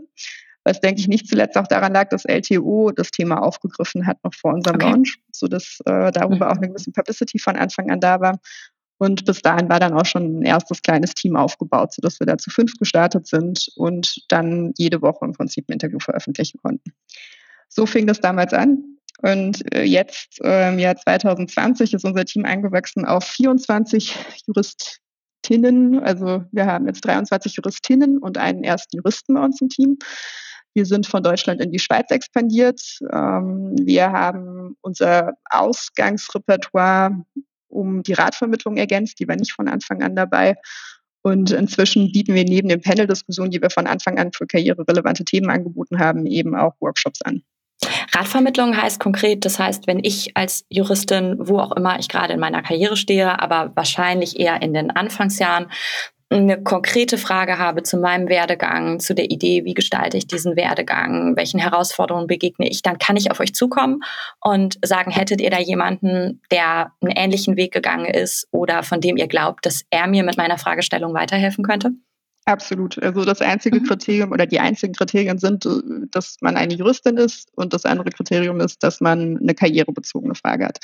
was 0.64 0.80
denke 0.80 1.02
ich 1.02 1.08
nicht 1.08 1.28
zuletzt 1.28 1.58
auch 1.58 1.68
daran 1.68 1.94
lag, 1.94 2.10
dass 2.10 2.26
LTO 2.26 2.92
das 2.92 3.12
Thema 3.12 3.42
aufgegriffen 3.42 4.06
hat 4.06 4.24
noch 4.24 4.34
vor 4.34 4.54
unserem 4.54 4.76
okay. 4.76 4.92
Launch, 4.92 5.18
sodass 5.32 5.80
äh, 5.86 6.12
darüber 6.12 6.46
mhm. 6.46 6.52
auch 6.52 6.58
eine 6.58 6.68
gewisse 6.68 6.92
Publicity 6.92 7.40
von 7.40 7.56
Anfang 7.56 7.90
an 7.90 8.00
da 8.00 8.20
war. 8.20 8.40
Und 9.02 9.26
bis 9.26 9.42
dahin 9.42 9.68
war 9.68 9.80
dann 9.80 9.94
auch 9.94 10.06
schon 10.06 10.42
ein 10.42 10.42
erstes 10.44 10.84
kleines 10.84 11.16
Team 11.16 11.36
aufgebaut, 11.36 11.92
sodass 11.92 12.20
wir 12.20 12.28
da 12.28 12.38
zu 12.38 12.52
fünf 12.52 12.74
gestartet 12.78 13.26
sind 13.26 13.68
und 13.76 14.22
dann 14.28 14.74
jede 14.78 15.02
Woche 15.02 15.26
im 15.26 15.32
Prinzip 15.32 15.68
ein 15.68 15.74
Interview 15.74 15.98
veröffentlichen 15.98 16.60
konnten. 16.62 16.94
So 17.68 17.88
fing 17.88 18.06
das 18.06 18.20
damals 18.20 18.54
an. 18.54 19.00
Und 19.24 19.74
äh, 19.74 19.86
jetzt 19.86 20.40
im 20.42 20.78
Jahr 20.78 20.96
2020 20.98 21.96
ist 21.96 22.06
unser 22.06 22.26
Team 22.26 22.46
eingewachsen 22.46 23.06
auf 23.06 23.24
24 23.24 24.16
Juristinnen. 24.46 26.04
Also 26.04 26.44
wir 26.52 26.68
haben 26.68 26.86
jetzt 26.86 27.04
23 27.04 27.56
Juristinnen 27.56 28.20
und 28.20 28.38
einen 28.38 28.64
ersten 28.64 28.98
Juristen 28.98 29.34
bei 29.34 29.44
uns 29.44 29.60
im 29.62 29.70
Team. 29.70 29.98
Wir 30.76 30.86
sind 30.86 31.08
von 31.08 31.24
Deutschland 31.24 31.60
in 31.60 31.72
die 31.72 31.80
Schweiz 31.80 32.12
expandiert. 32.12 32.80
Ähm, 33.12 33.74
wir 33.82 34.12
haben 34.12 34.78
unser 34.82 35.34
Ausgangsrepertoire 35.50 37.26
um 37.72 38.04
die 38.04 38.14
Ratvermittlung 38.14 38.78
ergänzt. 38.78 39.20
Die 39.20 39.28
war 39.28 39.36
nicht 39.36 39.54
von 39.54 39.68
Anfang 39.68 40.04
an 40.04 40.16
dabei. 40.16 40.56
Und 41.24 41.52
inzwischen 41.52 42.12
bieten 42.12 42.34
wir 42.34 42.44
neben 42.44 42.70
den 42.70 42.82
Panel-Diskussionen, 42.82 43.52
die 43.52 43.62
wir 43.62 43.70
von 43.70 43.88
Anfang 43.88 44.18
an 44.18 44.32
für 44.34 44.48
karriererelevante 44.48 45.24
Themen 45.24 45.50
angeboten 45.50 46.00
haben, 46.00 46.26
eben 46.26 46.56
auch 46.56 46.74
Workshops 46.80 47.22
an. 47.22 47.44
Ratvermittlung 48.14 48.76
heißt 48.76 49.00
konkret, 49.00 49.46
das 49.46 49.58
heißt, 49.58 49.88
wenn 49.88 50.00
ich 50.04 50.36
als 50.36 50.66
Juristin, 50.70 51.38
wo 51.40 51.60
auch 51.60 51.76
immer 51.76 52.00
ich 52.00 52.10
gerade 52.10 52.34
in 52.34 52.40
meiner 52.40 52.62
Karriere 52.62 52.98
stehe, 52.98 53.40
aber 53.40 53.72
wahrscheinlich 53.76 54.40
eher 54.40 54.62
in 54.62 54.74
den 54.74 54.92
Anfangsjahren, 54.92 55.68
eine 56.32 56.62
konkrete 56.64 57.18
Frage 57.18 57.58
habe 57.58 57.84
zu 57.84 57.98
meinem 57.98 58.30
Werdegang, 58.30 59.00
zu 59.00 59.14
der 59.14 59.30
Idee, 59.30 59.66
wie 59.66 59.74
gestalte 59.74 60.18
ich 60.18 60.28
diesen 60.28 60.56
Werdegang, 60.56 61.36
welchen 61.36 61.60
Herausforderungen 61.60 62.28
begegne 62.28 62.70
ich, 62.70 62.82
dann 62.82 62.98
kann 62.98 63.18
ich 63.18 63.32
auf 63.32 63.40
euch 63.40 63.54
zukommen 63.54 64.02
und 64.40 64.80
sagen, 64.84 65.12
hättet 65.12 65.42
ihr 65.42 65.50
da 65.50 65.60
jemanden, 65.60 66.42
der 66.50 66.94
einen 67.02 67.12
ähnlichen 67.16 67.58
Weg 67.58 67.74
gegangen 67.74 68.06
ist 68.06 68.48
oder 68.52 68.84
von 68.84 69.02
dem 69.02 69.18
ihr 69.18 69.28
glaubt, 69.28 69.66
dass 69.66 69.84
er 69.90 70.08
mir 70.08 70.24
mit 70.24 70.38
meiner 70.38 70.58
Fragestellung 70.58 71.14
weiterhelfen 71.14 71.66
könnte? 71.66 71.92
Absolut. 72.46 73.02
Also 73.02 73.24
das 73.24 73.42
einzige 73.42 73.80
mhm. 73.80 73.86
Kriterium 73.86 74.32
oder 74.32 74.48
die 74.48 74.60
einzigen 74.60 74.94
Kriterien 74.94 75.38
sind, 75.38 75.68
dass 76.12 76.38
man 76.42 76.58
eine 76.58 76.74
Juristin 76.74 77.18
ist 77.18 77.50
und 77.56 77.74
das 77.74 77.86
andere 77.86 78.10
Kriterium 78.10 78.60
ist, 78.62 78.84
dass 78.84 79.00
man 79.00 79.38
eine 79.38 79.54
karrierebezogene 79.54 80.36
Frage 80.36 80.66
hat. 80.66 80.80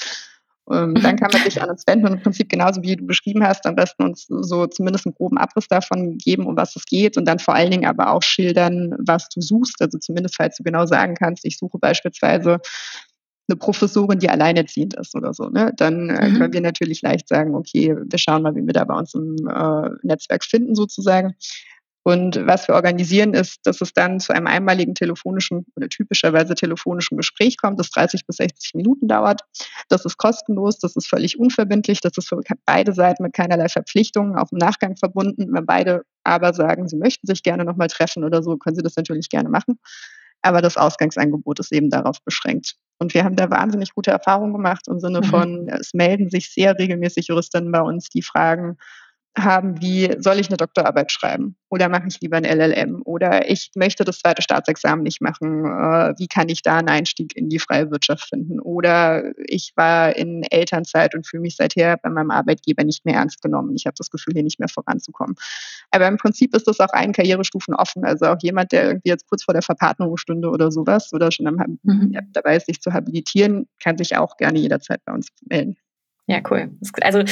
Ähm, 0.72 0.96
dann 0.96 1.16
mhm. 1.16 1.20
kann 1.20 1.32
man 1.32 1.44
sich 1.44 1.62
an 1.62 1.70
uns 1.70 1.84
wenden 1.88 2.08
und 2.08 2.14
im 2.14 2.22
Prinzip 2.22 2.50
genauso 2.50 2.82
wie 2.84 2.96
du 2.96 3.06
beschrieben 3.06 3.44
hast, 3.44 3.66
am 3.66 3.76
besten 3.76 4.04
uns 4.04 4.28
so 4.28 4.68
zumindest 4.68 5.06
einen 5.06 5.16
groben 5.16 5.38
Abriss 5.38 5.68
davon 5.68 6.18
geben, 6.18 6.46
um 6.46 6.58
was 6.58 6.76
es 6.76 6.86
geht 6.86 7.18
und 7.18 7.26
dann 7.26 7.40
vor 7.40 7.56
allen 7.56 7.72
Dingen 7.72 7.86
aber 7.86 8.12
auch 8.12 8.24
schildern, 8.24 8.94
was 9.00 9.30
du 9.30 9.42
suchst. 9.42 9.82
Also 9.82 9.98
zumindest 9.98 10.36
falls 10.36 10.58
du 10.58 10.64
genau 10.64 10.86
sagen 10.86 11.16
kannst, 11.16 11.46
ich 11.46 11.58
suche 11.58 11.78
beispielsweise 11.78 12.60
eine 13.50 13.56
Professorin, 13.58 14.20
die 14.20 14.30
alleinerziehend 14.30 14.96
ist 14.96 15.16
oder 15.16 15.34
so, 15.34 15.50
ne? 15.50 15.72
dann 15.78 16.10
äh, 16.10 16.30
mhm. 16.30 16.38
können 16.38 16.54
wir 16.54 16.62
natürlich 16.62 17.02
leicht 17.02 17.30
sagen, 17.30 17.56
okay, 17.56 17.96
wir 17.98 18.20
schauen 18.20 18.42
mal, 18.42 18.56
wie 18.56 18.66
wir 18.66 18.74
da 18.74 18.84
bei 18.84 18.96
uns 18.96 19.14
im 19.14 19.36
äh, 19.48 19.90
Netzwerk 20.04 20.44
finden 20.44 20.76
sozusagen. 20.76 21.34
Und 22.08 22.40
was 22.48 22.70
wir 22.70 22.76
organisieren, 22.76 23.34
ist, 23.34 23.60
dass 23.66 23.82
es 23.82 23.92
dann 23.92 24.22
zu 24.22 24.32
einem 24.32 24.48
einmaligen 24.48 24.96
telefonischen 24.96 25.66
oder 25.76 25.90
typischerweise 25.90 26.56
telefonischen 26.56 27.18
Gespräch 27.18 27.58
kommt, 27.58 27.82
das 27.82 27.90
30 27.90 28.26
bis 28.26 28.38
60 28.38 28.76
Minuten 28.76 29.10
dauert. 29.10 29.42
Das 29.90 30.06
ist 30.06 30.16
kostenlos, 30.16 30.80
das 30.80 30.96
ist 30.96 31.10
völlig 31.10 31.38
unverbindlich, 31.38 32.00
das 32.00 32.14
ist 32.16 32.30
für 32.30 32.40
beide 32.66 32.94
Seiten 32.94 33.24
mit 33.24 33.34
keinerlei 33.34 33.68
Verpflichtungen 33.68 34.38
auf 34.38 34.52
dem 34.52 34.58
Nachgang 34.58 34.96
verbunden. 34.96 35.54
Wenn 35.54 35.66
beide 35.66 36.04
aber 36.24 36.54
sagen, 36.54 36.88
sie 36.88 36.96
möchten 36.96 37.28
sich 37.28 37.44
gerne 37.44 37.66
nochmal 37.66 37.90
treffen 37.90 38.24
oder 38.24 38.42
so, 38.42 38.56
können 38.56 38.78
sie 38.78 38.84
das 38.84 38.96
natürlich 38.96 39.28
gerne 39.28 39.50
machen. 39.50 39.78
Aber 40.42 40.62
das 40.62 40.78
Ausgangsangebot 40.78 41.60
ist 41.60 41.74
eben 41.74 41.90
darauf 41.90 42.24
beschränkt. 42.24 42.78
Und 43.00 43.16
wir 43.16 43.26
haben 43.26 43.36
da 43.36 43.50
wahnsinnig 43.50 43.94
gute 43.94 44.12
Erfahrungen 44.12 44.54
gemacht 44.54 44.88
im 44.88 45.02
Sinne 45.02 45.20
mhm. 45.20 45.26
von, 45.26 45.68
es 45.68 45.94
melden 45.94 46.30
sich 46.30 46.54
sehr 46.54 46.80
regelmäßig 46.80 47.28
Juristinnen 47.28 47.70
bei 47.70 47.82
uns, 47.82 48.08
die 48.08 48.22
fragen, 48.22 48.78
haben, 49.38 49.82
wie 49.82 50.16
soll 50.20 50.40
ich 50.40 50.48
eine 50.50 50.58
Doktorarbeit 50.58 51.12
schreiben 51.12 51.56
oder 51.70 51.90
mache 51.90 52.08
ich 52.08 52.20
lieber 52.22 52.38
ein 52.38 52.46
LLM 52.46 53.02
oder 53.04 53.50
ich 53.50 53.72
möchte 53.76 54.04
das 54.04 54.20
zweite 54.20 54.42
Staatsexamen 54.42 55.04
nicht 55.04 55.22
machen, 55.22 55.66
äh, 55.66 56.14
wie 56.18 56.28
kann 56.28 56.50
ich 56.50 56.62
da 56.62 56.78
einen 56.78 56.90
Einstieg 56.90 57.36
in 57.36 57.50
die 57.50 57.60
freie 57.60 57.92
Wirtschaft 57.92 58.30
finden 58.30 58.60
oder 58.60 59.34
ich 59.46 59.74
war 59.76 60.16
in 60.16 60.44
Elternzeit 60.44 61.16
und 61.16 61.28
fühle 61.28 61.42
mich 61.42 61.56
seither 61.56 61.98
bei 61.98 62.10
meinem 62.10 62.32
Arbeitgeber 62.32 62.84
nicht 62.84 63.06
mehr 63.06 63.16
ernst 63.16 63.42
genommen. 63.42 63.76
Ich 63.76 63.86
habe 63.86 63.96
das 63.98 64.10
Gefühl, 64.10 64.34
hier 64.34 64.44
nicht 64.44 64.60
mehr 64.60 64.70
voranzukommen. 64.70 65.36
Aber 65.92 66.08
im 66.08 66.18
Prinzip 66.18 66.56
ist 66.56 66.68
das 66.68 66.80
auch 66.80 66.94
allen 66.94 67.14
Karrierestufen 67.14 67.76
offen. 67.76 68.06
Also 68.06 68.26
auch 68.26 68.38
jemand, 68.42 68.72
der 68.72 68.86
irgendwie 68.86 69.10
jetzt 69.10 69.28
kurz 69.28 69.44
vor 69.44 69.54
der 69.54 69.64
Verpartnerung 69.64 70.18
stünde 70.18 70.50
oder 70.50 70.72
sowas 70.72 71.12
oder 71.14 71.32
schon 71.32 71.48
am, 71.48 71.80
mhm. 71.84 72.18
dabei 72.34 72.58
ist, 72.58 72.68
sich 72.68 72.82
zu 72.82 72.94
habilitieren, 72.94 73.68
kann 73.82 73.98
sich 73.98 74.18
auch 74.18 74.38
gerne 74.38 74.60
jederzeit 74.60 75.02
bei 75.06 75.14
uns 75.14 75.28
melden. 75.50 75.78
Ja, 76.28 76.42
cool. 76.52 76.70
Also 77.02 77.24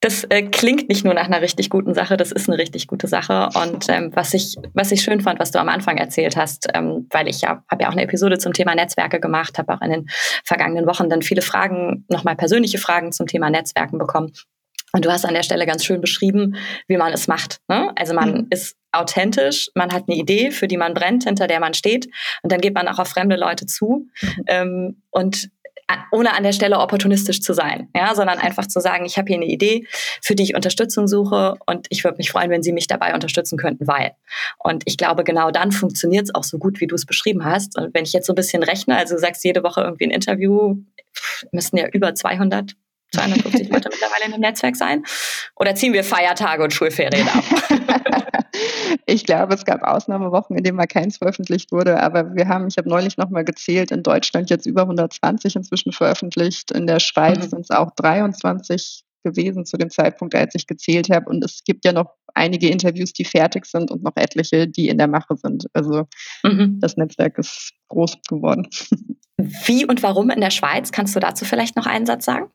das 0.00 0.24
äh, 0.24 0.42
klingt 0.42 0.88
nicht 0.88 1.04
nur 1.04 1.14
nach 1.14 1.26
einer 1.26 1.40
richtig 1.40 1.70
guten 1.70 1.94
Sache, 1.94 2.16
das 2.16 2.32
ist 2.32 2.48
eine 2.48 2.58
richtig 2.58 2.86
gute 2.86 3.06
Sache. 3.06 3.48
Und 3.54 3.86
ähm, 3.88 4.10
was 4.14 4.34
ich 4.34 4.56
was 4.74 4.92
ich 4.92 5.02
schön 5.02 5.20
fand, 5.20 5.40
was 5.40 5.50
du 5.50 5.60
am 5.60 5.68
Anfang 5.68 5.96
erzählt 5.96 6.36
hast, 6.36 6.68
ähm, 6.74 7.06
weil 7.10 7.28
ich 7.28 7.40
ja 7.40 7.64
habe 7.70 7.82
ja 7.82 7.88
auch 7.88 7.92
eine 7.92 8.02
Episode 8.02 8.38
zum 8.38 8.52
Thema 8.52 8.74
Netzwerke 8.74 9.20
gemacht, 9.20 9.58
habe 9.58 9.74
auch 9.74 9.82
in 9.82 9.90
den 9.90 10.06
vergangenen 10.44 10.86
Wochen 10.86 11.08
dann 11.08 11.22
viele 11.22 11.42
Fragen, 11.42 12.04
nochmal 12.08 12.36
persönliche 12.36 12.78
Fragen 12.78 13.12
zum 13.12 13.26
Thema 13.26 13.50
Netzwerken 13.50 13.98
bekommen. 13.98 14.32
Und 14.92 15.04
du 15.04 15.12
hast 15.12 15.26
an 15.26 15.34
der 15.34 15.42
Stelle 15.42 15.66
ganz 15.66 15.84
schön 15.84 16.00
beschrieben, 16.00 16.56
wie 16.86 16.96
man 16.96 17.12
es 17.12 17.28
macht. 17.28 17.60
Ne? 17.68 17.92
Also 17.96 18.14
man 18.14 18.32
mhm. 18.32 18.46
ist 18.50 18.76
authentisch, 18.90 19.70
man 19.74 19.92
hat 19.92 20.04
eine 20.08 20.16
Idee, 20.16 20.50
für 20.50 20.66
die 20.66 20.78
man 20.78 20.94
brennt, 20.94 21.24
hinter 21.24 21.46
der 21.46 21.60
man 21.60 21.74
steht, 21.74 22.06
und 22.42 22.50
dann 22.50 22.60
geht 22.60 22.74
man 22.74 22.88
auch 22.88 22.98
auf 22.98 23.08
fremde 23.08 23.36
Leute 23.36 23.66
zu. 23.66 24.08
Mhm. 24.22 24.44
Ähm, 24.46 25.02
und 25.10 25.50
ohne 26.12 26.34
an 26.34 26.42
der 26.42 26.52
Stelle 26.52 26.78
opportunistisch 26.78 27.40
zu 27.40 27.52
sein, 27.54 27.88
ja, 27.94 28.14
sondern 28.14 28.38
einfach 28.38 28.66
zu 28.66 28.80
sagen, 28.80 29.04
ich 29.04 29.16
habe 29.16 29.28
hier 29.28 29.36
eine 29.36 29.46
Idee, 29.46 29.86
für 30.22 30.34
die 30.34 30.42
ich 30.42 30.54
Unterstützung 30.54 31.08
suche 31.08 31.56
und 31.66 31.86
ich 31.90 32.04
würde 32.04 32.18
mich 32.18 32.30
freuen, 32.30 32.50
wenn 32.50 32.62
Sie 32.62 32.72
mich 32.72 32.86
dabei 32.86 33.14
unterstützen 33.14 33.58
könnten, 33.58 33.86
weil. 33.86 34.12
Und 34.58 34.82
ich 34.86 34.96
glaube, 34.96 35.24
genau 35.24 35.50
dann 35.50 35.72
funktioniert 35.72 36.24
es 36.24 36.34
auch 36.34 36.44
so 36.44 36.58
gut, 36.58 36.80
wie 36.80 36.86
du 36.86 36.94
es 36.94 37.06
beschrieben 37.06 37.44
hast. 37.44 37.78
Und 37.78 37.94
wenn 37.94 38.04
ich 38.04 38.12
jetzt 38.12 38.26
so 38.26 38.32
ein 38.32 38.36
bisschen 38.36 38.62
rechne, 38.62 38.96
also 38.96 39.14
du 39.14 39.20
sagst 39.20 39.44
jede 39.44 39.62
Woche 39.62 39.80
irgendwie 39.80 40.06
ein 40.06 40.10
Interview, 40.10 40.76
müssten 41.52 41.76
ja 41.76 41.88
über 41.88 42.14
200 42.14 42.74
250 43.12 43.68
Leute 43.70 43.88
mittlerweile 43.90 44.26
in 44.26 44.32
dem 44.32 44.40
Netzwerk 44.40 44.76
sein? 44.76 45.02
Oder 45.56 45.74
ziehen 45.74 45.92
wir 45.92 46.04
Feiertage 46.04 46.62
und 46.62 46.72
Schulferien 46.72 47.28
ab? 47.28 47.44
ich 49.06 49.24
glaube, 49.24 49.54
es 49.54 49.64
gab 49.64 49.82
Ausnahmewochen, 49.82 50.56
in 50.56 50.64
denen 50.64 50.76
mal 50.76 50.86
keins 50.86 51.18
veröffentlicht 51.18 51.72
wurde, 51.72 52.00
aber 52.00 52.34
wir 52.34 52.48
haben, 52.48 52.68
ich 52.68 52.78
habe 52.78 52.88
neulich 52.88 53.16
nochmal 53.16 53.44
gezählt, 53.44 53.90
in 53.90 54.02
Deutschland 54.02 54.50
jetzt 54.50 54.66
über 54.66 54.82
120 54.82 55.56
inzwischen 55.56 55.92
veröffentlicht, 55.92 56.70
in 56.70 56.86
der 56.86 57.00
Schweiz 57.00 57.38
mhm. 57.38 57.50
sind 57.50 57.60
es 57.60 57.70
auch 57.70 57.90
23 57.96 59.04
gewesen 59.24 59.64
zu 59.64 59.76
dem 59.76 59.90
Zeitpunkt, 59.90 60.34
als 60.34 60.54
ich 60.54 60.66
gezählt 60.66 61.10
habe. 61.10 61.28
Und 61.28 61.44
es 61.44 61.62
gibt 61.64 61.84
ja 61.84 61.92
noch 61.92 62.14
einige 62.34 62.68
Interviews, 62.68 63.12
die 63.12 63.24
fertig 63.24 63.66
sind 63.66 63.90
und 63.90 64.02
noch 64.02 64.16
etliche, 64.16 64.68
die 64.68 64.88
in 64.88 64.98
der 64.98 65.08
Mache 65.08 65.36
sind. 65.36 65.66
Also 65.72 66.06
mhm. 66.42 66.78
das 66.80 66.96
Netzwerk 66.96 67.38
ist 67.38 67.72
groß 67.88 68.18
geworden. 68.28 68.68
Wie 69.38 69.84
und 69.86 70.02
warum 70.02 70.30
in 70.30 70.40
der 70.40 70.50
Schweiz? 70.50 70.92
Kannst 70.92 71.14
du 71.14 71.20
dazu 71.20 71.44
vielleicht 71.44 71.76
noch 71.76 71.86
einen 71.86 72.06
Satz 72.06 72.24
sagen? 72.24 72.50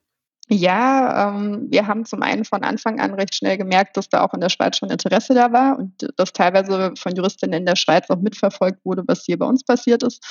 Ja, 0.50 1.30
ähm, 1.30 1.68
wir 1.70 1.88
haben 1.88 2.06
zum 2.06 2.22
einen 2.22 2.44
von 2.44 2.64
Anfang 2.64 3.00
an 3.00 3.14
recht 3.14 3.36
schnell 3.36 3.58
gemerkt, 3.58 3.96
dass 3.96 4.10
da 4.10 4.24
auch 4.24 4.34
in 4.34 4.42
der 4.42 4.50
Schweiz 4.50 4.78
schon 4.78 4.90
Interesse 4.90 5.34
da 5.34 5.54
war 5.54 5.80
und 5.80 6.10
dass 6.18 6.34
teilweise 6.34 6.94
von 6.98 7.16
Juristinnen 7.16 7.62
in 7.62 7.66
der 7.66 7.78
Schweiz 7.78 8.10
auch 8.10 8.20
mitverfolgt 8.20 8.84
wurde, 8.84 9.04
was 9.08 9.24
hier 9.24 9.40
bei 9.40 9.46
uns 9.46 9.64
passiert 9.64 10.04
ist. 10.04 10.22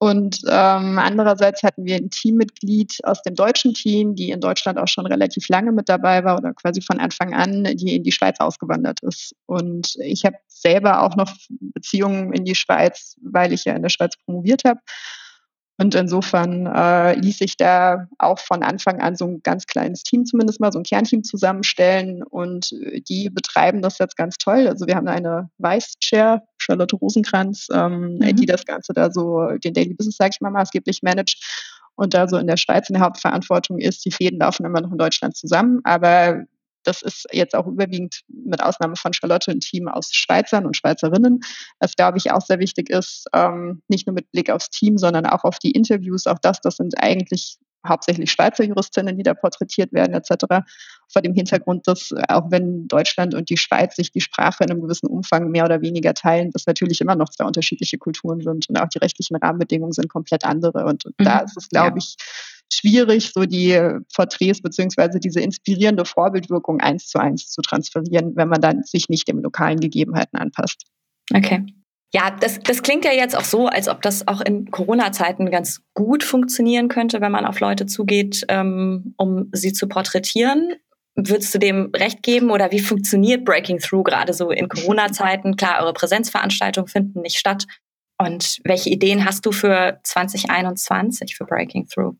Und 0.00 0.42
ähm, 0.48 0.98
andererseits 0.98 1.64
hatten 1.64 1.84
wir 1.84 1.96
ein 1.96 2.10
Teammitglied 2.10 2.98
aus 3.02 3.20
dem 3.22 3.34
deutschen 3.34 3.74
Team, 3.74 4.14
die 4.14 4.30
in 4.30 4.40
Deutschland 4.40 4.78
auch 4.78 4.86
schon 4.86 5.06
relativ 5.06 5.48
lange 5.48 5.72
mit 5.72 5.88
dabei 5.88 6.22
war 6.22 6.38
oder 6.38 6.52
quasi 6.54 6.80
von 6.80 7.00
Anfang 7.00 7.34
an, 7.34 7.64
die 7.64 7.96
in 7.96 8.04
die 8.04 8.12
Schweiz 8.12 8.38
ausgewandert 8.38 9.00
ist. 9.02 9.34
Und 9.46 9.96
ich 9.98 10.24
habe 10.24 10.36
selber 10.46 11.02
auch 11.02 11.16
noch 11.16 11.32
Beziehungen 11.48 12.32
in 12.32 12.44
die 12.44 12.54
Schweiz, 12.54 13.16
weil 13.22 13.52
ich 13.52 13.64
ja 13.64 13.74
in 13.74 13.82
der 13.82 13.88
Schweiz 13.88 14.14
promoviert 14.24 14.62
habe. 14.64 14.78
Und 15.80 15.94
insofern 15.94 16.66
äh, 16.66 17.14
ließ 17.14 17.38
sich 17.38 17.56
da 17.56 18.08
auch 18.18 18.40
von 18.40 18.64
Anfang 18.64 19.00
an 19.00 19.14
so 19.14 19.26
ein 19.26 19.42
ganz 19.44 19.66
kleines 19.66 20.02
Team 20.02 20.26
zumindest 20.26 20.58
mal, 20.58 20.72
so 20.72 20.80
ein 20.80 20.84
Kernteam 20.84 21.22
zusammenstellen. 21.22 22.24
Und 22.24 22.72
äh, 22.72 23.00
die 23.00 23.30
betreiben 23.30 23.80
das 23.80 23.98
jetzt 23.98 24.16
ganz 24.16 24.38
toll. 24.38 24.66
Also 24.66 24.88
wir 24.88 24.96
haben 24.96 25.06
eine 25.06 25.50
Vice 25.58 25.94
Chair, 26.00 26.42
Charlotte 26.58 26.96
Rosenkranz, 26.96 27.68
ähm, 27.72 28.16
mhm. 28.16 28.36
die 28.36 28.46
das 28.46 28.66
Ganze 28.66 28.92
da 28.92 29.12
so, 29.12 29.46
den 29.62 29.72
Daily 29.72 29.94
Business, 29.94 30.16
sage 30.16 30.32
ich 30.34 30.40
mal, 30.40 30.50
maßgeblich 30.50 31.02
managt 31.02 31.40
und 31.94 32.12
da 32.12 32.26
so 32.26 32.38
in 32.38 32.48
der 32.48 32.56
Schweiz 32.56 32.88
in 32.88 32.94
der 32.94 33.02
Hauptverantwortung 33.02 33.78
ist. 33.78 34.04
Die 34.04 34.10
Fäden 34.10 34.40
laufen 34.40 34.66
immer 34.66 34.80
noch 34.80 34.90
in 34.90 34.98
Deutschland 34.98 35.36
zusammen, 35.36 35.80
aber 35.84 36.44
das 36.84 37.02
ist 37.02 37.26
jetzt 37.32 37.54
auch 37.54 37.66
überwiegend 37.66 38.22
mit 38.28 38.62
Ausnahme 38.62 38.96
von 38.96 39.12
Charlotte 39.12 39.50
ein 39.50 39.60
Team 39.60 39.88
aus 39.88 40.12
Schweizern 40.12 40.66
und 40.66 40.76
Schweizerinnen, 40.76 41.40
was 41.80 41.94
glaube 41.94 42.18
ich 42.18 42.30
auch 42.30 42.40
sehr 42.40 42.58
wichtig 42.58 42.90
ist, 42.90 43.26
ähm, 43.32 43.82
nicht 43.88 44.06
nur 44.06 44.14
mit 44.14 44.30
Blick 44.30 44.50
aufs 44.50 44.70
Team, 44.70 44.98
sondern 44.98 45.26
auch 45.26 45.44
auf 45.44 45.58
die 45.58 45.72
Interviews. 45.72 46.26
Auch 46.26 46.38
das, 46.38 46.60
das 46.60 46.76
sind 46.76 46.94
eigentlich 47.02 47.58
hauptsächlich 47.86 48.30
Schweizer 48.30 48.64
Juristinnen, 48.64 49.16
die 49.16 49.22
da 49.22 49.34
porträtiert 49.34 49.92
werden, 49.92 50.12
etc. 50.12 50.46
Vor 51.08 51.22
dem 51.22 51.34
Hintergrund, 51.34 51.86
dass 51.86 52.12
auch 52.28 52.50
wenn 52.50 52.88
Deutschland 52.88 53.34
und 53.34 53.50
die 53.50 53.56
Schweiz 53.56 53.96
sich 53.96 54.10
die 54.10 54.20
Sprache 54.20 54.64
in 54.64 54.70
einem 54.70 54.80
gewissen 54.80 55.06
Umfang 55.06 55.50
mehr 55.50 55.64
oder 55.64 55.80
weniger 55.80 56.14
teilen, 56.14 56.50
das 56.50 56.66
natürlich 56.66 57.00
immer 57.00 57.14
noch 57.14 57.28
zwei 57.28 57.44
unterschiedliche 57.44 57.98
Kulturen 57.98 58.40
sind 58.40 58.68
und 58.68 58.76
auch 58.76 58.88
die 58.88 58.98
rechtlichen 58.98 59.36
Rahmenbedingungen 59.36 59.92
sind 59.92 60.08
komplett 60.08 60.44
andere. 60.44 60.84
Und 60.84 61.04
mhm. 61.06 61.24
da 61.24 61.38
ist 61.40 61.56
es, 61.56 61.68
glaube 61.68 61.98
ja. 61.98 62.04
ich, 62.04 62.16
schwierig, 62.72 63.32
so 63.32 63.44
die 63.44 63.78
Porträts 64.14 64.60
beziehungsweise 64.62 65.18
diese 65.20 65.40
inspirierende 65.40 66.04
Vorbildwirkung 66.04 66.80
eins 66.80 67.08
zu 67.08 67.18
eins 67.18 67.50
zu 67.50 67.62
transferieren, 67.62 68.36
wenn 68.36 68.48
man 68.48 68.60
dann 68.60 68.82
sich 68.82 69.08
nicht 69.08 69.28
den 69.28 69.42
lokalen 69.42 69.80
Gegebenheiten 69.80 70.38
anpasst. 70.38 70.84
Okay. 71.34 71.64
Ja, 72.14 72.30
das, 72.30 72.58
das 72.60 72.82
klingt 72.82 73.04
ja 73.04 73.12
jetzt 73.12 73.36
auch 73.36 73.44
so, 73.44 73.66
als 73.66 73.88
ob 73.88 74.00
das 74.00 74.26
auch 74.26 74.40
in 74.40 74.70
Corona-Zeiten 74.70 75.50
ganz 75.50 75.82
gut 75.92 76.24
funktionieren 76.24 76.88
könnte, 76.88 77.20
wenn 77.20 77.32
man 77.32 77.44
auf 77.44 77.60
Leute 77.60 77.84
zugeht, 77.84 78.46
ähm, 78.48 79.14
um 79.18 79.50
sie 79.52 79.74
zu 79.74 79.88
porträtieren. 79.88 80.74
Würdest 81.16 81.54
du 81.54 81.58
dem 81.58 81.90
recht 81.94 82.22
geben 82.22 82.50
oder 82.50 82.70
wie 82.70 82.78
funktioniert 82.78 83.44
Breaking 83.44 83.78
Through 83.78 84.04
gerade 84.04 84.32
so 84.32 84.50
in 84.50 84.68
Corona-Zeiten? 84.68 85.56
Klar, 85.56 85.82
eure 85.82 85.92
Präsenzveranstaltungen 85.92 86.88
finden 86.88 87.20
nicht 87.20 87.38
statt. 87.38 87.66
Und 88.18 88.58
welche 88.64 88.88
Ideen 88.88 89.24
hast 89.24 89.44
du 89.44 89.52
für 89.52 90.00
2021 90.04 91.36
für 91.36 91.44
Breaking 91.44 91.88
Through? 91.88 92.16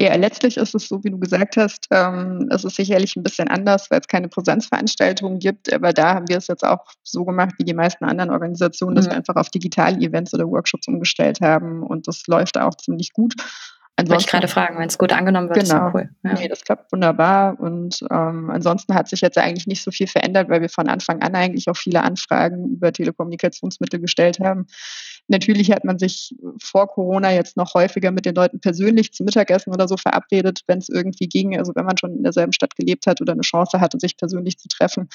Ja, 0.00 0.14
letztlich 0.14 0.56
ist 0.56 0.76
es 0.76 0.86
so, 0.86 1.02
wie 1.02 1.10
du 1.10 1.18
gesagt 1.18 1.56
hast, 1.56 1.88
ähm, 1.90 2.48
es 2.52 2.62
ist 2.62 2.76
sicherlich 2.76 3.16
ein 3.16 3.24
bisschen 3.24 3.48
anders, 3.48 3.90
weil 3.90 3.98
es 3.98 4.06
keine 4.06 4.28
Präsenzveranstaltungen 4.28 5.40
gibt, 5.40 5.72
aber 5.72 5.92
da 5.92 6.14
haben 6.14 6.28
wir 6.28 6.36
es 6.36 6.46
jetzt 6.46 6.64
auch 6.64 6.84
so 7.02 7.24
gemacht 7.24 7.54
wie 7.58 7.64
die 7.64 7.74
meisten 7.74 8.04
anderen 8.04 8.30
Organisationen, 8.30 8.94
dass 8.94 9.06
mhm. 9.06 9.10
wir 9.10 9.16
einfach 9.16 9.34
auf 9.34 9.50
digitale 9.50 9.98
Events 9.98 10.32
oder 10.32 10.46
Workshops 10.46 10.86
umgestellt 10.86 11.40
haben 11.40 11.82
und 11.82 12.06
das 12.06 12.28
läuft 12.28 12.58
auch 12.58 12.76
ziemlich 12.76 13.12
gut. 13.12 13.34
Ansonsten, 13.98 14.12
Wollte 14.12 14.24
ich 14.24 14.30
gerade 14.30 14.48
fragen, 14.48 14.78
wenn 14.78 14.86
es 14.86 14.96
gut 14.96 15.12
angenommen 15.12 15.48
wird, 15.48 15.68
genau. 15.68 15.88
ist 15.88 15.94
cool. 15.94 16.08
Ja. 16.22 16.34
Nee, 16.34 16.46
das 16.46 16.62
klappt 16.62 16.92
wunderbar. 16.92 17.58
Und 17.58 18.04
ähm, 18.12 18.48
ansonsten 18.48 18.94
hat 18.94 19.08
sich 19.08 19.22
jetzt 19.22 19.36
eigentlich 19.36 19.66
nicht 19.66 19.82
so 19.82 19.90
viel 19.90 20.06
verändert, 20.06 20.48
weil 20.48 20.60
wir 20.60 20.68
von 20.68 20.88
Anfang 20.88 21.20
an 21.20 21.34
eigentlich 21.34 21.68
auch 21.68 21.76
viele 21.76 22.04
Anfragen 22.04 22.74
über 22.74 22.92
Telekommunikationsmittel 22.92 23.98
gestellt 23.98 24.38
haben. 24.38 24.68
Natürlich 25.26 25.72
hat 25.72 25.84
man 25.84 25.98
sich 25.98 26.36
vor 26.62 26.86
Corona 26.86 27.32
jetzt 27.32 27.56
noch 27.56 27.74
häufiger 27.74 28.12
mit 28.12 28.24
den 28.24 28.36
Leuten 28.36 28.60
persönlich 28.60 29.12
zum 29.14 29.26
Mittagessen 29.26 29.74
oder 29.74 29.88
so 29.88 29.96
verabredet, 29.96 30.60
wenn 30.68 30.78
es 30.78 30.88
irgendwie 30.88 31.26
ging. 31.26 31.58
Also 31.58 31.72
wenn 31.74 31.84
man 31.84 31.98
schon 31.98 32.14
in 32.14 32.22
derselben 32.22 32.52
Stadt 32.52 32.76
gelebt 32.76 33.08
hat 33.08 33.20
oder 33.20 33.32
eine 33.32 33.42
Chance 33.42 33.80
hatte, 33.80 33.98
sich 33.98 34.16
persönlich 34.16 34.58
zu 34.58 34.68
treffen. 34.68 35.08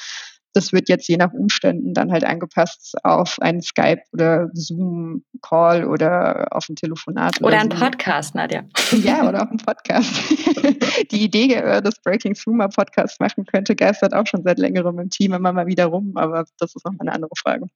Das 0.53 0.71
wird 0.71 0.87
jetzt 0.87 1.07
je 1.07 1.17
nach 1.17 1.33
Umständen 1.33 1.93
dann 1.93 2.11
halt 2.11 2.23
angepasst 2.23 2.95
auf 3.03 3.41
einen 3.41 3.61
Skype 3.61 4.01
oder 4.11 4.49
Zoom-Call 4.53 5.85
oder 5.85 6.47
auf 6.51 6.69
ein 6.69 6.75
Telefonat. 6.75 7.39
Oder, 7.39 7.47
oder 7.47 7.59
ein 7.59 7.69
Podcast, 7.69 8.35
Nadja. 8.35 8.63
Ja, 9.03 9.27
oder 9.27 9.41
auch 9.47 9.51
ein 9.51 9.57
Podcast. 9.57 10.11
Die 11.11 11.23
Idee, 11.23 11.55
äh, 11.55 11.81
dass 11.81 12.01
Breaking 12.01 12.35
Through 12.35 12.55
mal 12.55 12.69
Podcast 12.69 13.19
machen 13.19 13.45
könnte, 13.45 13.75
geistert 13.75 14.13
auch 14.13 14.27
schon 14.27 14.43
seit 14.43 14.59
längerem 14.59 14.99
im 14.99 15.09
Team 15.09 15.33
immer 15.33 15.51
mal 15.53 15.67
wieder 15.67 15.85
rum, 15.85 16.13
aber 16.15 16.45
das 16.59 16.75
ist 16.75 16.85
nochmal 16.85 17.07
eine 17.07 17.13
andere 17.13 17.31
Frage. 17.41 17.67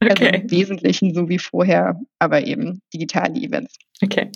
Also 0.00 0.12
okay. 0.12 0.26
Also 0.26 0.42
im 0.42 0.50
Wesentlichen 0.50 1.14
so 1.14 1.28
wie 1.28 1.38
vorher, 1.38 2.00
aber 2.18 2.44
eben 2.46 2.82
digitale 2.92 3.40
Events. 3.40 3.76
Okay. 4.02 4.30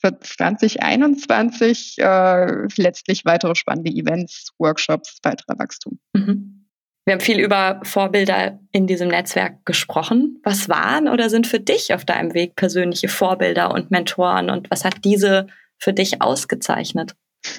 Für 0.00 0.18
2021 0.18 1.96
äh, 1.98 2.66
letztlich 2.76 3.24
weitere 3.24 3.54
spannende 3.54 3.92
Events, 3.92 4.50
Workshops, 4.58 5.18
weiterer 5.22 5.58
Wachstum. 5.58 6.00
Mhm. 6.12 6.61
Wir 7.04 7.14
haben 7.14 7.20
viel 7.20 7.40
über 7.40 7.80
Vorbilder 7.82 8.60
in 8.70 8.86
diesem 8.86 9.08
Netzwerk 9.08 9.66
gesprochen. 9.66 10.40
Was 10.44 10.68
waren 10.68 11.08
oder 11.08 11.30
sind 11.30 11.48
für 11.48 11.58
dich 11.58 11.92
auf 11.92 12.04
deinem 12.04 12.32
Weg 12.32 12.54
persönliche 12.54 13.08
Vorbilder 13.08 13.72
und 13.72 13.90
Mentoren 13.90 14.50
und 14.50 14.70
was 14.70 14.84
hat 14.84 15.04
diese 15.04 15.48
für 15.78 15.92
dich 15.92 16.22
ausgezeichnet? 16.22 17.14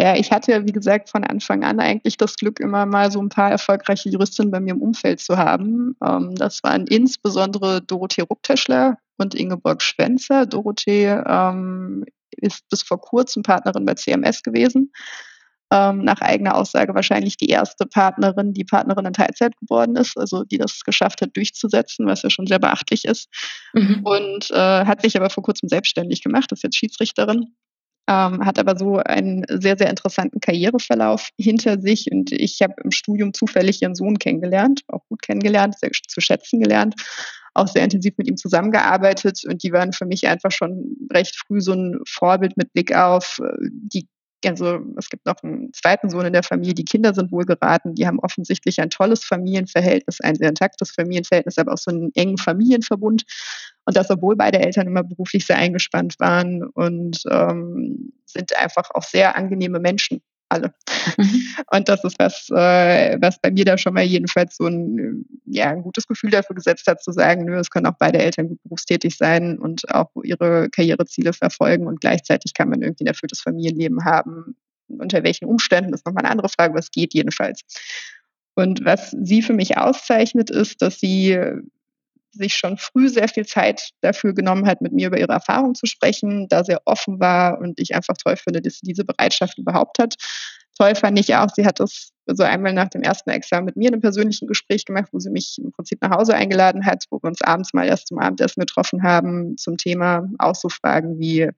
Ja, 0.00 0.14
ich 0.14 0.30
hatte, 0.30 0.64
wie 0.64 0.70
gesagt, 0.70 1.08
von 1.08 1.24
Anfang 1.24 1.64
an 1.64 1.80
eigentlich 1.80 2.16
das 2.16 2.36
Glück, 2.36 2.60
immer 2.60 2.86
mal 2.86 3.10
so 3.10 3.20
ein 3.20 3.30
paar 3.30 3.50
erfolgreiche 3.50 4.08
Juristinnen 4.08 4.52
bei 4.52 4.60
mir 4.60 4.74
im 4.74 4.80
Umfeld 4.80 5.18
zu 5.18 5.36
haben. 5.36 5.96
Ähm, 6.04 6.36
das 6.36 6.62
waren 6.62 6.86
insbesondere 6.86 7.82
Dorothee 7.82 8.22
Ruckteschler 8.22 8.98
und 9.16 9.34
Ingeborg 9.34 9.82
Schwenzer. 9.82 10.46
Dorothee 10.46 11.20
ähm, 11.26 12.04
ist 12.30 12.68
bis 12.68 12.82
vor 12.82 13.00
kurzem 13.00 13.42
Partnerin 13.42 13.84
bei 13.86 13.94
CMS 13.94 14.44
gewesen 14.44 14.92
ähm, 15.70 16.02
nach 16.04 16.20
eigener 16.20 16.54
Aussage 16.54 16.94
wahrscheinlich 16.94 17.36
die 17.36 17.48
erste 17.48 17.86
Partnerin, 17.86 18.54
die 18.54 18.64
Partnerin 18.64 19.06
in 19.06 19.12
Teilzeit 19.12 19.56
geworden 19.58 19.96
ist, 19.96 20.16
also 20.16 20.44
die 20.44 20.58
das 20.58 20.82
geschafft 20.84 21.20
hat 21.20 21.36
durchzusetzen, 21.36 22.06
was 22.06 22.22
ja 22.22 22.30
schon 22.30 22.46
sehr 22.46 22.58
beachtlich 22.58 23.04
ist. 23.04 23.28
Mhm. 23.74 24.00
Und 24.04 24.50
äh, 24.50 24.84
hat 24.84 25.02
sich 25.02 25.16
aber 25.16 25.30
vor 25.30 25.42
kurzem 25.42 25.68
selbstständig 25.68 26.22
gemacht, 26.22 26.52
ist 26.52 26.62
jetzt 26.62 26.76
Schiedsrichterin. 26.76 27.54
Ähm, 28.10 28.46
hat 28.46 28.58
aber 28.58 28.78
so 28.78 28.96
einen 28.96 29.44
sehr, 29.50 29.76
sehr 29.76 29.90
interessanten 29.90 30.40
Karriereverlauf 30.40 31.28
hinter 31.36 31.78
sich. 31.78 32.10
Und 32.10 32.32
ich 32.32 32.62
habe 32.62 32.72
im 32.82 32.90
Studium 32.90 33.34
zufällig 33.34 33.82
ihren 33.82 33.94
Sohn 33.94 34.18
kennengelernt, 34.18 34.80
auch 34.88 35.06
gut 35.10 35.20
kennengelernt, 35.20 35.78
sehr 35.78 35.90
zu 35.90 36.22
schätzen 36.22 36.58
gelernt, 36.60 36.94
auch 37.52 37.68
sehr 37.68 37.84
intensiv 37.84 38.14
mit 38.16 38.26
ihm 38.26 38.38
zusammengearbeitet. 38.38 39.42
Und 39.46 39.62
die 39.62 39.72
waren 39.72 39.92
für 39.92 40.06
mich 40.06 40.26
einfach 40.26 40.50
schon 40.50 40.96
recht 41.12 41.36
früh 41.36 41.60
so 41.60 41.74
ein 41.74 42.00
Vorbild 42.08 42.56
mit 42.56 42.72
Blick 42.72 42.96
auf 42.96 43.40
äh, 43.44 43.52
die 43.60 44.08
also 44.44 44.80
es 44.96 45.08
gibt 45.08 45.26
noch 45.26 45.42
einen 45.42 45.72
zweiten 45.72 46.10
Sohn 46.10 46.26
in 46.26 46.32
der 46.32 46.42
Familie, 46.42 46.74
die 46.74 46.84
Kinder 46.84 47.14
sind 47.14 47.32
wohl 47.32 47.44
geraten, 47.44 47.94
die 47.94 48.06
haben 48.06 48.20
offensichtlich 48.20 48.80
ein 48.80 48.90
tolles 48.90 49.24
Familienverhältnis, 49.24 50.20
ein 50.20 50.36
sehr 50.36 50.50
intaktes 50.50 50.92
Familienverhältnis, 50.92 51.58
aber 51.58 51.72
auch 51.72 51.78
so 51.78 51.90
einen 51.90 52.12
engen 52.14 52.38
Familienverbund. 52.38 53.24
Und 53.84 53.96
das, 53.96 54.10
obwohl 54.10 54.36
beide 54.36 54.60
Eltern 54.60 54.86
immer 54.86 55.02
beruflich 55.02 55.46
sehr 55.46 55.56
eingespannt 55.56 56.16
waren 56.18 56.62
und 56.62 57.22
ähm, 57.30 58.12
sind 58.26 58.56
einfach 58.56 58.90
auch 58.92 59.02
sehr 59.02 59.36
angenehme 59.36 59.80
Menschen 59.80 60.20
alle. 60.48 60.74
Mhm. 61.16 61.42
Und 61.72 61.88
das 61.88 62.04
ist 62.04 62.18
was, 62.18 62.48
äh, 62.50 63.18
was 63.20 63.40
bei 63.40 63.50
mir 63.50 63.64
da 63.64 63.78
schon 63.78 63.94
mal 63.94 64.04
jedenfalls 64.04 64.56
so 64.56 64.66
ein, 64.66 65.24
ja, 65.46 65.70
ein 65.70 65.82
gutes 65.82 66.06
Gefühl 66.06 66.30
dafür 66.30 66.56
gesetzt 66.56 66.86
hat, 66.86 67.02
zu 67.02 67.12
sagen, 67.12 67.44
nö, 67.44 67.58
es 67.58 67.70
können 67.70 67.86
auch 67.86 67.96
beide 67.98 68.18
Eltern 68.18 68.48
gut 68.48 68.62
berufstätig 68.62 69.16
sein 69.16 69.58
und 69.58 69.92
auch 69.94 70.10
ihre 70.22 70.68
Karriereziele 70.70 71.32
verfolgen 71.32 71.86
und 71.86 72.00
gleichzeitig 72.00 72.54
kann 72.54 72.68
man 72.68 72.82
irgendwie 72.82 73.04
ein 73.04 73.08
erfülltes 73.08 73.40
Familienleben 73.40 74.04
haben. 74.04 74.56
Unter 74.88 75.22
welchen 75.22 75.44
Umständen 75.46 75.92
ist 75.92 76.06
nochmal 76.06 76.24
eine 76.24 76.32
andere 76.32 76.48
Frage, 76.48 76.74
was 76.74 76.90
geht 76.90 77.14
jedenfalls. 77.14 77.62
Und 78.54 78.84
was 78.84 79.10
sie 79.10 79.42
für 79.42 79.52
mich 79.52 79.76
auszeichnet, 79.76 80.50
ist, 80.50 80.82
dass 80.82 80.98
sie 80.98 81.38
sich 82.32 82.54
schon 82.54 82.76
früh 82.76 83.08
sehr 83.08 83.28
viel 83.28 83.46
Zeit 83.46 83.90
dafür 84.00 84.34
genommen 84.34 84.66
hat, 84.66 84.80
mit 84.80 84.92
mir 84.92 85.08
über 85.08 85.18
ihre 85.18 85.32
Erfahrungen 85.32 85.74
zu 85.74 85.86
sprechen, 85.86 86.48
da 86.48 86.64
sehr 86.64 86.82
offen 86.84 87.20
war 87.20 87.58
und 87.58 87.80
ich 87.80 87.94
einfach 87.94 88.14
toll 88.16 88.36
finde, 88.36 88.62
dass 88.62 88.74
sie 88.74 88.86
diese 88.86 89.04
Bereitschaft 89.04 89.58
überhaupt 89.58 89.98
hat. 89.98 90.14
Toll 90.76 90.94
fand 90.94 91.18
ich 91.18 91.34
auch, 91.34 91.48
sie 91.54 91.66
hat 91.66 91.80
das 91.80 92.12
so 92.26 92.42
einmal 92.42 92.72
nach 92.72 92.88
dem 92.88 93.02
ersten 93.02 93.30
Examen 93.30 93.64
mit 93.64 93.76
mir 93.76 93.88
in 93.88 93.94
einem 93.94 94.02
persönlichen 94.02 94.46
Gespräch 94.46 94.84
gemacht, 94.84 95.08
wo 95.12 95.18
sie 95.18 95.30
mich 95.30 95.58
im 95.58 95.72
Prinzip 95.72 96.00
nach 96.02 96.10
Hause 96.10 96.34
eingeladen 96.34 96.84
hat, 96.84 97.04
wo 97.10 97.18
wir 97.18 97.28
uns 97.28 97.42
abends 97.42 97.72
mal 97.72 97.86
erst 97.86 98.08
zum 98.08 98.18
Abendessen 98.18 98.60
getroffen 98.60 99.02
haben, 99.02 99.56
zum 99.56 99.76
Thema 99.76 100.28
auch 100.38 100.54
so 100.54 100.68
Fragen 100.68 101.18
wie, 101.18 101.48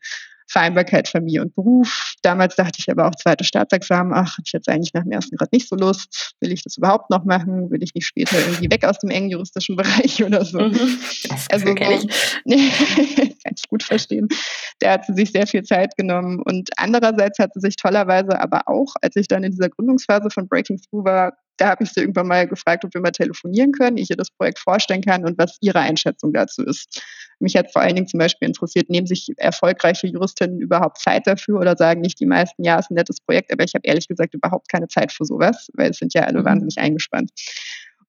Vereinbarkeit 0.50 1.08
Familie 1.08 1.42
und 1.42 1.54
Beruf. 1.54 2.14
Damals 2.22 2.56
dachte 2.56 2.78
ich 2.78 2.90
aber 2.90 3.06
auch 3.06 3.14
zweite 3.14 3.44
Staatsexamen, 3.44 4.12
ach, 4.12 4.32
habe 4.32 4.42
ich 4.44 4.52
jetzt 4.52 4.68
eigentlich 4.68 4.92
nach 4.92 5.04
dem 5.04 5.12
ersten 5.12 5.36
Grad 5.36 5.52
nicht 5.52 5.68
so 5.68 5.76
Lust. 5.76 6.34
Will 6.40 6.52
ich 6.52 6.64
das 6.64 6.76
überhaupt 6.76 7.08
noch 7.08 7.24
machen? 7.24 7.70
Will 7.70 7.82
ich 7.82 7.94
nicht 7.94 8.06
später 8.06 8.38
irgendwie 8.38 8.70
weg 8.70 8.84
aus 8.84 8.98
dem 8.98 9.10
engen 9.10 9.30
juristischen 9.30 9.76
Bereich 9.80 10.22
oder 10.24 10.44
so? 10.44 10.58
Mhm. 10.58 10.98
also 11.50 11.66
so, 11.66 11.74
kann 11.74 11.92
ich 11.94 13.68
gut 13.68 13.82
verstehen. 13.82 14.28
Da 14.80 14.92
hat 14.94 15.06
sie 15.06 15.14
sich 15.14 15.30
sehr 15.30 15.46
viel 15.46 15.62
Zeit 15.62 15.96
genommen 15.96 16.42
und 16.44 16.70
andererseits 16.76 17.38
hat 17.38 17.54
sie 17.54 17.60
sich 17.60 17.76
tollerweise 17.76 18.40
aber 18.40 18.62
auch, 18.66 18.94
als 19.02 19.14
ich 19.16 19.28
dann 19.28 19.44
in 19.44 19.52
dieser 19.52 19.68
Gründungsphase 19.68 20.30
von 20.30 20.48
Breaking 20.48 20.78
Through 20.78 21.04
war, 21.04 21.32
da 21.60 21.68
habe 21.68 21.84
ich 21.84 21.92
sie 21.92 22.00
irgendwann 22.00 22.26
mal 22.26 22.48
gefragt, 22.48 22.84
ob 22.84 22.94
wir 22.94 23.00
mal 23.00 23.10
telefonieren 23.10 23.72
können, 23.72 23.98
ich 23.98 24.10
ihr 24.10 24.16
das 24.16 24.30
Projekt 24.30 24.58
vorstellen 24.58 25.02
kann 25.02 25.26
und 25.26 25.36
was 25.38 25.58
ihre 25.60 25.80
Einschätzung 25.80 26.32
dazu 26.32 26.64
ist. 26.64 27.02
Mich 27.38 27.56
hat 27.56 27.70
vor 27.72 27.82
allen 27.82 27.96
Dingen 27.96 28.08
zum 28.08 28.18
Beispiel 28.18 28.48
interessiert, 28.48 28.88
nehmen 28.88 29.06
sich 29.06 29.28
erfolgreiche 29.36 30.06
Juristinnen 30.06 30.60
überhaupt 30.60 30.98
Zeit 30.98 31.26
dafür 31.26 31.58
oder 31.58 31.76
sagen 31.76 32.00
nicht 32.00 32.18
die 32.18 32.26
meisten, 32.26 32.64
ja, 32.64 32.78
ist 32.78 32.90
ein 32.90 32.94
nettes 32.94 33.20
Projekt, 33.20 33.52
aber 33.52 33.64
ich 33.64 33.74
habe 33.74 33.86
ehrlich 33.86 34.08
gesagt 34.08 34.34
überhaupt 34.34 34.70
keine 34.70 34.88
Zeit 34.88 35.12
für 35.12 35.24
sowas, 35.24 35.68
weil 35.74 35.90
es 35.90 35.98
sind 35.98 36.14
ja 36.14 36.22
alle 36.22 36.40
mhm. 36.40 36.44
wahnsinnig 36.46 36.78
eingespannt. 36.78 37.30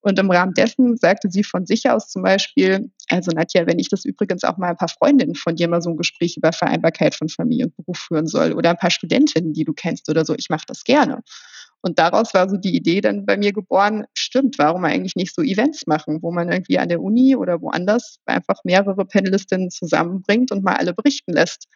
Und 0.02 0.18
im 0.18 0.32
Rahmen 0.32 0.54
dessen 0.54 0.98
sagte 0.98 1.30
sie 1.30 1.44
von 1.44 1.66
sich 1.66 1.88
aus 1.90 2.10
zum 2.10 2.24
Beispiel, 2.24 2.90
also 3.10 3.32
Nadja, 3.32 3.68
wenn 3.68 3.78
ich 3.78 3.88
das 3.88 4.04
übrigens 4.04 4.44
auch 4.44 4.58
mal 4.58 4.70
ein 4.70 4.78
paar 4.78 4.88
Freundinnen 4.88 5.36
von 5.36 5.56
dir 5.56 5.68
mal 5.68 5.82
so 5.82 5.92
ein 5.92 5.98
Gespräch 5.98 6.38
über 6.38 6.52
Vereinbarkeit 6.52 7.14
von 7.14 7.30
Familie 7.30 7.66
und 7.66 7.76
Beruf 7.76 8.00
führen 8.00 8.26
soll 8.26 8.54
oder 8.54 8.72
ein 8.72 8.78
paar 8.78 8.90
Studentinnen, 8.90 9.54
die 9.54 9.64
du 9.64 9.74
kennst 9.74 10.10
oder 10.10 10.26
so, 10.26 10.34
ich 10.36 10.50
mache 10.50 10.66
das 10.68 10.84
gerne. 10.84 11.22
Und 11.82 11.98
daraus 11.98 12.34
war 12.34 12.48
so 12.48 12.58
die 12.58 12.76
Idee 12.76 13.02
dann 13.02 13.26
bei 13.26 13.38
mir 13.38 13.54
geboren, 13.54 14.06
stimmt, 14.14 14.58
warum 14.60 14.86
eigentlich 14.86 15.16
nicht 15.16 15.34
so 15.34 15.42
Events 15.42 15.88
machen, 15.88 16.20
wo 16.22 16.32
man 16.32 16.52
irgendwie 16.52 16.78
an 16.78 16.90
der 16.90 17.02
Uni 17.02 17.36
oder 17.36 17.62
woanders 17.62 18.20
einfach 18.26 18.60
mehrere 18.64 19.06
Panelistinnen 19.06 19.72
zusammenbringt 19.72 20.52
und 20.52 20.64
mal 20.64 20.76
alle 20.76 20.94
berichten 20.94 21.34
lässt. 21.34 21.68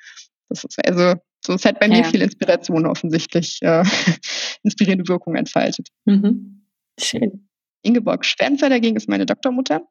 Das 0.50 0.63
ist 0.63 0.88
also, 0.88 1.20
so 1.44 1.54
es 1.54 1.65
hat 1.65 1.80
bei 1.80 1.88
ja. 1.88 1.98
mir 1.98 2.06
viel 2.06 2.22
Inspiration 2.22 2.86
offensichtlich, 2.86 3.60
äh, 3.62 3.84
inspirierende 4.63 5.08
Wirkung 5.08 5.36
entfaltet. 5.36 5.89
Mhm. 6.06 6.68
Schön. 7.00 7.48
Ingeborg 7.82 8.26
Spencer 8.26 8.70
dagegen 8.70 8.96
ist 8.96 9.10
meine 9.10 9.26
Doktormutter, 9.26 9.82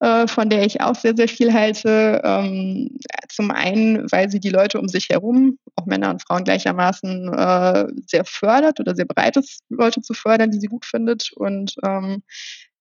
äh, 0.00 0.26
von 0.26 0.50
der 0.50 0.64
ich 0.64 0.80
auch 0.80 0.94
sehr, 0.94 1.16
sehr 1.16 1.28
viel 1.28 1.52
halte. 1.52 2.20
Ähm, 2.24 2.98
zum 3.28 3.50
einen, 3.50 4.10
weil 4.12 4.30
sie 4.30 4.40
die 4.40 4.50
Leute 4.50 4.78
um 4.78 4.88
sich 4.88 5.08
herum, 5.08 5.58
auch 5.76 5.86
Männer 5.86 6.10
und 6.10 6.22
Frauen 6.22 6.44
gleichermaßen, 6.44 7.32
äh, 7.32 7.86
sehr 8.06 8.24
fördert 8.24 8.80
oder 8.80 8.94
sehr 8.94 9.06
bereit 9.06 9.36
ist, 9.36 9.60
Leute 9.68 10.00
zu 10.02 10.14
fördern, 10.14 10.50
die 10.50 10.60
sie 10.60 10.68
gut 10.68 10.84
findet 10.84 11.32
und 11.34 11.74
ähm, 11.84 12.22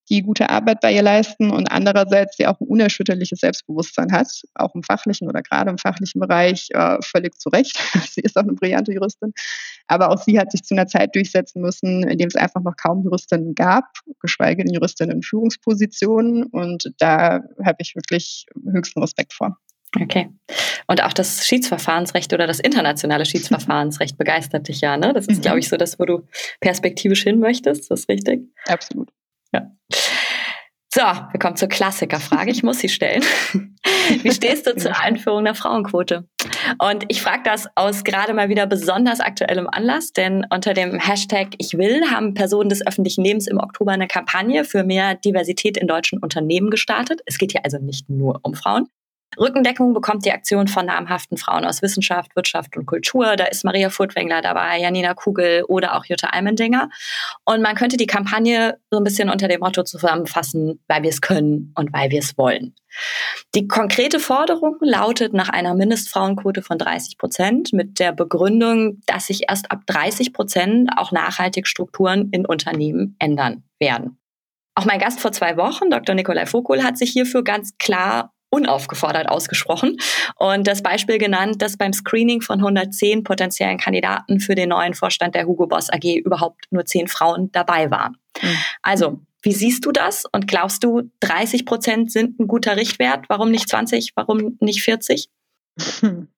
die 0.10 0.22
gute 0.22 0.50
Arbeit 0.50 0.82
bei 0.82 0.94
ihr 0.94 1.02
leisten 1.02 1.52
und 1.52 1.72
andererseits 1.72 2.38
die 2.38 2.48
auch 2.48 2.60
ein 2.60 2.68
unerschütterliches 2.68 3.39
Selbstbewusstsein 3.39 4.12
hat, 4.12 4.28
auch 4.54 4.74
im 4.76 4.84
fachlichen 4.84 5.28
oder 5.28 5.41
gerade 5.41 5.70
im 5.70 5.78
fachlichen 5.78 6.20
Bereich 6.20 6.68
äh, 6.72 6.98
völlig 7.02 7.39
zu 7.39 7.50
Recht. 7.50 7.78
sie 8.10 8.22
ist 8.22 8.38
auch 8.38 8.44
eine 8.44 8.54
brillante 8.54 8.94
Juristin, 8.94 9.34
aber 9.88 10.10
auch 10.10 10.22
sie 10.22 10.39
hat 10.39 10.52
sich 10.52 10.63
zu 10.63 10.76
einer 10.76 10.88
Zeit 10.88 11.15
durchsetzen 11.15 11.62
müssen, 11.62 12.04
in 12.08 12.18
dem 12.18 12.28
es 12.28 12.36
einfach 12.36 12.62
noch 12.62 12.76
kaum 12.76 13.04
Juristinnen 13.04 13.56
gab, 13.56 13.86
geschweige 14.20 14.63
denn 14.63 14.74
Juristinnen 14.74 15.18
in 15.18 15.24
Führungspositionen 15.24 16.44
und 16.44 16.91
da 17.00 17.41
habe 17.63 17.78
ich 17.80 17.96
wirklich 17.96 18.46
höchsten 18.72 19.02
Respekt 19.02 19.34
vor. 19.34 19.58
Okay. 20.02 20.30
Und 20.88 21.04
auch 21.04 21.13
das 21.13 21.46
Schiedsverfahrensrecht 21.48 22.34
oder 22.34 22.48
das 22.48 22.60
internationale 22.60 23.26
Schiedsverfahrensrecht 23.26 24.18
begeistert 24.18 24.68
dich 24.68 24.82
ja, 24.82 24.98
ne? 24.98 25.13
Das 25.13 25.28
ist, 25.28 25.38
mhm. 25.38 25.41
glaube 25.41 25.60
ich, 25.60 25.70
so 25.70 25.78
das, 25.78 26.00
wo 26.00 26.06
du 26.06 26.28
perspektivisch 26.60 27.24
hin 27.24 27.39
möchtest. 27.39 27.82
Ist 27.82 27.91
das 27.91 28.10
richtig? 28.10 28.41
Absolut. 28.68 29.10
Ja. 29.56 29.72
So, 30.94 31.02
wir 31.02 31.39
kommen 31.39 31.58
zur 31.58 31.68
Klassikerfrage. 31.68 32.52
Ich 32.52 32.63
muss 32.63 32.80
sie 32.80 32.89
stellen. 32.89 33.24
Wie 34.24 34.32
stehst 34.32 34.65
du 34.65 34.76
zur 34.76 34.98
Einführung 34.98 35.44
der 35.44 35.56
Frauenquote? 35.56 36.28
Und 36.80 37.06
ich 37.10 37.22
frage 37.22 37.41
das 37.44 37.68
aus 37.76 38.04
gerade 38.04 38.34
mal 38.34 38.48
wieder 38.50 38.65
besonders 38.65 39.20
aktuellem 39.20 39.68
Anlass, 39.70 40.13
denn 40.13 40.46
unter 40.50 40.74
dem 40.74 40.98
Hashtag 41.00 41.50
Ich 41.58 41.78
will 41.78 42.10
haben 42.10 42.34
Personen 42.34 42.70
des 42.70 42.86
öffentlichen 42.86 43.24
Lebens 43.24 43.48
im 43.48 43.60
Oktober 43.60 43.91
eine 43.91 44.08
Kampagne 44.08 44.63
für 44.63 44.84
mehr 44.84 45.15
Diversität 45.15 45.78
in 45.78 45.88
deutschen 45.88 46.20
Unternehmen 46.20 46.70
gestartet. 46.70 47.22
Es 47.26 47.38
geht 47.38 47.52
hier 47.52 47.65
also 47.65 47.78
nicht 47.78 48.10
nur 48.10 48.39
um 48.44 48.54
Frauen. 48.54 48.88
Rückendeckung 49.39 49.93
bekommt 49.93 50.26
die 50.26 50.32
Aktion 50.32 50.67
von 50.67 50.86
namhaften 50.86 51.38
Frauen 51.38 51.65
aus 51.65 51.82
Wissenschaft, 51.82 52.36
Wirtschaft 52.36 52.78
und 52.78 52.86
Kultur. 52.86 53.36
Da 53.36 53.45
ist 53.45 53.63
Maria 53.63 53.89
Furtwängler 53.89 54.41
dabei, 54.41 54.80
Janina 54.80 55.13
Kugel 55.13 55.63
oder 55.67 55.95
auch 55.95 56.06
Jutta 56.06 56.28
Almendinger. 56.28 56.89
Und 57.43 57.62
man 57.62 57.76
könnte 57.76 57.98
die 57.98 58.08
Kampagne 58.08 58.80
so 58.89 58.98
ein 58.98 59.04
bisschen 59.04 59.30
unter 59.30 59.48
dem 59.48 59.60
Motto 59.60 59.84
zusammenfassen, 59.84 60.84
weil 60.88 61.04
wir 61.04 61.10
es 61.10 61.21
können 61.21 61.74
und 61.76 61.93
weil 61.93 62.10
wir 62.12 62.19
es 62.19 62.38
wollen. 62.38 62.76
Die 63.56 63.67
konkrete 63.67 64.19
Forderung 64.19 64.78
lautet 64.82 65.34
nach 65.34 65.50
einer 65.50 65.74
Mindestfrauenquote 65.74 66.62
von 66.62 66.78
30 66.78 67.17
Prozent 67.17 67.74
mit 67.74 68.00
der 68.00 68.12
Begründung, 68.12 69.02
dass 69.06 69.28
sich 69.28 69.50
erst 69.50 69.71
ab 69.71 69.82
30 69.88 70.34
Prozent 70.34 70.89
auch 70.98 71.12
nachhaltig 71.12 71.67
Strukturen 71.67 72.30
in 72.32 72.45
Unternehmen 72.45 73.15
ändern 73.19 73.63
werden. 73.80 74.17
Auch 74.76 74.86
mein 74.86 75.00
Gast 75.00 75.21
vor 75.21 75.32
zwei 75.32 75.56
Wochen, 75.56 75.89
Dr. 75.89 76.15
Nikolai 76.15 76.45
Fokul, 76.45 76.84
hat 76.84 76.98
sich 76.98 77.12
hierfür 77.12 77.43
ganz 77.43 77.78
klar 77.78 78.34
unaufgefordert 78.56 79.28
ausgesprochen 79.30 79.98
und 80.36 80.68
das 80.68 80.82
Beispiel 80.82 81.18
genannt, 81.18 81.62
dass 81.62 81.78
beim 81.78 81.94
Screening 81.94 82.41
von 82.41 82.60
110 82.60 83.24
potenziellen 83.24 83.78
Kandidaten 83.78 84.39
für 84.39 84.56
den 84.56 84.70
neuen 84.70 84.94
Vorstand 84.94 85.36
der 85.36 85.46
Hugo 85.46 85.68
Boss 85.68 85.89
AG 85.89 86.04
überhaupt 86.24 86.65
nur 86.72 86.86
10 86.86 87.08
Frauen 87.08 87.52
dabei 87.52 87.91
waren. 87.91 88.18
Mhm. 88.41 88.58
Also, 88.82 89.20
wie 89.41 89.54
siehst 89.54 89.86
du 89.86 89.91
das 89.91 90.26
und 90.32 90.48
glaubst 90.48 90.84
du, 90.84 91.12
30 91.20 91.65
Prozent 91.65 92.12
sind 92.12 92.39
ein 92.39 92.48
guter 92.48 92.78
Richtwert? 92.78 93.26
Warum 93.28 93.52
nicht 93.52 93.70
20? 93.70 94.13
Warum 94.15 94.58
nicht 94.60 94.82
40? 94.82 95.30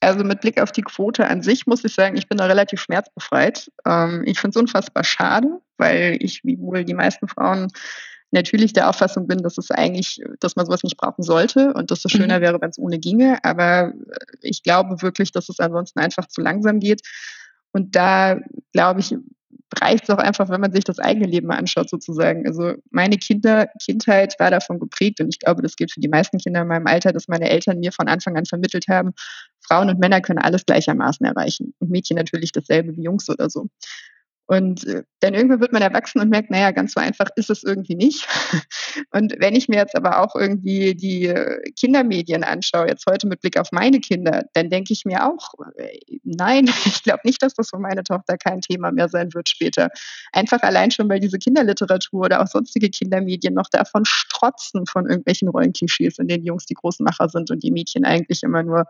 Also 0.00 0.24
mit 0.24 0.42
Blick 0.42 0.60
auf 0.60 0.72
die 0.72 0.82
Quote 0.82 1.26
an 1.26 1.42
sich 1.42 1.66
muss 1.66 1.82
ich 1.82 1.94
sagen, 1.94 2.16
ich 2.16 2.28
bin 2.28 2.36
da 2.36 2.44
relativ 2.44 2.80
schmerzbefreit. 2.80 3.72
Ähm, 3.86 4.24
ich 4.26 4.38
finde 4.38 4.56
es 4.56 4.60
unfassbar 4.60 5.04
schade, 5.04 5.60
weil 5.78 6.18
ich, 6.20 6.44
wie 6.44 6.58
wohl 6.58 6.84
die 6.84 6.94
meisten 6.94 7.28
Frauen 7.28 7.72
natürlich 8.30 8.72
der 8.72 8.88
Auffassung 8.88 9.26
bin, 9.26 9.38
dass 9.38 9.58
es 9.58 9.70
eigentlich, 9.70 10.20
dass 10.40 10.56
man 10.56 10.66
sowas 10.66 10.82
nicht 10.82 10.96
brauchen 10.96 11.22
sollte 11.22 11.72
und 11.74 11.90
dass 11.90 12.04
es 12.04 12.10
schöner 12.10 12.38
mhm. 12.38 12.42
wäre, 12.42 12.60
wenn 12.60 12.70
es 12.70 12.78
ohne 12.78 12.98
ginge. 12.98 13.38
Aber 13.44 13.92
ich 14.40 14.62
glaube 14.62 15.00
wirklich, 15.02 15.32
dass 15.32 15.48
es 15.48 15.60
ansonsten 15.60 16.00
einfach 16.00 16.26
zu 16.26 16.40
langsam 16.40 16.80
geht. 16.80 17.02
Und 17.72 17.94
da 17.94 18.38
glaube 18.72 19.00
ich, 19.00 19.14
reicht 19.80 20.04
es 20.04 20.10
auch 20.10 20.18
einfach, 20.18 20.48
wenn 20.48 20.60
man 20.60 20.72
sich 20.72 20.84
das 20.84 20.98
eigene 20.98 21.26
Leben 21.26 21.48
mal 21.48 21.56
anschaut, 21.56 21.90
sozusagen. 21.90 22.46
Also 22.46 22.74
meine 22.90 23.16
Kinder, 23.16 23.68
Kindheit 23.84 24.34
war 24.38 24.50
davon 24.50 24.78
geprägt 24.78 25.20
und 25.20 25.28
ich 25.28 25.38
glaube, 25.38 25.62
das 25.62 25.76
gilt 25.76 25.92
für 25.92 26.00
die 26.00 26.08
meisten 26.08 26.38
Kinder 26.38 26.62
in 26.62 26.68
meinem 26.68 26.86
Alter, 26.86 27.12
dass 27.12 27.28
meine 27.28 27.50
Eltern 27.50 27.80
mir 27.80 27.92
von 27.92 28.08
Anfang 28.08 28.36
an 28.36 28.46
vermittelt 28.46 28.86
haben, 28.88 29.12
Frauen 29.60 29.90
und 29.90 29.98
Männer 29.98 30.20
können 30.20 30.38
alles 30.38 30.64
gleichermaßen 30.66 31.26
erreichen. 31.26 31.74
Und 31.78 31.90
Mädchen 31.90 32.16
natürlich 32.16 32.52
dasselbe 32.52 32.96
wie 32.96 33.02
Jungs 33.02 33.28
oder 33.28 33.50
so. 33.50 33.68
Und 34.46 34.86
äh, 34.86 35.02
dann 35.20 35.34
irgendwann 35.34 35.60
wird 35.60 35.72
man 35.72 35.82
erwachsen 35.82 36.20
und 36.20 36.28
merkt, 36.28 36.50
naja, 36.50 36.70
ganz 36.70 36.92
so 36.92 37.00
einfach 37.00 37.26
ist 37.34 37.50
es 37.50 37.64
irgendwie 37.64 37.96
nicht. 37.96 38.28
Und 39.10 39.34
wenn 39.38 39.56
ich 39.56 39.68
mir 39.68 39.76
jetzt 39.76 39.96
aber 39.96 40.22
auch 40.22 40.36
irgendwie 40.36 40.94
die 40.94 41.26
äh, 41.26 41.62
Kindermedien 41.72 42.44
anschaue, 42.44 42.86
jetzt 42.86 43.06
heute 43.10 43.26
mit 43.26 43.40
Blick 43.40 43.58
auf 43.58 43.72
meine 43.72 43.98
Kinder, 43.98 44.44
dann 44.52 44.70
denke 44.70 44.92
ich 44.92 45.04
mir 45.04 45.26
auch, 45.26 45.54
äh, 45.76 45.98
nein, 46.22 46.66
ich 46.84 47.02
glaube 47.02 47.20
nicht, 47.24 47.42
dass 47.42 47.54
das 47.54 47.70
für 47.70 47.78
meine 47.78 48.04
Tochter 48.04 48.38
kein 48.38 48.60
Thema 48.60 48.92
mehr 48.92 49.08
sein 49.08 49.34
wird 49.34 49.48
später. 49.48 49.88
Einfach 50.32 50.62
allein 50.62 50.92
schon, 50.92 51.08
weil 51.08 51.18
diese 51.18 51.38
Kinderliteratur 51.38 52.26
oder 52.26 52.42
auch 52.42 52.46
sonstige 52.46 52.88
Kindermedien 52.88 53.54
noch 53.54 53.68
davon 53.68 54.04
strotzen 54.04 54.86
von 54.86 55.06
irgendwelchen 55.08 55.48
Rollenklischees, 55.48 56.18
in 56.18 56.28
denen 56.28 56.44
Jungs 56.44 56.66
die 56.66 56.74
großen 56.74 57.02
Macher 57.02 57.28
sind 57.28 57.50
und 57.50 57.64
die 57.64 57.72
Mädchen 57.72 58.04
eigentlich 58.04 58.44
immer 58.44 58.62
nur 58.62 58.84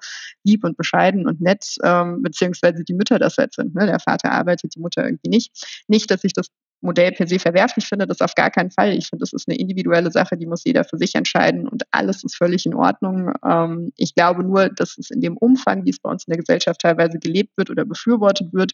lieb 0.44 0.64
und 0.64 0.76
bescheiden 0.76 1.26
und 1.26 1.40
nett, 1.40 1.76
ähm, 1.82 2.22
beziehungsweise 2.22 2.84
die 2.84 2.94
Mütter 2.94 3.18
das 3.18 3.38
halt 3.38 3.54
sind. 3.54 3.74
Ne? 3.74 3.86
Der 3.86 4.00
Vater 4.00 4.32
arbeitet, 4.32 4.74
die 4.74 4.80
Mutter 4.80 5.02
irgendwie 5.04 5.30
nicht 5.30 5.45
nicht. 5.46 5.84
Nicht, 5.88 6.10
dass 6.10 6.24
ich 6.24 6.32
das 6.32 6.48
Modell 6.82 7.10
per 7.12 7.26
se 7.26 7.38
verwerflich 7.38 7.86
finde, 7.86 8.06
das 8.06 8.20
auf 8.20 8.34
gar 8.34 8.50
keinen 8.50 8.70
Fall. 8.70 8.92
Ich 8.92 9.08
finde, 9.08 9.22
das 9.22 9.32
ist 9.32 9.48
eine 9.48 9.58
individuelle 9.58 10.10
Sache, 10.10 10.36
die 10.36 10.46
muss 10.46 10.62
jeder 10.64 10.84
für 10.84 10.98
sich 10.98 11.14
entscheiden 11.14 11.66
und 11.66 11.84
alles 11.90 12.22
ist 12.22 12.36
völlig 12.36 12.66
in 12.66 12.74
Ordnung. 12.74 13.32
Ähm, 13.44 13.92
ich 13.96 14.14
glaube 14.14 14.44
nur, 14.44 14.68
dass 14.68 14.98
es 14.98 15.10
in 15.10 15.22
dem 15.22 15.38
Umfang, 15.38 15.86
wie 15.86 15.90
es 15.90 15.98
bei 15.98 16.10
uns 16.10 16.24
in 16.26 16.32
der 16.32 16.38
Gesellschaft 16.38 16.82
teilweise 16.82 17.18
gelebt 17.18 17.56
wird 17.56 17.70
oder 17.70 17.86
befürwortet 17.86 18.52
wird 18.52 18.72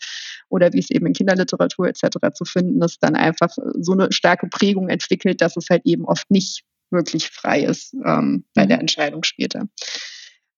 oder 0.49 0.73
wie 0.73 0.81
es 0.81 0.91
eben 0.91 1.07
in 1.07 1.13
Kinderliteratur 1.13 1.87
etc. 1.87 2.19
zu 2.35 2.45
finden 2.45 2.83
ist, 2.83 2.99
dann 3.03 3.15
einfach 3.15 3.51
so 3.81 3.93
eine 3.93 4.11
starke 4.11 4.49
Prägung 4.49 4.89
entwickelt, 4.89 5.41
dass 5.41 5.57
es 5.57 5.67
halt 5.71 5.83
eben 5.85 6.05
oft 6.05 6.29
nicht 6.29 6.65
wirklich 6.91 7.31
frei 7.31 7.63
ist 7.63 7.95
ähm, 8.05 8.45
bei 8.55 8.67
der 8.67 8.79
mhm. 8.79 8.83
Entscheidung 8.83 9.23
später. 9.23 9.69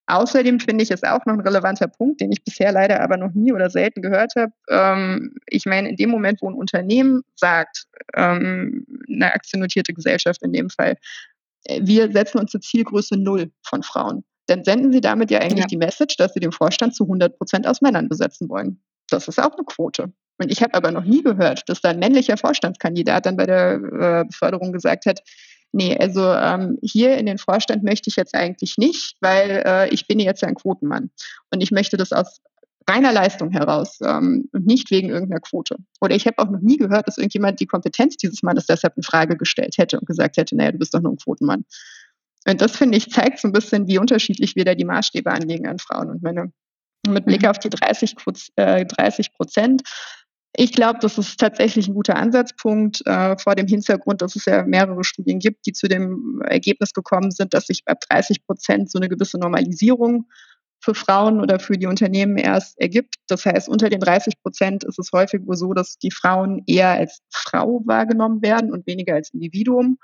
Außerdem 0.06 0.60
finde 0.60 0.84
ich 0.84 0.90
es 0.90 1.02
auch 1.02 1.24
noch 1.24 1.34
ein 1.34 1.40
relevanter 1.40 1.88
Punkt, 1.88 2.20
den 2.20 2.30
ich 2.30 2.44
bisher 2.44 2.72
leider 2.72 3.00
aber 3.00 3.16
noch 3.16 3.32
nie 3.32 3.52
oder 3.52 3.70
selten 3.70 4.02
gehört 4.02 4.32
habe. 4.36 4.52
Ähm, 4.68 5.34
ich 5.46 5.64
meine, 5.64 5.88
in 5.88 5.96
dem 5.96 6.10
Moment, 6.10 6.42
wo 6.42 6.50
ein 6.50 6.54
Unternehmen 6.54 7.22
sagt, 7.36 7.84
ähm, 8.14 8.84
eine 9.08 9.32
aktiennotierte 9.32 9.94
Gesellschaft 9.94 10.42
in 10.42 10.52
dem 10.52 10.68
Fall, 10.68 10.96
äh, 11.64 11.80
wir 11.82 12.12
setzen 12.12 12.38
uns 12.38 12.50
zur 12.50 12.60
Zielgröße 12.60 13.16
Null 13.16 13.50
von 13.62 13.82
Frauen, 13.82 14.24
dann 14.46 14.62
senden 14.62 14.92
sie 14.92 15.00
damit 15.00 15.30
ja 15.30 15.40
eigentlich 15.40 15.60
ja. 15.60 15.66
die 15.66 15.78
Message, 15.78 16.16
dass 16.18 16.34
sie 16.34 16.40
den 16.40 16.52
Vorstand 16.52 16.94
zu 16.94 17.04
100 17.04 17.38
Prozent 17.38 17.66
aus 17.66 17.80
Männern 17.80 18.10
besetzen 18.10 18.50
wollen. 18.50 18.82
Das 19.08 19.26
ist 19.26 19.38
auch 19.38 19.54
eine 19.54 19.64
Quote. 19.64 20.12
Und 20.38 20.50
ich 20.50 20.62
habe 20.62 20.74
aber 20.74 20.90
noch 20.90 21.04
nie 21.04 21.22
gehört, 21.22 21.62
dass 21.68 21.80
da 21.80 21.90
ein 21.90 21.98
männlicher 21.98 22.36
Vorstandskandidat 22.36 23.24
dann 23.24 23.36
bei 23.36 23.46
der 23.46 23.74
äh, 23.74 24.24
Beförderung 24.24 24.72
gesagt 24.72 25.06
hat, 25.06 25.20
nee, 25.74 25.96
also 25.98 26.32
ähm, 26.32 26.78
hier 26.82 27.18
in 27.18 27.26
den 27.26 27.38
Vorstand 27.38 27.82
möchte 27.82 28.08
ich 28.08 28.16
jetzt 28.16 28.34
eigentlich 28.34 28.78
nicht, 28.78 29.16
weil 29.20 29.62
äh, 29.66 29.88
ich 29.90 30.06
bin 30.06 30.20
jetzt 30.20 30.44
ein 30.44 30.54
Quotenmann. 30.54 31.10
Und 31.52 31.60
ich 31.62 31.70
möchte 31.70 31.96
das 31.96 32.12
aus 32.12 32.40
reiner 32.88 33.12
Leistung 33.12 33.50
heraus 33.50 33.98
ähm, 34.02 34.48
und 34.52 34.66
nicht 34.66 34.90
wegen 34.90 35.08
irgendeiner 35.08 35.40
Quote. 35.40 35.76
Oder 36.00 36.14
ich 36.14 36.26
habe 36.26 36.38
auch 36.38 36.50
noch 36.50 36.60
nie 36.60 36.76
gehört, 36.76 37.08
dass 37.08 37.18
irgendjemand 37.18 37.60
die 37.60 37.66
Kompetenz 37.66 38.16
dieses 38.16 38.42
Mannes 38.42 38.66
deshalb 38.66 38.96
in 38.96 39.02
Frage 39.02 39.37
gestellt 39.37 39.76
hätte 39.78 39.98
und 39.98 40.06
gesagt 40.06 40.37
hätte, 40.37 40.56
naja, 40.56 40.72
du 40.72 40.78
bist 40.78 40.94
doch 40.94 41.00
nur 41.00 41.12
ein 41.12 41.18
Quotenmann. 41.18 41.64
Und 42.46 42.60
das, 42.60 42.76
finde 42.76 42.98
ich, 42.98 43.10
zeigt 43.10 43.40
so 43.40 43.48
ein 43.48 43.52
bisschen, 43.52 43.88
wie 43.88 43.98
unterschiedlich 43.98 44.54
wir 44.54 44.64
da 44.64 44.74
die 44.74 44.84
Maßstäbe 44.84 45.30
anlegen 45.30 45.66
an 45.66 45.78
Frauen 45.78 46.10
und 46.10 46.22
Männer. 46.22 46.48
Mit 47.06 47.26
Blick 47.26 47.42
mhm. 47.42 47.48
auf 47.48 47.58
die 47.58 47.70
30, 47.70 48.16
äh, 48.56 48.84
30 48.84 49.32
Prozent 49.32 49.82
Ich 50.56 50.72
glaube, 50.72 51.00
das 51.00 51.18
ist 51.18 51.40
tatsächlich 51.40 51.88
ein 51.88 51.94
guter 51.94 52.14
Ansatzpunkt 52.14 53.04
äh, 53.06 53.36
vor 53.38 53.56
dem 53.56 53.66
Hintergrund, 53.66 54.22
dass 54.22 54.36
es 54.36 54.44
ja 54.44 54.62
mehrere 54.62 55.02
Studien 55.02 55.40
gibt, 55.40 55.66
die 55.66 55.72
zu 55.72 55.88
dem 55.88 56.42
Ergebnis 56.46 56.92
gekommen 56.92 57.32
sind, 57.32 57.54
dass 57.54 57.66
sich 57.66 57.82
ab 57.86 57.98
30 58.08 58.46
Prozent 58.46 58.88
so 58.88 58.98
eine 58.98 59.08
gewisse 59.08 59.36
Normalisierung 59.36 60.26
für 60.80 60.94
Frauen 60.94 61.40
oder 61.40 61.58
für 61.58 61.76
die 61.76 61.86
Unternehmen 61.86 62.36
erst 62.36 62.78
ergibt. 62.78 63.16
Das 63.26 63.44
heißt, 63.46 63.68
unter 63.68 63.88
den 63.88 64.00
30 64.00 64.40
Prozent 64.42 64.84
ist 64.84 64.98
es 65.00 65.10
häufig 65.12 65.40
wohl 65.44 65.56
so, 65.56 65.72
dass 65.72 65.98
die 65.98 66.12
Frauen 66.12 66.62
eher 66.66 66.90
als 66.90 67.20
Frau 67.30 67.82
wahrgenommen 67.84 68.40
werden 68.42 68.70
und 68.70 68.86
weniger 68.86 69.14
als 69.14 69.30
Individuum. 69.30 69.98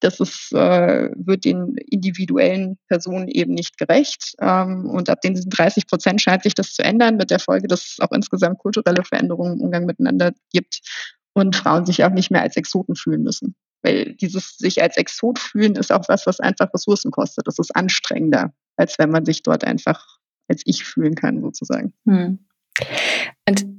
Das 0.00 0.20
ist, 0.20 0.52
äh, 0.52 1.10
wird 1.16 1.44
den 1.44 1.76
individuellen 1.76 2.78
Personen 2.88 3.28
eben 3.28 3.54
nicht 3.54 3.78
gerecht. 3.78 4.34
Ähm, 4.40 4.86
und 4.86 5.10
ab 5.10 5.20
diesen 5.20 5.50
30 5.50 5.86
Prozent 5.86 6.20
scheint 6.20 6.44
sich 6.44 6.54
das 6.54 6.72
zu 6.72 6.82
ändern, 6.82 7.16
mit 7.16 7.30
der 7.30 7.40
Folge, 7.40 7.68
dass 7.68 7.84
es 7.84 7.96
auch 8.00 8.12
insgesamt 8.12 8.58
kulturelle 8.58 9.04
Veränderungen 9.04 9.54
im 9.54 9.60
Umgang 9.60 9.86
miteinander 9.86 10.32
gibt 10.52 10.80
und 11.32 11.56
Frauen 11.56 11.86
sich 11.86 12.04
auch 12.04 12.12
nicht 12.12 12.30
mehr 12.30 12.42
als 12.42 12.56
Exoten 12.56 12.96
fühlen 12.96 13.22
müssen. 13.22 13.54
Weil 13.82 14.14
dieses 14.14 14.56
sich 14.58 14.82
als 14.82 14.96
Exot 14.96 15.38
fühlen 15.38 15.76
ist 15.76 15.92
auch 15.92 16.08
was, 16.08 16.26
was 16.26 16.40
einfach 16.40 16.72
Ressourcen 16.74 17.10
kostet. 17.10 17.46
Das 17.46 17.58
ist 17.58 17.74
anstrengender, 17.76 18.52
als 18.76 18.98
wenn 18.98 19.10
man 19.10 19.24
sich 19.24 19.42
dort 19.42 19.64
einfach 19.64 20.18
als 20.48 20.62
ich 20.64 20.84
fühlen 20.84 21.14
kann, 21.14 21.40
sozusagen. 21.42 21.92
Hm. 22.06 22.38
Und 23.48 23.77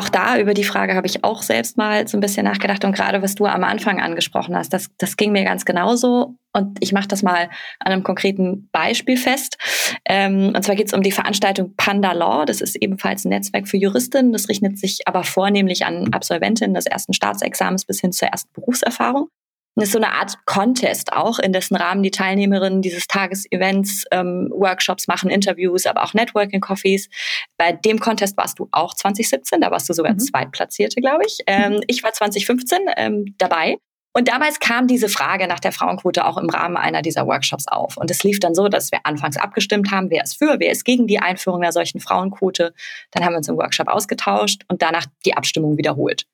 auch 0.00 0.08
da 0.08 0.38
über 0.38 0.54
die 0.54 0.64
Frage 0.64 0.94
habe 0.94 1.06
ich 1.06 1.24
auch 1.24 1.42
selbst 1.42 1.76
mal 1.76 2.08
so 2.08 2.16
ein 2.16 2.20
bisschen 2.20 2.44
nachgedacht 2.44 2.84
und 2.84 2.92
gerade 2.92 3.20
was 3.22 3.34
du 3.34 3.44
am 3.44 3.64
Anfang 3.64 4.00
angesprochen 4.00 4.56
hast, 4.56 4.72
das, 4.72 4.88
das 4.96 5.16
ging 5.16 5.30
mir 5.30 5.44
ganz 5.44 5.66
genauso 5.66 6.36
und 6.52 6.78
ich 6.80 6.92
mache 6.92 7.06
das 7.06 7.22
mal 7.22 7.50
an 7.78 7.92
einem 7.92 8.02
konkreten 8.02 8.68
Beispiel 8.72 9.16
fest. 9.16 9.58
Ähm, 10.06 10.52
und 10.54 10.62
zwar 10.64 10.74
geht 10.74 10.88
es 10.88 10.94
um 10.94 11.02
die 11.02 11.12
Veranstaltung 11.12 11.74
Panda 11.76 12.12
Law. 12.12 12.44
Das 12.44 12.60
ist 12.60 12.76
ebenfalls 12.76 13.24
ein 13.24 13.28
Netzwerk 13.28 13.68
für 13.68 13.76
Juristinnen. 13.76 14.32
Das 14.32 14.48
richtet 14.48 14.78
sich 14.78 15.00
aber 15.06 15.22
vornehmlich 15.22 15.84
an 15.84 16.12
Absolventinnen 16.12 16.74
des 16.74 16.86
ersten 16.86 17.12
Staatsexamens 17.12 17.84
bis 17.84 18.00
hin 18.00 18.12
zur 18.12 18.28
ersten 18.28 18.52
Berufserfahrung. 18.54 19.28
Das 19.76 19.88
ist 19.88 19.92
so 19.92 19.98
eine 19.98 20.12
Art 20.12 20.34
Contest 20.46 21.12
auch, 21.12 21.38
in 21.38 21.52
dessen 21.52 21.76
Rahmen 21.76 22.02
die 22.02 22.10
Teilnehmerinnen 22.10 22.82
dieses 22.82 23.06
Tagesevents 23.06 24.04
ähm, 24.10 24.50
Workshops 24.52 25.06
machen, 25.06 25.30
Interviews, 25.30 25.86
aber 25.86 26.02
auch 26.02 26.12
Networking-Coffees. 26.12 27.08
Bei 27.56 27.72
dem 27.72 28.00
Contest 28.00 28.36
warst 28.36 28.58
du 28.58 28.68
auch 28.72 28.94
2017, 28.94 29.60
da 29.60 29.70
warst 29.70 29.88
du 29.88 29.94
sogar 29.94 30.12
mhm. 30.12 30.18
Zweitplatzierte, 30.18 31.00
glaube 31.00 31.24
ich. 31.26 31.38
Ähm. 31.46 31.80
Ich 31.86 32.02
war 32.02 32.12
2015 32.12 32.78
ähm, 32.96 33.34
dabei. 33.38 33.78
Und 34.12 34.28
damals 34.28 34.58
kam 34.58 34.88
diese 34.88 35.08
Frage 35.08 35.46
nach 35.46 35.60
der 35.60 35.70
Frauenquote 35.70 36.26
auch 36.26 36.36
im 36.36 36.48
Rahmen 36.48 36.76
einer 36.76 37.00
dieser 37.00 37.26
Workshops 37.26 37.68
auf. 37.68 37.96
Und 37.96 38.10
es 38.10 38.24
lief 38.24 38.40
dann 38.40 38.54
so, 38.54 38.68
dass 38.68 38.90
wir 38.90 39.00
anfangs 39.04 39.36
abgestimmt 39.36 39.92
haben, 39.92 40.10
wer 40.10 40.24
ist 40.24 40.36
für, 40.36 40.56
wer 40.58 40.72
ist 40.72 40.84
gegen 40.84 41.06
die 41.06 41.20
Einführung 41.20 41.62
einer 41.62 41.72
solchen 41.72 42.00
Frauenquote. 42.00 42.74
Dann 43.12 43.24
haben 43.24 43.32
wir 43.32 43.38
uns 43.38 43.48
im 43.48 43.56
Workshop 43.56 43.88
ausgetauscht 43.88 44.62
und 44.68 44.82
danach 44.82 45.06
die 45.24 45.36
Abstimmung 45.36 45.78
wiederholt. 45.78 46.26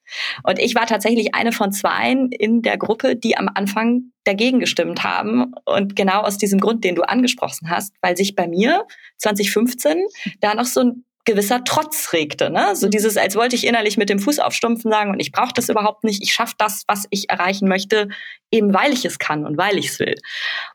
Und 0.42 0.58
ich 0.58 0.74
war 0.74 0.86
tatsächlich 0.86 1.34
eine 1.34 1.52
von 1.52 1.72
zweien 1.72 2.30
in 2.30 2.62
der 2.62 2.78
Gruppe, 2.78 3.14
die 3.14 3.36
am 3.36 3.50
Anfang 3.54 4.12
dagegen 4.24 4.58
gestimmt 4.58 5.04
haben. 5.04 5.52
Und 5.66 5.96
genau 5.96 6.22
aus 6.22 6.38
diesem 6.38 6.60
Grund, 6.60 6.82
den 6.82 6.94
du 6.94 7.02
angesprochen 7.02 7.68
hast, 7.68 7.94
weil 8.00 8.16
sich 8.16 8.34
bei 8.34 8.48
mir 8.48 8.86
2015 9.18 10.02
da 10.40 10.54
noch 10.54 10.64
so 10.64 10.80
ein 10.80 11.04
gewisser 11.26 11.64
Trotz 11.64 12.12
regte. 12.14 12.48
Ne? 12.48 12.74
So 12.74 12.86
mhm. 12.86 12.92
dieses, 12.92 13.16
als 13.18 13.36
wollte 13.36 13.56
ich 13.56 13.66
innerlich 13.66 13.98
mit 13.98 14.08
dem 14.08 14.18
Fuß 14.18 14.38
aufstumpfen 14.38 14.90
sagen, 14.90 15.10
und 15.10 15.20
ich 15.20 15.32
brauche 15.32 15.52
das 15.52 15.68
überhaupt 15.68 16.04
nicht, 16.04 16.22
ich 16.22 16.32
schaffe 16.32 16.54
das, 16.56 16.84
was 16.86 17.06
ich 17.10 17.28
erreichen 17.28 17.68
möchte, 17.68 18.08
eben 18.50 18.72
weil 18.72 18.92
ich 18.92 19.04
es 19.04 19.18
kann 19.18 19.44
und 19.44 19.58
weil 19.58 19.76
ich 19.76 19.88
es 19.88 19.98
will. 19.98 20.14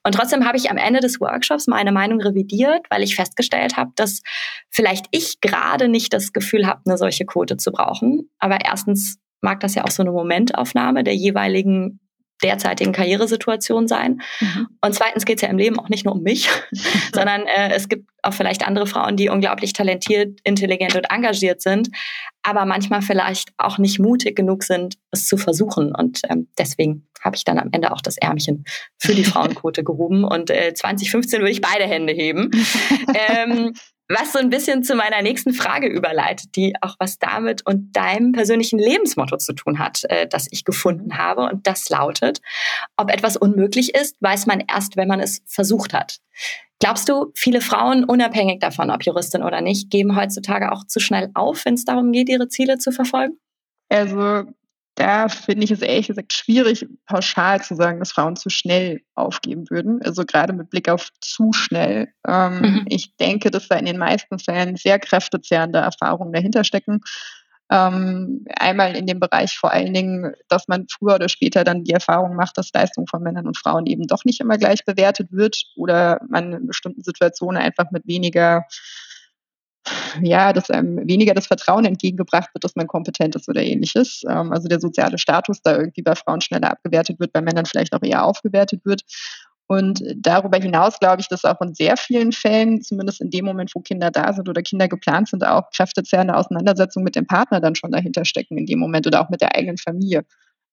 Und 0.04 0.14
trotzdem 0.14 0.46
habe 0.46 0.58
ich 0.58 0.70
am 0.70 0.78
Ende 0.78 1.00
des 1.00 1.20
Workshops 1.20 1.68
meine 1.68 1.92
Meinung 1.92 2.22
revidiert, 2.22 2.86
weil 2.90 3.02
ich 3.02 3.16
festgestellt 3.16 3.78
habe, 3.78 3.92
dass 3.96 4.22
vielleicht 4.70 5.08
ich 5.12 5.42
gerade 5.42 5.88
nicht 5.88 6.14
das 6.14 6.34
Gefühl 6.34 6.68
habe, 6.68 6.82
eine 6.86 6.98
solche 6.98 7.26
Quote 7.26 7.58
zu 7.58 7.72
brauchen. 7.72 8.30
Aber 8.38 8.60
erstens 8.64 9.18
mag 9.42 9.62
das 9.62 9.74
ja 9.74 9.86
auch 9.86 9.92
so 9.92 10.04
eine 10.04 10.12
Momentaufnahme 10.12 11.04
der 11.04 11.16
jeweiligen 11.16 12.00
derzeitigen 12.44 12.92
Karrieresituation 12.92 13.88
sein. 13.88 14.22
Mhm. 14.40 14.68
Und 14.82 14.94
zweitens 14.94 15.26
geht 15.26 15.38
es 15.38 15.42
ja 15.42 15.50
im 15.50 15.58
Leben 15.58 15.80
auch 15.80 15.90
nicht 15.90 16.06
nur 16.06 16.16
um 16.16 16.24
mich, 16.24 16.50
sondern 17.14 17.44
äh, 17.44 17.72
es 17.74 17.90
gibt 17.90 18.10
auch 18.24 18.34
vielleicht 18.34 18.68
andere 18.68 18.88
Frauen, 18.88 19.18
die 19.18 19.30
unglaublich 19.30 19.74
talentiert, 19.74 20.40
intelligent 20.44 20.96
und 20.96 21.10
engagiert 21.10 21.62
sind, 21.62 21.90
aber 22.44 22.66
manchmal 22.66 23.02
vielleicht 23.02 23.50
auch 23.58 23.78
nicht 23.78 24.00
mutig 24.00 24.36
genug 24.36 24.64
sind, 24.64 24.96
es 25.12 25.28
zu 25.28 25.38
versuchen. 25.38 25.96
Und 25.96 26.22
ähm, 26.30 26.48
deswegen 26.58 27.08
habe 27.22 27.36
ich 27.36 27.44
dann 27.44 27.60
am 27.60 27.70
Ende 27.72 27.92
auch 27.92 28.02
das 28.02 28.18
Ärmchen 28.18 28.66
für 28.98 29.14
die 29.14 29.24
Frauenquote 29.26 29.84
gehoben. 29.84 30.24
Und 30.24 30.50
äh, 30.50 30.74
2015 30.74 31.40
würde 31.40 31.52
ich 31.52 31.62
beide 31.62 31.86
Hände 31.86 32.14
heben. 32.14 32.52
ähm, 33.30 33.74
was 34.14 34.34
so 34.34 34.40
ein 34.40 34.50
bisschen 34.50 34.84
zu 34.84 34.96
meiner 34.96 35.22
nächsten 35.22 35.54
Frage 35.54 35.88
überleitet, 35.88 36.56
die 36.56 36.74
auch 36.82 36.96
was 37.00 37.20
damit 37.20 37.66
und 37.66 37.96
deinem 37.96 38.32
persönlichen 38.32 38.80
Lebensmotto 38.80 39.38
zu 39.38 39.54
tun 39.54 39.80
hat, 39.80 40.04
äh, 40.06 40.28
das 40.28 40.48
ich 40.52 40.66
gefunden 40.66 41.18
habe. 41.18 41.44
Und 41.44 41.68
das 41.68 41.90
lautet, 41.90 42.42
ob 42.98 43.12
etwas 43.12 43.38
unmöglich 43.38 43.96
ist, 43.96 44.18
weiß 44.22 44.46
man 44.46 44.64
erst, 44.68 44.98
wenn 44.98 45.08
man 45.08 45.20
es 45.20 45.42
versucht 45.46 45.94
hat. 45.94 46.18
Glaubst 46.80 47.08
du, 47.10 47.32
viele 47.36 47.62
Frauen, 47.62 48.04
unabhängig 48.04 48.60
davon, 48.60 48.90
ob 48.90 49.04
Juristin 49.04 49.44
oder 49.44 49.62
nicht, 49.62 49.92
geben 49.92 50.16
heutzutage 50.16 50.72
auch 50.72 50.86
zu 50.88 51.00
schnell 51.00 51.30
auf, 51.36 51.64
wenn 51.66 51.76
es 51.76 51.86
darum 51.86 52.12
geht, 52.12 52.28
ihre 52.28 52.48
Ziele 52.48 52.80
zu 52.80 52.92
verfolgen? 52.92 53.38
Also 53.90 54.46
da 55.02 55.30
finde 55.30 55.64
ich 55.64 55.72
es 55.72 55.82
ehrlich 55.82 56.08
gesagt 56.08 56.32
schwierig, 56.32 56.86
pauschal 57.08 57.60
zu 57.64 57.76
sagen, 57.76 57.98
dass 57.98 58.12
Frauen 58.12 58.36
zu 58.36 58.50
schnell 58.52 59.02
aufgeben 59.16 59.68
würden. 59.72 60.00
Also 60.04 60.26
gerade 60.26 60.54
mit 60.54 60.70
Blick 60.70 60.90
auf 60.90 61.10
zu 61.22 61.54
schnell. 61.54 62.10
Ähm, 62.28 62.60
mhm. 62.62 62.86
Ich 62.88 63.16
denke, 63.18 63.50
dass 63.50 63.68
da 63.68 63.78
in 63.78 63.86
den 63.86 63.98
meisten 63.98 64.38
Fällen 64.38 64.76
sehr 64.76 65.00
kräftezehrende 65.00 65.80
Erfahrungen 65.80 66.34
dahinter 66.34 66.64
stecken. 66.64 67.02
Ähm, 67.72 68.46
einmal 68.56 68.96
in 68.96 69.08
dem 69.08 69.20
Bereich 69.20 69.58
vor 69.58 69.72
allen 69.72 69.92
Dingen, 69.92 70.34
dass 70.50 70.68
man 70.68 70.86
früher 70.88 71.16
oder 71.16 71.30
später 71.30 71.64
dann 71.64 71.84
die 71.84 71.94
Erfahrung 71.94 72.36
macht, 72.36 72.60
dass 72.60 72.72
Leistung 72.72 73.08
von 73.08 73.24
Männern 73.24 73.48
und 73.48 73.58
Frauen 73.58 73.88
eben 73.88 74.06
doch 74.06 74.24
nicht 74.24 74.40
immer 74.40 74.60
gleich 74.60 74.86
bewertet 74.86 75.30
wird 75.32 75.64
oder 75.76 76.22
man 76.30 76.54
in 76.54 76.68
bestimmten 76.68 77.02
Situationen 77.02 77.60
einfach 77.60 77.90
mit 77.90 78.06
weniger 78.06 78.66
ja, 80.22 80.54
dass 80.54 80.70
einem 80.70 81.08
weniger 81.08 81.34
das 81.34 81.48
Vertrauen 81.48 81.86
entgegengebracht 81.86 82.54
wird, 82.54 82.64
dass 82.64 82.76
man 82.76 82.88
kompetent 82.88 83.36
ist 83.36 83.50
oder 83.50 83.62
ähnliches. 83.64 84.24
Ähm, 84.30 84.52
also 84.52 84.68
der 84.68 84.80
soziale 84.80 85.18
Status 85.18 85.62
da 85.62 85.78
irgendwie 85.78 86.02
bei 86.02 86.16
Frauen 86.16 86.42
schneller 86.42 86.72
abgewertet 86.72 87.20
wird, 87.20 87.34
bei 87.34 87.42
Männern 87.42 87.66
vielleicht 87.66 87.94
auch 87.94 88.04
eher 88.04 88.26
aufgewertet 88.26 88.86
wird. 88.86 89.04
Und 89.68 90.04
darüber 90.18 90.58
hinaus 90.58 91.00
glaube 91.00 91.22
ich, 91.22 91.30
dass 91.30 91.46
auch 91.46 91.62
in 91.62 91.74
sehr 91.74 91.96
vielen 91.96 92.34
Fällen, 92.34 92.82
zumindest 92.82 93.22
in 93.22 93.30
dem 93.30 93.46
Moment, 93.46 93.72
wo 93.74 93.80
Kinder 93.80 94.12
da 94.12 94.34
sind 94.34 94.50
oder 94.50 94.62
Kinder 94.62 94.90
geplant 94.90 95.30
sind, 95.30 95.46
auch 95.46 95.70
kräftezehrende 95.72 96.36
Auseinandersetzungen 96.36 97.06
mit 97.06 97.16
dem 97.16 97.26
Partner 97.26 97.62
dann 97.62 97.76
schon 97.76 97.92
dahinter 97.92 98.26
stecken 98.26 98.58
in 98.58 98.66
dem 98.66 98.80
Moment 98.80 99.08
oder 99.08 99.22
auch 99.22 99.30
mit 99.30 99.40
der 99.40 99.56
eigenen 99.56 99.78
Familie. 99.78 100.26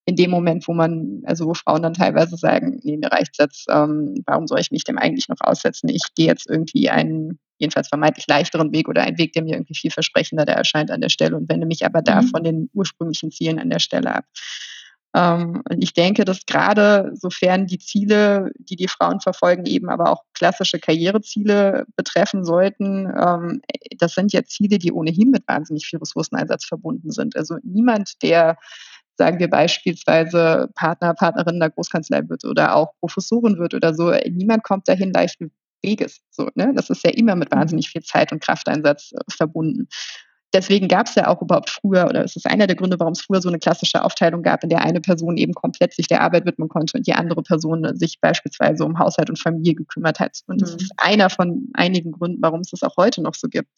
In 0.04 0.16
dem 0.16 0.30
Moment, 0.30 0.66
wo 0.66 0.72
man, 0.72 1.22
also 1.26 1.46
wo 1.46 1.54
Frauen 1.54 1.82
dann 1.82 1.94
teilweise 1.94 2.36
sagen, 2.36 2.80
nee, 2.82 2.96
mir 2.96 3.12
reicht's 3.12 3.38
jetzt, 3.38 3.66
ähm, 3.70 4.14
warum 4.26 4.48
soll 4.48 4.58
ich 4.58 4.72
mich 4.72 4.82
dem 4.82 4.98
eigentlich 4.98 5.28
noch 5.28 5.40
aussetzen? 5.40 5.88
Ich 5.90 6.02
gehe 6.16 6.26
jetzt 6.26 6.48
irgendwie 6.50 6.90
einen 6.90 7.38
jedenfalls 7.58 7.88
vermeintlich 7.88 8.26
leichteren 8.28 8.72
Weg 8.72 8.88
oder 8.88 9.02
einen 9.02 9.18
Weg, 9.18 9.32
der 9.32 9.42
mir 9.42 9.54
irgendwie 9.54 9.74
vielversprechender 9.74 10.44
da 10.44 10.52
erscheint 10.52 10.90
an 10.90 11.00
der 11.00 11.08
Stelle 11.08 11.36
und 11.36 11.48
wende 11.48 11.66
mich 11.66 11.84
aber 11.84 12.02
da 12.02 12.22
mhm. 12.22 12.28
von 12.28 12.44
den 12.44 12.70
ursprünglichen 12.72 13.30
Zielen 13.30 13.58
an 13.58 13.70
der 13.70 13.80
Stelle 13.80 14.14
ab. 14.14 14.24
Ähm, 15.14 15.62
und 15.68 15.82
ich 15.82 15.94
denke, 15.94 16.24
dass 16.24 16.44
gerade 16.46 17.10
sofern 17.14 17.66
die 17.66 17.78
Ziele, 17.78 18.50
die 18.58 18.76
die 18.76 18.88
Frauen 18.88 19.20
verfolgen, 19.20 19.64
eben 19.64 19.88
aber 19.88 20.10
auch 20.10 20.22
klassische 20.34 20.78
Karriereziele 20.78 21.86
betreffen 21.96 22.44
sollten, 22.44 23.06
ähm, 23.06 23.62
das 23.98 24.14
sind 24.14 24.32
ja 24.32 24.44
Ziele, 24.44 24.78
die 24.78 24.92
ohnehin 24.92 25.30
mit 25.30 25.48
wahnsinnig 25.48 25.86
viel 25.86 25.98
Ressourceneinsatz 25.98 26.66
verbunden 26.66 27.10
sind. 27.10 27.36
Also 27.36 27.56
niemand, 27.62 28.22
der 28.22 28.58
sagen 29.16 29.40
wir 29.40 29.50
beispielsweise 29.50 30.70
Partner, 30.74 31.12
Partnerin 31.14 31.58
der 31.58 31.70
Großkanzlei 31.70 32.28
wird 32.28 32.44
oder 32.44 32.76
auch 32.76 32.92
Professorin 33.00 33.58
wird 33.58 33.74
oder 33.74 33.94
so, 33.94 34.12
niemand 34.30 34.62
kommt 34.62 34.88
dahin 34.88 35.12
leicht 35.12 35.40
Weges. 35.82 36.20
So, 36.30 36.48
ne? 36.54 36.72
Das 36.74 36.90
ist 36.90 37.04
ja 37.04 37.10
immer 37.10 37.36
mit 37.36 37.50
mhm. 37.52 37.56
wahnsinnig 37.56 37.88
viel 37.88 38.02
Zeit 38.02 38.32
und 38.32 38.42
Krafteinsatz 38.42 39.12
äh, 39.12 39.18
verbunden. 39.30 39.88
Deswegen 40.54 40.88
gab 40.88 41.06
es 41.06 41.14
ja 41.14 41.26
auch 41.26 41.42
überhaupt 41.42 41.68
früher, 41.68 42.06
oder 42.06 42.24
es 42.24 42.34
ist 42.34 42.46
einer 42.46 42.66
der 42.66 42.76
Gründe, 42.76 42.98
warum 42.98 43.12
es 43.12 43.20
früher 43.20 43.42
so 43.42 43.50
eine 43.50 43.58
klassische 43.58 44.02
Aufteilung 44.02 44.42
gab, 44.42 44.62
in 44.62 44.70
der 44.70 44.80
eine 44.80 45.02
Person 45.02 45.36
eben 45.36 45.52
komplett 45.52 45.92
sich 45.92 46.08
der 46.08 46.22
Arbeit 46.22 46.46
widmen 46.46 46.70
konnte 46.70 46.96
und 46.96 47.06
die 47.06 47.12
andere 47.12 47.42
Person 47.42 47.94
sich 47.96 48.18
beispielsweise 48.20 48.82
um 48.84 48.98
Haushalt 48.98 49.28
und 49.28 49.38
Familie 49.38 49.74
gekümmert 49.74 50.20
hat. 50.20 50.40
Und 50.46 50.62
das 50.62 50.72
mhm. 50.72 50.78
ist 50.78 50.92
einer 50.96 51.28
von 51.28 51.68
einigen 51.74 52.12
Gründen, 52.12 52.40
warum 52.40 52.60
es 52.60 52.70
das 52.70 52.82
auch 52.82 52.96
heute 52.96 53.20
noch 53.20 53.34
so 53.34 53.48
gibt. 53.48 53.68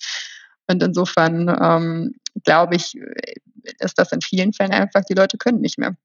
Und 0.68 0.80
insofern 0.80 1.48
ähm, 1.60 2.14
glaube 2.44 2.76
ich, 2.76 2.94
äh, 2.94 3.34
ist 3.80 3.98
das 3.98 4.12
in 4.12 4.20
vielen 4.20 4.52
Fällen 4.52 4.72
einfach, 4.72 5.04
die 5.04 5.14
Leute 5.14 5.38
können 5.38 5.60
nicht 5.60 5.78
mehr. 5.78 5.96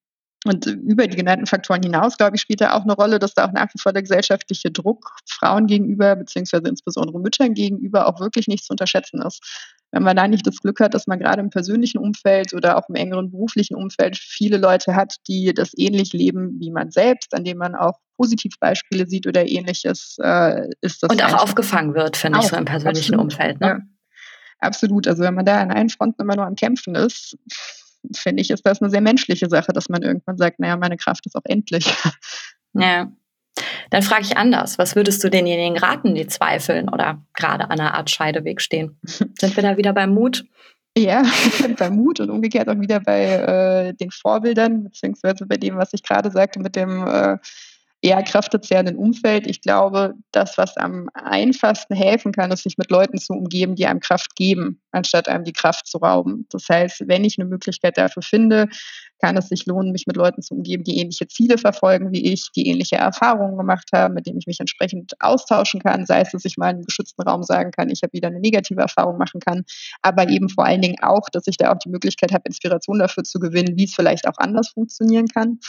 Und 0.45 0.67
über 0.67 1.07
die 1.07 1.17
genannten 1.17 1.47
Faktoren 1.47 1.81
hinaus, 1.81 2.17
glaube 2.17 2.35
ich, 2.35 2.41
spielt 2.41 2.61
da 2.61 2.73
auch 2.73 2.83
eine 2.83 2.93
Rolle, 2.93 3.17
dass 3.17 3.33
da 3.33 3.47
auch 3.47 3.51
nach 3.51 3.67
wie 3.73 3.79
vor 3.79 3.93
der 3.93 4.03
gesellschaftliche 4.03 4.69
Druck 4.69 5.15
Frauen 5.27 5.65
gegenüber, 5.65 6.15
beziehungsweise 6.15 6.67
insbesondere 6.67 7.19
Müttern 7.19 7.55
gegenüber, 7.55 8.07
auch 8.07 8.19
wirklich 8.19 8.47
nicht 8.47 8.63
zu 8.63 8.71
unterschätzen 8.71 9.23
ist. 9.23 9.41
Wenn 9.91 10.03
man 10.03 10.15
da 10.15 10.27
nicht 10.27 10.45
das 10.45 10.57
Glück 10.57 10.79
hat, 10.81 10.93
dass 10.93 11.07
man 11.07 11.17
gerade 11.17 11.41
im 11.41 11.49
persönlichen 11.49 11.97
Umfeld 11.97 12.53
oder 12.53 12.77
auch 12.77 12.87
im 12.89 12.95
engeren 12.95 13.31
beruflichen 13.31 13.75
Umfeld 13.75 14.17
viele 14.17 14.57
Leute 14.57 14.95
hat, 14.95 15.15
die 15.27 15.51
das 15.51 15.71
ähnlich 15.75 16.13
leben 16.13 16.59
wie 16.59 16.69
man 16.69 16.91
selbst, 16.91 17.33
an 17.33 17.43
dem 17.43 17.57
man 17.57 17.73
auch 17.73 17.97
Positivbeispiele 18.15 19.07
sieht 19.07 19.25
oder 19.25 19.47
ähnliches, 19.47 20.17
äh, 20.21 20.69
ist 20.81 21.01
das. 21.01 21.09
Und 21.09 21.23
auch 21.23 21.41
aufgefangen 21.41 21.95
wird, 21.95 22.17
finde 22.17 22.39
ich, 22.39 22.47
so 22.47 22.55
im 22.55 22.65
persönlichen 22.65 23.15
absolut, 23.15 23.33
Umfeld. 23.33 23.59
Ne? 23.61 23.67
Ja. 23.67 23.79
Absolut. 24.59 25.07
Also 25.07 25.23
wenn 25.23 25.33
man 25.33 25.45
da 25.45 25.59
an 25.59 25.71
allen 25.71 25.89
Fronten 25.89 26.21
immer 26.21 26.35
nur 26.35 26.45
am 26.45 26.55
Kämpfen 26.55 26.95
ist, 26.95 27.35
finde 28.15 28.41
ich, 28.41 28.51
ist 28.51 28.65
das 28.65 28.81
eine 28.81 28.89
sehr 28.89 29.01
menschliche 29.01 29.49
Sache, 29.49 29.73
dass 29.73 29.89
man 29.89 30.01
irgendwann 30.01 30.37
sagt, 30.37 30.59
naja, 30.59 30.77
meine 30.77 30.97
Kraft 30.97 31.25
ist 31.25 31.35
auch 31.35 31.45
endlich. 31.45 31.93
Ja. 32.77 33.09
Dann 33.89 34.01
frage 34.01 34.23
ich 34.23 34.35
anders. 34.35 34.77
Was 34.77 34.97
würdest 34.97 35.23
du 35.23 35.29
denjenigen 35.29 35.77
raten, 35.77 36.13
die 36.13 36.27
zweifeln 36.27 36.89
oder 36.89 37.21
gerade 37.33 37.63
an 37.63 37.79
einer 37.79 37.93
Art 37.93 38.09
Scheideweg 38.09 38.59
stehen? 38.59 38.99
Sind 39.03 39.55
wir 39.55 39.63
da 39.63 39.77
wieder 39.77 39.93
beim 39.93 40.13
Mut? 40.13 40.43
Ja, 40.97 41.23
beim 41.77 41.95
Mut 41.95 42.19
und 42.19 42.29
umgekehrt 42.29 42.69
auch 42.69 42.79
wieder 42.79 43.01
bei 43.01 43.23
äh, 43.23 43.93
den 43.93 44.11
Vorbildern, 44.11 44.83
beziehungsweise 44.83 45.45
bei 45.45 45.57
dem, 45.57 45.77
was 45.77 45.93
ich 45.93 46.03
gerade 46.03 46.31
sagte, 46.31 46.59
mit 46.59 46.75
dem 46.75 47.05
äh, 47.05 47.37
eher 48.05 48.21
kraftzehrenden 48.21 48.97
Umfeld. 48.97 49.47
Ich 49.47 49.61
glaube, 49.61 50.13
das, 50.31 50.59
was 50.59 50.77
am 50.77 51.09
einfachsten 51.15 51.95
helfen 51.95 52.31
kann, 52.31 52.51
ist, 52.51 52.63
sich 52.63 52.77
mit 52.77 52.91
Leuten 52.91 53.17
zu 53.17 53.33
umgeben, 53.33 53.75
die 53.75 53.87
einem 53.87 53.99
Kraft 53.99 54.35
geben, 54.35 54.79
anstatt 54.91 55.27
einem 55.27 55.43
die 55.43 55.53
Kraft 55.53 55.87
zu 55.87 55.97
rauben. 55.97 56.45
Das 56.51 56.69
heißt, 56.69 57.07
wenn 57.07 57.23
ich 57.23 57.39
eine 57.39 57.49
Möglichkeit 57.49 57.97
dafür 57.97 58.21
finde, 58.21 58.67
kann 59.19 59.37
es 59.37 59.49
sich 59.49 59.65
lohnen, 59.65 59.91
mich 59.91 60.05
mit 60.05 60.17
Leuten 60.17 60.43
zu 60.43 60.53
umgeben, 60.53 60.83
die 60.83 60.99
ähnliche 60.99 61.27
Ziele 61.27 61.57
verfolgen 61.57 62.11
wie 62.11 62.31
ich, 62.31 62.51
die 62.55 62.67
ähnliche 62.67 62.97
Erfahrungen 62.97 63.57
gemacht 63.57 63.89
haben, 63.91 64.13
mit 64.13 64.27
denen 64.27 64.37
ich 64.37 64.45
mich 64.45 64.59
entsprechend 64.59 65.13
austauschen 65.19 65.81
kann, 65.81 66.05
sei 66.05 66.21
es, 66.21 66.31
dass 66.31 66.45
ich 66.45 66.57
mal 66.57 66.69
in 66.69 66.75
einem 66.75 66.85
geschützten 66.85 67.23
Raum 67.23 67.41
sagen 67.41 67.71
kann, 67.71 67.89
ich 67.89 68.03
habe 68.03 68.13
wieder 68.13 68.27
eine 68.27 68.39
negative 68.39 68.81
Erfahrung 68.81 69.17
machen 69.17 69.39
kann, 69.39 69.63
aber 70.03 70.29
eben 70.29 70.49
vor 70.49 70.65
allen 70.65 70.81
Dingen 70.81 71.01
auch, 71.01 71.27
dass 71.31 71.47
ich 71.47 71.57
da 71.57 71.73
auch 71.73 71.79
die 71.79 71.89
Möglichkeit 71.89 72.33
habe, 72.33 72.43
Inspiration 72.45 72.99
dafür 72.99 73.23
zu 73.23 73.39
gewinnen, 73.39 73.77
wie 73.77 73.85
es 73.85 73.95
vielleicht 73.95 74.27
auch 74.27 74.37
anders 74.37 74.69
funktionieren 74.69 75.27
kann. 75.27 75.59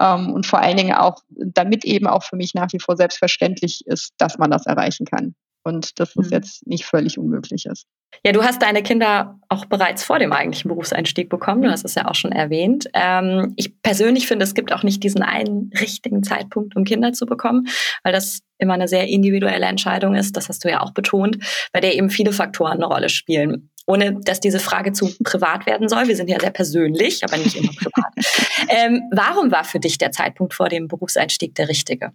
Ähm, 0.00 0.32
und 0.32 0.46
vor 0.46 0.60
allen 0.60 0.76
Dingen 0.76 0.94
auch, 0.94 1.22
damit 1.28 1.84
eben 1.84 2.06
auch 2.06 2.24
für 2.24 2.36
mich 2.36 2.54
nach 2.54 2.72
wie 2.72 2.80
vor 2.80 2.96
selbstverständlich 2.96 3.82
ist, 3.86 4.14
dass 4.18 4.38
man 4.38 4.50
das 4.50 4.66
erreichen 4.66 5.06
kann. 5.06 5.34
Und 5.62 6.00
dass 6.00 6.16
es 6.16 6.28
mhm. 6.28 6.32
jetzt 6.32 6.66
nicht 6.66 6.86
völlig 6.86 7.18
unmöglich 7.18 7.66
ist. 7.66 7.86
Ja, 8.24 8.32
du 8.32 8.42
hast 8.42 8.62
deine 8.62 8.82
Kinder 8.82 9.38
auch 9.50 9.66
bereits 9.66 10.02
vor 10.02 10.18
dem 10.18 10.32
eigentlichen 10.32 10.68
Berufseinstieg 10.68 11.28
bekommen. 11.28 11.60
Du 11.60 11.70
hast 11.70 11.84
es 11.84 11.94
ja 11.94 12.08
auch 12.08 12.14
schon 12.14 12.32
erwähnt. 12.32 12.88
Ähm, 12.94 13.52
ich 13.56 13.80
persönlich 13.82 14.26
finde, 14.26 14.44
es 14.44 14.54
gibt 14.54 14.72
auch 14.72 14.82
nicht 14.82 15.02
diesen 15.04 15.22
einen 15.22 15.70
richtigen 15.78 16.22
Zeitpunkt, 16.22 16.76
um 16.76 16.84
Kinder 16.84 17.12
zu 17.12 17.26
bekommen, 17.26 17.68
weil 18.02 18.12
das 18.14 18.40
immer 18.56 18.74
eine 18.74 18.88
sehr 18.88 19.06
individuelle 19.08 19.66
Entscheidung 19.66 20.14
ist. 20.14 20.34
Das 20.36 20.48
hast 20.48 20.64
du 20.64 20.70
ja 20.70 20.80
auch 20.80 20.92
betont, 20.92 21.38
bei 21.72 21.80
der 21.80 21.94
eben 21.94 22.08
viele 22.08 22.32
Faktoren 22.32 22.78
eine 22.78 22.86
Rolle 22.86 23.10
spielen 23.10 23.70
ohne 23.90 24.20
dass 24.20 24.40
diese 24.40 24.60
Frage 24.60 24.92
zu 24.92 25.12
privat 25.24 25.66
werden 25.66 25.88
soll. 25.88 26.06
Wir 26.06 26.16
sind 26.16 26.30
ja 26.30 26.38
sehr 26.38 26.50
persönlich, 26.50 27.24
aber 27.24 27.36
nicht 27.36 27.56
immer 27.56 27.72
privat. 27.72 28.12
ähm, 28.68 29.02
warum 29.10 29.50
war 29.50 29.64
für 29.64 29.80
dich 29.80 29.98
der 29.98 30.12
Zeitpunkt 30.12 30.54
vor 30.54 30.68
dem 30.68 30.86
Berufseinstieg 30.86 31.56
der 31.56 31.68
richtige? 31.68 32.12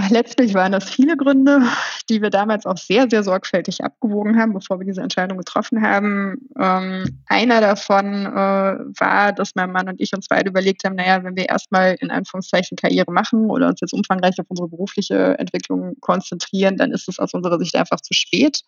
Ach, 0.00 0.10
letztlich 0.10 0.54
waren 0.54 0.72
das 0.72 0.88
viele 0.88 1.16
Gründe, 1.16 1.60
die 2.08 2.22
wir 2.22 2.30
damals 2.30 2.66
auch 2.66 2.76
sehr, 2.76 3.10
sehr 3.10 3.24
sorgfältig 3.24 3.82
abgewogen 3.82 4.38
haben, 4.38 4.52
bevor 4.52 4.78
wir 4.78 4.86
diese 4.86 5.00
Entscheidung 5.02 5.38
getroffen 5.38 5.82
haben. 5.82 6.36
Ähm, 6.58 7.22
einer 7.26 7.60
davon 7.60 8.26
äh, 8.26 8.30
war, 9.00 9.32
dass 9.32 9.54
mein 9.54 9.72
Mann 9.72 9.88
und 9.88 10.00
ich 10.00 10.12
uns 10.14 10.28
beide 10.28 10.50
überlegt 10.50 10.84
haben, 10.84 10.94
naja, 10.94 11.24
wenn 11.24 11.36
wir 11.36 11.48
erstmal 11.48 11.96
in 12.00 12.10
Anführungszeichen 12.10 12.76
Karriere 12.76 13.10
machen 13.10 13.50
oder 13.50 13.66
uns 13.68 13.80
jetzt 13.80 13.92
umfangreich 13.92 14.38
auf 14.38 14.46
unsere 14.48 14.68
berufliche 14.68 15.36
Entwicklung 15.38 15.96
konzentrieren, 16.00 16.76
dann 16.76 16.92
ist 16.92 17.08
es 17.08 17.18
aus 17.18 17.34
unserer 17.34 17.58
Sicht 17.58 17.74
einfach 17.74 18.00
zu 18.00 18.14
spät. 18.14 18.62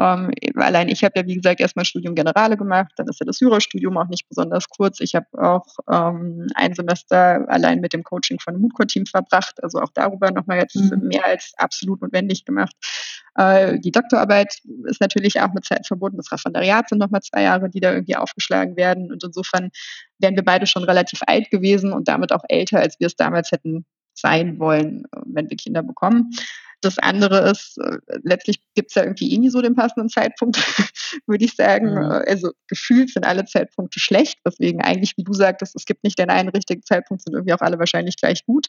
Ähm, 0.00 0.30
allein 0.56 0.88
ich 0.88 1.04
habe 1.04 1.12
ja, 1.18 1.26
wie 1.26 1.34
gesagt, 1.34 1.60
erstmal 1.60 1.84
Studium 1.84 2.14
Generale 2.14 2.56
gemacht, 2.56 2.92
dann 2.96 3.06
ist 3.08 3.20
ja 3.20 3.26
das 3.26 3.38
Jurastudium 3.40 3.98
auch 3.98 4.08
nicht 4.08 4.26
besonders 4.28 4.68
kurz. 4.70 5.00
Ich 5.00 5.14
habe 5.14 5.26
auch 5.36 5.66
ähm, 5.90 6.46
ein 6.54 6.74
Semester 6.74 7.44
allein 7.48 7.80
mit 7.80 7.92
dem 7.92 8.02
Coaching 8.02 8.40
von 8.40 8.54
dem 8.54 8.62
Moodcore-Team 8.62 9.04
verbracht, 9.04 9.62
also 9.62 9.78
auch 9.78 9.90
darüber 9.92 10.30
nochmal 10.30 10.58
jetzt 10.58 10.76
mhm. 10.76 11.08
mehr 11.08 11.26
als 11.26 11.52
absolut 11.58 12.00
notwendig 12.00 12.46
gemacht. 12.46 12.74
Äh, 13.34 13.78
die 13.80 13.92
Doktorarbeit 13.92 14.60
ist 14.84 15.02
natürlich 15.02 15.38
auch 15.40 15.52
mit 15.52 15.66
Zeit 15.66 15.86
verbunden. 15.86 16.16
Das 16.16 16.32
Referendariat 16.32 16.88
sind 16.88 16.98
nochmal 16.98 17.20
zwei 17.20 17.42
Jahre, 17.42 17.68
die 17.68 17.80
da 17.80 17.92
irgendwie 17.92 18.16
aufgeschlagen 18.16 18.76
werden. 18.76 19.12
Und 19.12 19.22
insofern 19.22 19.70
wären 20.18 20.34
wir 20.34 20.44
beide 20.44 20.66
schon 20.66 20.84
relativ 20.84 21.20
alt 21.26 21.50
gewesen 21.50 21.92
und 21.92 22.08
damit 22.08 22.32
auch 22.32 22.44
älter, 22.48 22.78
als 22.78 22.98
wir 23.00 23.08
es 23.08 23.16
damals 23.16 23.52
hätten 23.52 23.84
sein 24.14 24.58
wollen, 24.58 25.04
wenn 25.26 25.50
wir 25.50 25.56
Kinder 25.56 25.82
bekommen. 25.82 26.30
Das 26.80 26.98
andere 26.98 27.50
ist, 27.50 27.78
äh, 27.78 27.98
letztlich 28.22 28.60
gibt 28.74 28.90
es 28.90 28.94
ja 28.94 29.02
irgendwie 29.02 29.32
eh 29.34 29.38
nie 29.38 29.50
so 29.50 29.60
den 29.60 29.74
passenden 29.74 30.08
Zeitpunkt, 30.08 30.56
würde 31.26 31.44
ich 31.44 31.54
sagen. 31.54 31.94
Mhm. 31.94 32.22
Also 32.26 32.52
gefühlt 32.68 33.10
sind 33.10 33.24
alle 33.24 33.44
Zeitpunkte 33.44 34.00
schlecht, 34.00 34.38
weswegen 34.44 34.80
eigentlich, 34.80 35.16
wie 35.16 35.24
du 35.24 35.32
sagtest, 35.32 35.76
es 35.76 35.84
gibt 35.84 36.04
nicht 36.04 36.18
den 36.18 36.30
einen 36.30 36.48
richtigen 36.48 36.82
Zeitpunkt, 36.82 37.22
sind 37.22 37.34
irgendwie 37.34 37.52
auch 37.52 37.60
alle 37.60 37.78
wahrscheinlich 37.78 38.16
gleich 38.16 38.44
gut. 38.46 38.68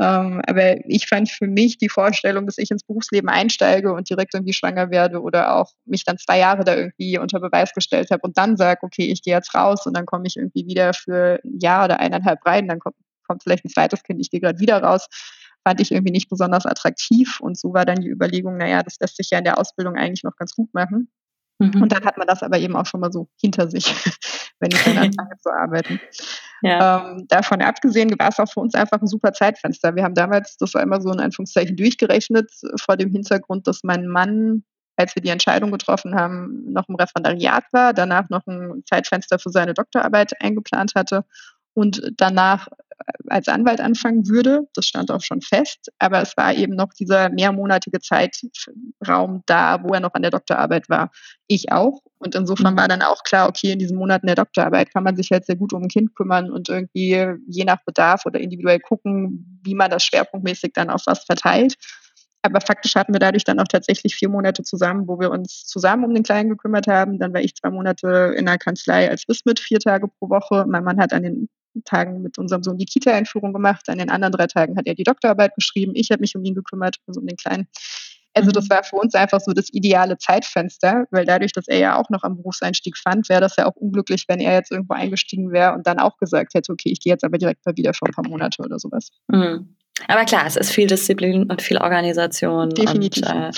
Ähm, 0.00 0.40
aber 0.46 0.76
ich 0.88 1.08
fand 1.08 1.28
für 1.28 1.48
mich 1.48 1.78
die 1.78 1.88
Vorstellung, 1.88 2.46
dass 2.46 2.58
ich 2.58 2.70
ins 2.70 2.84
Berufsleben 2.84 3.28
einsteige 3.28 3.92
und 3.92 4.08
direkt 4.08 4.32
irgendwie 4.32 4.52
schwanger 4.52 4.90
werde 4.90 5.20
oder 5.20 5.56
auch 5.56 5.72
mich 5.86 6.04
dann 6.04 6.18
zwei 6.18 6.38
Jahre 6.38 6.62
da 6.62 6.76
irgendwie 6.76 7.18
unter 7.18 7.40
Beweis 7.40 7.72
gestellt 7.72 8.10
habe 8.12 8.20
und 8.22 8.38
dann 8.38 8.56
sage, 8.56 8.80
okay, 8.82 9.06
ich 9.06 9.22
gehe 9.22 9.34
jetzt 9.34 9.54
raus 9.54 9.86
und 9.86 9.96
dann 9.96 10.06
komme 10.06 10.24
ich 10.28 10.36
irgendwie 10.36 10.66
wieder 10.66 10.94
für 10.94 11.40
ein 11.44 11.58
Jahr 11.58 11.86
oder 11.86 11.98
eineinhalb 11.98 12.46
rein, 12.46 12.68
dann 12.68 12.78
kommt, 12.78 12.94
kommt 13.26 13.42
vielleicht 13.42 13.64
ein 13.64 13.70
zweites 13.70 14.04
Kind, 14.04 14.20
ich 14.20 14.30
gehe 14.30 14.40
gerade 14.40 14.60
wieder 14.60 14.80
raus 14.80 15.08
fand 15.68 15.80
ich 15.80 15.92
irgendwie 15.92 16.12
nicht 16.12 16.30
besonders 16.30 16.64
attraktiv. 16.64 17.40
Und 17.40 17.58
so 17.58 17.74
war 17.74 17.84
dann 17.84 18.00
die 18.00 18.08
Überlegung, 18.08 18.56
naja, 18.56 18.82
das 18.82 18.96
lässt 19.00 19.18
sich 19.18 19.28
ja 19.30 19.38
in 19.38 19.44
der 19.44 19.58
Ausbildung 19.58 19.96
eigentlich 19.96 20.24
noch 20.24 20.34
ganz 20.36 20.54
gut 20.54 20.72
machen. 20.72 21.10
Mhm. 21.58 21.82
Und 21.82 21.92
dann 21.92 22.06
hat 22.06 22.16
man 22.16 22.26
das 22.26 22.42
aber 22.42 22.58
eben 22.58 22.74
auch 22.74 22.86
schon 22.86 23.00
mal 23.00 23.12
so 23.12 23.28
hinter 23.38 23.68
sich, 23.68 23.84
wenn 24.60 24.70
ich 24.70 24.82
dann 24.82 24.96
anfange 24.98 25.36
zu 25.42 25.50
arbeiten. 25.50 26.00
Ja. 26.62 27.10
Ähm, 27.10 27.26
davon 27.28 27.60
abgesehen 27.60 28.18
war 28.18 28.30
es 28.30 28.38
auch 28.38 28.50
für 28.50 28.60
uns 28.60 28.74
einfach 28.74 29.02
ein 29.02 29.06
super 29.06 29.34
Zeitfenster. 29.34 29.94
Wir 29.94 30.04
haben 30.04 30.14
damals, 30.14 30.56
das 30.56 30.72
war 30.72 30.82
immer 30.82 31.02
so 31.02 31.12
in 31.12 31.20
Anführungszeichen 31.20 31.76
durchgerechnet, 31.76 32.50
vor 32.80 32.96
dem 32.96 33.10
Hintergrund, 33.10 33.66
dass 33.66 33.80
mein 33.82 34.06
Mann, 34.06 34.64
als 34.96 35.14
wir 35.16 35.22
die 35.22 35.28
Entscheidung 35.28 35.70
getroffen 35.70 36.14
haben, 36.14 36.72
noch 36.72 36.88
im 36.88 36.94
Referendariat 36.94 37.64
war, 37.72 37.92
danach 37.92 38.30
noch 38.30 38.46
ein 38.46 38.84
Zeitfenster 38.88 39.38
für 39.38 39.50
seine 39.50 39.74
Doktorarbeit 39.74 40.32
eingeplant 40.40 40.92
hatte 40.94 41.26
und 41.78 42.02
danach 42.16 42.66
äh, 42.66 43.12
als 43.28 43.46
Anwalt 43.46 43.80
anfangen 43.80 44.26
würde. 44.26 44.68
Das 44.74 44.86
stand 44.86 45.10
auch 45.12 45.22
schon 45.22 45.40
fest. 45.40 45.90
Aber 46.00 46.20
es 46.20 46.36
war 46.36 46.52
eben 46.54 46.74
noch 46.74 46.92
dieser 46.92 47.30
mehrmonatige 47.30 48.00
Zeitraum 48.00 49.42
da, 49.46 49.82
wo 49.84 49.94
er 49.94 50.00
noch 50.00 50.14
an 50.14 50.22
der 50.22 50.32
Doktorarbeit 50.32 50.88
war. 50.88 51.10
Ich 51.46 51.70
auch. 51.70 52.00
Und 52.18 52.34
insofern 52.34 52.76
war 52.76 52.88
dann 52.88 53.02
auch 53.02 53.22
klar, 53.22 53.48
okay, 53.48 53.72
in 53.72 53.78
diesen 53.78 53.96
Monaten 53.96 54.26
der 54.26 54.34
Doktorarbeit 54.34 54.92
kann 54.92 55.04
man 55.04 55.14
sich 55.14 55.30
halt 55.30 55.46
sehr 55.46 55.56
gut 55.56 55.72
um 55.72 55.82
ein 55.82 55.88
Kind 55.88 56.16
kümmern 56.16 56.50
und 56.50 56.68
irgendwie 56.68 57.36
je 57.46 57.64
nach 57.64 57.84
Bedarf 57.84 58.26
oder 58.26 58.40
individuell 58.40 58.80
gucken, 58.80 59.60
wie 59.62 59.76
man 59.76 59.90
das 59.90 60.02
schwerpunktmäßig 60.02 60.72
dann 60.74 60.90
auf 60.90 61.02
was 61.06 61.24
verteilt. 61.24 61.76
Aber 62.42 62.60
faktisch 62.60 62.94
hatten 62.94 63.12
wir 63.12 63.20
dadurch 63.20 63.44
dann 63.44 63.58
auch 63.58 63.68
tatsächlich 63.68 64.14
vier 64.14 64.28
Monate 64.28 64.62
zusammen, 64.62 65.08
wo 65.08 65.18
wir 65.18 65.30
uns 65.30 65.64
zusammen 65.66 66.04
um 66.04 66.14
den 66.14 66.22
Kleinen 66.22 66.48
gekümmert 66.50 66.86
haben. 66.86 67.18
Dann 67.18 67.34
war 67.34 67.40
ich 67.40 67.54
zwei 67.54 67.70
Monate 67.70 68.34
in 68.36 68.46
der 68.46 68.58
Kanzlei 68.58 69.10
als 69.10 69.26
Wismit, 69.28 69.60
vier 69.60 69.80
Tage 69.80 70.08
pro 70.08 70.28
Woche. 70.30 70.64
Mein 70.68 70.84
Mann 70.84 71.00
hat 71.00 71.12
an 71.12 71.24
den 71.24 71.48
Tagen 71.84 72.22
mit 72.22 72.38
unserem 72.38 72.62
Sohn 72.62 72.78
die 72.78 72.86
Kita-Einführung 72.86 73.52
gemacht. 73.52 73.88
An 73.88 73.98
den 73.98 74.10
anderen 74.10 74.32
drei 74.32 74.46
Tagen 74.46 74.76
hat 74.76 74.86
er 74.86 74.94
die 74.94 75.04
Doktorarbeit 75.04 75.54
geschrieben. 75.54 75.92
Ich 75.94 76.10
habe 76.10 76.20
mich 76.20 76.34
um 76.36 76.44
ihn 76.44 76.54
gekümmert, 76.54 76.96
also 77.06 77.20
um 77.20 77.26
den 77.26 77.36
Kleinen. 77.36 77.68
Also 78.34 78.50
das 78.50 78.66
mhm. 78.66 78.70
war 78.70 78.84
für 78.84 78.96
uns 78.96 79.14
einfach 79.14 79.40
so 79.40 79.52
das 79.52 79.72
ideale 79.72 80.16
Zeitfenster, 80.18 81.06
weil 81.10 81.24
dadurch, 81.24 81.52
dass 81.52 81.66
er 81.66 81.78
ja 81.78 81.96
auch 81.98 82.08
noch 82.10 82.22
am 82.22 82.36
Berufseinstieg 82.36 82.96
fand, 82.96 83.28
wäre 83.28 83.40
das 83.40 83.56
ja 83.56 83.66
auch 83.66 83.74
unglücklich, 83.74 84.24
wenn 84.28 84.38
er 84.38 84.54
jetzt 84.54 84.70
irgendwo 84.70 84.94
eingestiegen 84.94 85.50
wäre 85.52 85.74
und 85.74 85.86
dann 85.86 85.98
auch 85.98 86.16
gesagt 86.18 86.54
hätte, 86.54 86.72
okay, 86.72 86.90
ich 86.90 87.00
gehe 87.00 87.12
jetzt 87.12 87.24
aber 87.24 87.38
direkt 87.38 87.64
mal 87.66 87.76
wieder 87.76 87.94
für 87.94 88.06
ein 88.06 88.12
paar 88.12 88.28
Monate 88.28 88.62
oder 88.62 88.78
sowas. 88.78 89.10
Mhm. 89.28 89.74
Aber 90.06 90.24
klar, 90.24 90.44
es 90.46 90.56
ist 90.56 90.70
viel 90.70 90.86
Disziplin 90.86 91.44
und 91.50 91.60
viel 91.60 91.78
Organisation 91.78 92.70
Definitiv. 92.70 93.26
und 93.28 93.34
äh, 93.34 93.50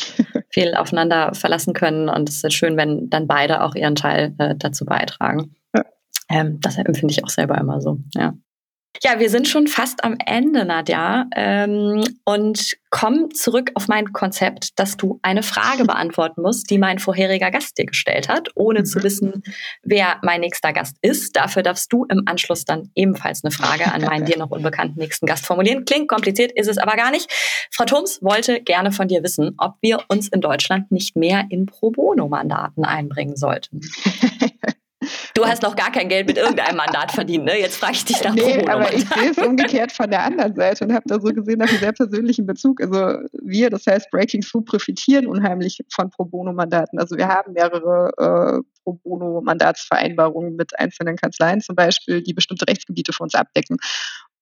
viel 0.48 0.74
aufeinander 0.74 1.34
verlassen 1.34 1.74
können. 1.74 2.08
Und 2.08 2.30
es 2.30 2.42
ist 2.42 2.54
schön, 2.54 2.78
wenn 2.78 3.10
dann 3.10 3.26
beide 3.26 3.62
auch 3.62 3.74
ihren 3.74 3.94
Teil 3.94 4.34
äh, 4.38 4.54
dazu 4.56 4.86
beitragen. 4.86 5.54
Ähm, 6.30 6.58
das 6.60 6.76
empfinde 6.78 7.12
ich 7.12 7.24
auch 7.24 7.28
selber 7.28 7.58
immer 7.58 7.80
so, 7.80 7.98
ja. 8.14 8.34
Ja, 9.02 9.18
wir 9.18 9.30
sind 9.30 9.46
schon 9.46 9.68
fast 9.68 10.04
am 10.04 10.16
Ende, 10.26 10.64
Nadja, 10.64 11.26
ähm, 11.34 12.04
und 12.24 12.76
kommen 12.90 13.30
zurück 13.30 13.70
auf 13.74 13.86
mein 13.86 14.12
Konzept, 14.12 14.78
dass 14.78 14.96
du 14.96 15.20
eine 15.22 15.42
Frage 15.42 15.84
beantworten 15.86 16.42
musst, 16.42 16.70
die 16.70 16.76
mein 16.76 16.98
vorheriger 16.98 17.50
Gast 17.50 17.78
dir 17.78 17.86
gestellt 17.86 18.28
hat, 18.28 18.48
ohne 18.56 18.82
zu 18.82 18.98
mhm. 18.98 19.02
wissen, 19.04 19.42
wer 19.82 20.18
mein 20.22 20.40
nächster 20.40 20.72
Gast 20.72 20.96
ist. 21.00 21.36
Dafür 21.36 21.62
darfst 21.62 21.90
du 21.92 22.04
im 22.06 22.24
Anschluss 22.26 22.64
dann 22.64 22.90
ebenfalls 22.94 23.44
eine 23.44 23.52
Frage 23.52 23.90
an 23.90 24.02
meinen 24.02 24.26
dir 24.26 24.36
noch 24.36 24.50
unbekannten 24.50 24.98
nächsten 24.98 25.24
Gast 25.24 25.46
formulieren. 25.46 25.84
Klingt 25.84 26.08
kompliziert, 26.08 26.52
ist 26.52 26.68
es 26.68 26.76
aber 26.76 26.96
gar 26.96 27.12
nicht. 27.12 27.30
Frau 27.70 27.84
Thoms 27.84 28.18
wollte 28.22 28.60
gerne 28.60 28.92
von 28.92 29.08
dir 29.08 29.22
wissen, 29.22 29.54
ob 29.56 29.76
wir 29.80 30.00
uns 30.08 30.28
in 30.28 30.40
Deutschland 30.40 30.90
nicht 30.90 31.16
mehr 31.16 31.44
in 31.48 31.66
Pro 31.66 31.90
Bono-Mandaten 31.90 32.84
einbringen 32.84 33.36
sollten. 33.36 33.80
Du 35.34 35.46
hast 35.46 35.62
noch 35.62 35.76
gar 35.76 35.92
kein 35.92 36.08
Geld 36.08 36.26
mit 36.26 36.36
irgendeinem 36.38 36.76
Mandat 36.76 37.12
verdient, 37.12 37.44
ne? 37.44 37.58
Jetzt 37.58 37.76
frage 37.76 37.92
ich 37.92 38.04
dich 38.04 38.22
nach 38.22 38.34
Nee, 38.34 38.66
aber 38.66 38.92
ich 38.92 39.08
sehe 39.08 39.30
es 39.30 39.38
umgekehrt 39.38 39.92
von 39.92 40.10
der 40.10 40.24
anderen 40.24 40.54
Seite 40.54 40.84
und 40.84 40.92
habe 40.92 41.04
da 41.06 41.20
so 41.20 41.32
gesehen 41.32 41.58
nach 41.58 41.68
einem 41.68 41.78
sehr 41.78 41.92
persönlichen 41.92 42.46
Bezug. 42.46 42.80
Also 42.80 43.18
wir, 43.42 43.70
das 43.70 43.86
heißt 43.86 44.10
Breaking 44.10 44.42
Through, 44.42 44.64
profitieren 44.64 45.26
unheimlich 45.26 45.80
von 45.92 46.10
Pro 46.10 46.24
Bono-Mandaten. 46.24 46.98
Also 46.98 47.16
wir 47.16 47.28
haben 47.28 47.52
mehrere 47.52 48.10
äh, 48.18 48.62
Pro 48.82 48.94
Bono-Mandatsvereinbarungen 48.94 50.56
mit 50.56 50.78
einzelnen 50.78 51.16
Kanzleien 51.16 51.60
zum 51.60 51.76
Beispiel, 51.76 52.22
die 52.22 52.34
bestimmte 52.34 52.66
Rechtsgebiete 52.68 53.12
für 53.12 53.22
uns 53.22 53.34
abdecken. 53.34 53.76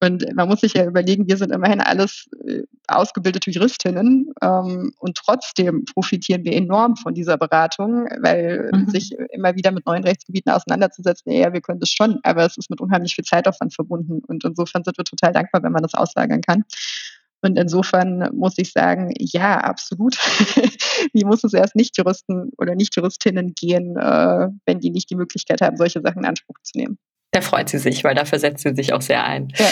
Und 0.01 0.25
man 0.35 0.49
muss 0.49 0.61
sich 0.61 0.75
ja 0.75 0.85
überlegen, 0.85 1.29
wir 1.29 1.37
sind 1.37 1.51
immerhin 1.51 1.81
alles 1.81 2.29
äh, 2.47 2.63
ausgebildete 2.87 3.51
Juristinnen 3.51 4.33
ähm, 4.43 4.93
und 4.99 5.17
trotzdem 5.17 5.85
profitieren 5.87 6.45
wir 6.45 6.53
enorm 6.53 6.97
von 6.97 7.15
dieser 7.15 7.37
Beratung, 7.37 8.07
weil 8.21 8.71
mhm. 8.73 8.89
sich 8.89 9.17
immer 9.33 9.57
wieder 9.57 9.73
mit 9.73 9.87
neuen 9.87 10.05
Rechtsgebieten 10.05 10.53
auseinanderzusetzen, 10.53 11.33
ja, 11.33 11.53
wir 11.53 11.61
können 11.61 11.81
das 11.81 11.91
schon, 11.91 12.21
aber 12.23 12.47
es 12.47 12.57
ist 12.57 12.71
mit 12.71 12.81
unheimlich 12.81 13.17
viel 13.17 13.25
Zeitaufwand 13.25 13.75
verbunden. 13.75 14.21
Und 14.27 14.45
insofern 14.45 14.85
sind 14.85 14.97
wir 14.97 15.05
total 15.05 15.33
dankbar, 15.33 15.65
wenn 15.65 15.73
man 15.73 15.83
das 15.83 15.95
auslagern 15.95 16.43
kann. 16.43 16.65
Und 17.41 17.59
insofern 17.59 18.31
muss 18.35 18.55
ich 18.59 18.73
sagen, 18.73 19.13
ja, 19.19 19.59
absolut. 19.59 20.17
Wie 21.13 21.25
muss 21.25 21.45
es 21.45 21.55
erst 21.55 21.77
Nicht-Juristen 21.77 22.51
oder 22.59 22.75
Nicht-Juristinnen 22.75 23.55
gehen, 23.55 23.97
äh, 23.97 24.49
wenn 24.67 24.81
die 24.81 24.91
nicht 24.91 25.11
die 25.11 25.17
Möglichkeit 25.17 25.61
haben, 25.61 25.77
solche 25.77 26.01
Sachen 26.01 26.21
in 26.21 26.29
Anspruch 26.29 26.57
zu 26.63 26.79
nehmen? 26.79 26.99
Da 27.31 27.41
freut 27.41 27.69
sie 27.69 27.79
sich, 27.79 28.05
weil 28.05 28.15
dafür 28.15 28.39
setzt 28.39 28.63
sie 28.63 28.75
sich 28.75 28.93
auch 28.93 29.03
sehr 29.03 29.25
ein. 29.25 29.53
Ja. 29.57 29.71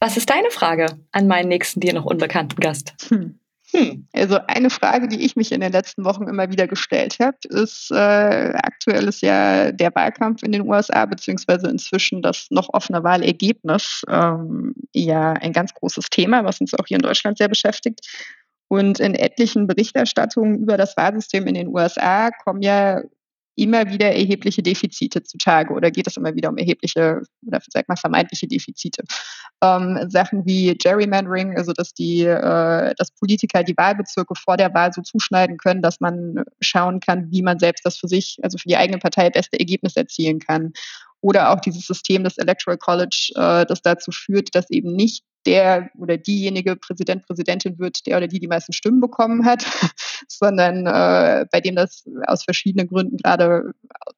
Was 0.00 0.16
ist 0.16 0.30
deine 0.30 0.50
Frage 0.50 0.86
an 1.12 1.26
meinen 1.26 1.48
nächsten 1.48 1.80
dir 1.80 1.92
noch 1.92 2.06
unbekannten 2.06 2.60
Gast? 2.60 2.94
Hm. 3.08 3.38
Hm. 3.72 4.08
Also 4.12 4.38
eine 4.46 4.70
Frage, 4.70 5.06
die 5.06 5.24
ich 5.24 5.36
mich 5.36 5.52
in 5.52 5.60
den 5.60 5.72
letzten 5.72 6.04
Wochen 6.04 6.24
immer 6.24 6.50
wieder 6.50 6.66
gestellt 6.66 7.18
habe, 7.20 7.36
ist, 7.48 7.90
äh, 7.92 7.94
aktuell 7.94 9.06
ist 9.06 9.22
ja 9.22 9.70
der 9.70 9.94
Wahlkampf 9.94 10.42
in 10.42 10.52
den 10.52 10.68
USA, 10.68 11.06
beziehungsweise 11.06 11.68
inzwischen 11.68 12.22
das 12.22 12.48
noch 12.50 12.70
offene 12.72 13.04
Wahlergebnis, 13.04 14.02
ähm, 14.08 14.74
ja 14.92 15.34
ein 15.34 15.52
ganz 15.52 15.72
großes 15.74 16.10
Thema, 16.10 16.44
was 16.44 16.60
uns 16.60 16.74
auch 16.74 16.86
hier 16.86 16.96
in 16.96 17.02
Deutschland 17.02 17.38
sehr 17.38 17.48
beschäftigt. 17.48 18.00
Und 18.68 19.00
in 19.00 19.14
etlichen 19.14 19.66
Berichterstattungen 19.66 20.58
über 20.58 20.76
das 20.76 20.96
Wahlsystem 20.96 21.46
in 21.46 21.54
den 21.54 21.68
USA 21.68 22.30
kommen 22.30 22.62
ja 22.62 23.02
immer 23.56 23.90
wieder 23.90 24.12
erhebliche 24.12 24.62
Defizite 24.62 25.22
zutage 25.22 25.74
oder 25.74 25.90
geht 25.90 26.06
es 26.06 26.16
immer 26.16 26.34
wieder 26.34 26.48
um 26.48 26.56
erhebliche 26.56 27.22
oder 27.46 27.60
sag 27.68 27.88
mal 27.88 27.96
vermeintliche 27.96 28.46
Defizite. 28.46 29.02
Ähm, 29.62 30.06
Sachen 30.08 30.46
wie 30.46 30.74
Gerrymandering, 30.74 31.56
also 31.56 31.72
dass 31.72 31.92
die, 31.92 32.22
äh, 32.22 32.94
dass 32.96 33.10
Politiker 33.18 33.62
die 33.62 33.76
Wahlbezirke 33.76 34.34
vor 34.34 34.56
der 34.56 34.72
Wahl 34.74 34.92
so 34.92 35.02
zuschneiden 35.02 35.58
können, 35.58 35.82
dass 35.82 36.00
man 36.00 36.44
schauen 36.60 37.00
kann, 37.00 37.30
wie 37.30 37.42
man 37.42 37.58
selbst 37.58 37.84
das 37.84 37.98
für 37.98 38.08
sich, 38.08 38.38
also 38.42 38.56
für 38.56 38.68
die 38.68 38.76
eigene 38.76 38.98
Partei 38.98 39.30
beste 39.30 39.58
Ergebnis 39.58 39.96
erzielen 39.96 40.38
kann. 40.38 40.72
Oder 41.22 41.50
auch 41.50 41.60
dieses 41.60 41.86
System 41.86 42.24
des 42.24 42.38
Electoral 42.38 42.78
College, 42.78 43.32
äh, 43.34 43.66
das 43.66 43.82
dazu 43.82 44.10
führt, 44.10 44.54
dass 44.54 44.70
eben 44.70 44.94
nicht 44.94 45.24
der 45.46 45.90
oder 45.98 46.16
diejenige 46.16 46.76
Präsident, 46.76 47.26
Präsidentin 47.26 47.78
wird, 47.78 48.06
der 48.06 48.18
oder 48.18 48.26
die 48.26 48.40
die 48.40 48.48
meisten 48.48 48.72
Stimmen 48.72 49.00
bekommen 49.00 49.44
hat, 49.44 49.64
sondern 50.28 50.86
äh, 50.86 51.46
bei 51.50 51.60
dem 51.60 51.76
das 51.76 52.04
aus 52.26 52.44
verschiedenen 52.44 52.88
Gründen 52.88 53.16
gerade 53.16 53.72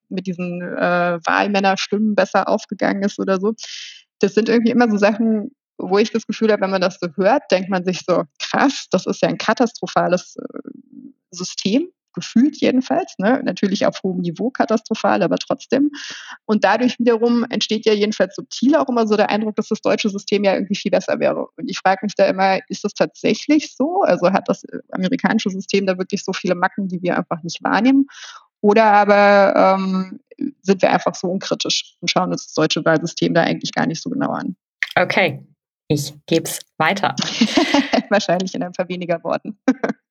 mit 0.09 0.27
diesen 0.27 0.63
äh, 0.63 1.19
Wahlmännerstimmen 1.25 2.15
besser 2.15 2.49
aufgegangen 2.49 3.03
ist 3.03 3.19
oder 3.19 3.41
so. 3.41 3.55
Das 4.21 4.35
sind 4.35 4.49
irgendwie 4.49 4.71
immer 4.71 4.91
so 4.91 4.97
Sachen, 4.97 5.53
wo 5.79 5.99
ich 5.99 6.11
das 6.11 6.27
Gefühl 6.27 6.53
habe, 6.53 6.63
wenn 6.63 6.71
man 6.71 6.81
das 6.81 6.99
so 7.01 7.09
hört, 7.17 7.51
denkt 7.51 7.71
man 7.71 7.85
sich 7.85 8.03
so, 8.07 8.25
krass, 8.39 8.87
das 8.91 9.07
ist 9.07 9.23
ja 9.23 9.29
ein 9.29 9.39
katastrophales 9.39 10.37
äh, 10.37 10.71
System 11.31 11.89
gefühlt 12.13 12.61
jedenfalls, 12.61 13.15
ne? 13.19 13.41
natürlich 13.45 13.87
auf 13.87 14.03
hohem 14.03 14.21
Niveau 14.21 14.51
katastrophal, 14.51 15.23
aber 15.23 15.37
trotzdem. 15.39 15.91
Und 16.45 16.65
dadurch 16.65 16.99
wiederum 16.99 17.45
entsteht 17.51 17.87
ja 17.87 17.93
jedenfalls 17.93 18.37
subtil 18.37 18.77
auch 18.77 18.89
immer 18.89 19.07
so 19.07 19.17
der 19.17 19.31
Eindruck, 19.31 19.57
dass 19.57 19.69
das 19.69 19.81
deutsche 19.81 20.11
System 20.11 20.45
ja 20.45 20.55
irgendwie 20.55 20.77
viel 20.77 20.91
besser 20.91 21.19
wäre. 21.21 21.47
Und 21.57 21.69
ich 21.69 21.79
frage 21.79 22.01
mich 22.03 22.15
da 22.15 22.27
immer, 22.27 22.59
ist 22.69 22.85
das 22.85 22.95
tatsächlich 22.95 23.75
so? 23.75 24.03
Also 24.03 24.33
hat 24.33 24.49
das 24.49 24.65
amerikanische 24.91 25.51
System 25.51 25.87
da 25.87 25.99
wirklich 25.99 26.25
so 26.25 26.33
viele 26.33 26.55
Macken, 26.55 26.89
die 26.89 27.03
wir 27.03 27.17
einfach 27.17 27.43
nicht 27.43 27.63
wahrnehmen? 27.63 28.07
Oder 28.61 28.85
aber 28.85 29.77
ähm, 29.77 30.21
sind 30.63 30.83
wir 30.83 30.93
einfach 30.93 31.15
so 31.15 31.29
unkritisch 31.29 31.97
und 32.01 32.11
schauen 32.11 32.31
uns 32.31 32.47
das 32.47 32.55
deutsche 32.55 32.85
Wahlsystem 32.85 33.35
da 33.35 33.43
eigentlich 33.43 33.73
gar 33.73 33.87
nicht 33.87 34.01
so 34.01 34.09
genau 34.09 34.31
an? 34.31 34.57
Okay, 34.95 35.45
ich 35.89 36.15
gebe 36.27 36.45
es 36.45 36.61
weiter. 36.79 37.15
Wahrscheinlich 38.09 38.55
in 38.55 38.63
ein 38.63 38.73
paar 38.73 38.89
weniger 38.89 39.23
Worten. 39.25 39.59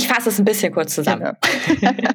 Ich, 0.00 0.08
fasse 0.08 0.30
es 0.30 0.38
ein 0.38 0.44
bisschen 0.44 0.72
kurz 0.72 0.94
zusammen. 0.94 1.36
Ja. 1.82 1.92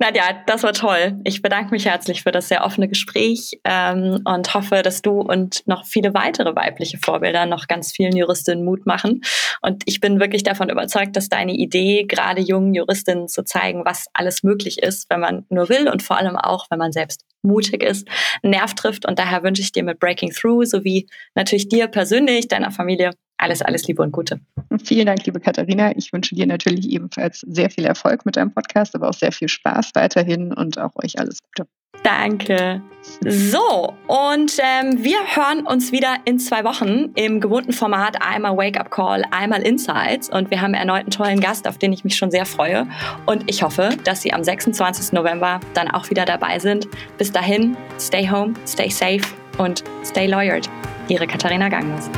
Nadja, 0.00 0.42
das 0.46 0.62
war 0.62 0.72
toll. 0.72 1.20
Ich 1.24 1.42
bedanke 1.42 1.70
mich 1.70 1.84
herzlich 1.84 2.22
für 2.22 2.32
das 2.32 2.48
sehr 2.48 2.64
offene 2.64 2.88
Gespräch 2.88 3.60
ähm, 3.64 4.22
und 4.24 4.54
hoffe, 4.54 4.82
dass 4.82 5.02
du 5.02 5.20
und 5.20 5.66
noch 5.66 5.84
viele 5.84 6.14
weitere 6.14 6.56
weibliche 6.56 6.98
Vorbilder 6.98 7.44
noch 7.44 7.66
ganz 7.66 7.92
vielen 7.92 8.16
Juristinnen 8.16 8.64
Mut 8.64 8.86
machen. 8.86 9.20
Und 9.60 9.82
ich 9.86 10.00
bin 10.00 10.18
wirklich 10.18 10.44
davon 10.44 10.70
überzeugt, 10.70 11.14
dass 11.14 11.28
deine 11.28 11.52
Idee, 11.52 12.04
gerade 12.04 12.40
jungen 12.40 12.72
Juristinnen 12.72 13.28
zu 13.28 13.44
zeigen, 13.44 13.84
was 13.84 14.06
alles 14.14 14.42
möglich 14.42 14.82
ist, 14.82 15.10
wenn 15.10 15.20
man 15.20 15.44
nur 15.50 15.68
will 15.68 15.88
und 15.88 16.02
vor 16.02 16.16
allem 16.16 16.36
auch, 16.36 16.66
wenn 16.70 16.78
man 16.78 16.92
selbst 16.92 17.24
mutig 17.42 17.82
ist, 17.82 18.08
Nerv 18.42 18.74
trifft. 18.74 19.06
Und 19.06 19.18
daher 19.18 19.42
wünsche 19.42 19.62
ich 19.62 19.72
dir 19.72 19.84
mit 19.84 20.00
Breaking 20.00 20.32
Through 20.32 20.64
sowie 20.64 21.06
natürlich 21.34 21.68
dir 21.68 21.88
persönlich, 21.88 22.48
deiner 22.48 22.70
Familie 22.70 23.10
alles, 23.38 23.62
alles 23.62 23.86
Liebe 23.86 24.02
und 24.02 24.12
Gute. 24.12 24.40
Vielen 24.84 25.06
Dank, 25.06 25.24
liebe 25.24 25.40
Katharina. 25.40 25.96
Ich 25.96 26.12
wünsche 26.12 26.34
dir 26.34 26.46
natürlich 26.46 26.90
ebenfalls 26.90 27.40
sehr 27.40 27.70
viel 27.70 27.84
Erfolg 27.84 28.26
mit 28.26 28.36
deinem 28.36 28.52
Podcast, 28.52 28.94
aber 28.94 29.08
auch 29.08 29.14
sehr 29.14 29.32
viel 29.32 29.48
Spaß 29.48 29.92
weiterhin 29.94 30.52
und 30.52 30.78
auch 30.78 30.92
euch 30.96 31.18
alles 31.18 31.38
Gute. 31.42 31.68
Danke. 32.02 32.80
So, 33.20 33.94
und 34.06 34.52
ähm, 34.58 35.02
wir 35.02 35.18
hören 35.34 35.66
uns 35.66 35.92
wieder 35.92 36.16
in 36.24 36.38
zwei 36.38 36.62
Wochen 36.64 37.12
im 37.14 37.40
gewohnten 37.40 37.72
Format 37.72 38.22
einmal 38.22 38.56
Wake 38.56 38.78
Up 38.78 38.90
Call, 38.90 39.24
einmal 39.30 39.62
Insights. 39.62 40.28
Und 40.28 40.50
wir 40.50 40.60
haben 40.60 40.74
erneut 40.74 41.00
einen 41.00 41.10
tollen 41.10 41.40
Gast, 41.40 41.66
auf 41.66 41.78
den 41.78 41.92
ich 41.92 42.04
mich 42.04 42.16
schon 42.16 42.30
sehr 42.30 42.46
freue. 42.46 42.86
Und 43.26 43.44
ich 43.50 43.62
hoffe, 43.62 43.90
dass 44.04 44.22
Sie 44.22 44.32
am 44.32 44.44
26. 44.44 45.12
November 45.12 45.60
dann 45.74 45.88
auch 45.88 46.10
wieder 46.10 46.24
dabei 46.24 46.58
sind. 46.58 46.88
Bis 47.16 47.32
dahin, 47.32 47.76
stay 47.98 48.28
home, 48.28 48.54
stay 48.66 48.90
safe 48.90 49.22
und 49.58 49.82
stay 50.04 50.26
lawyered. 50.26 50.68
Ihre 51.08 51.26
Katharina 51.26 51.68
Gangnus. 51.68 52.10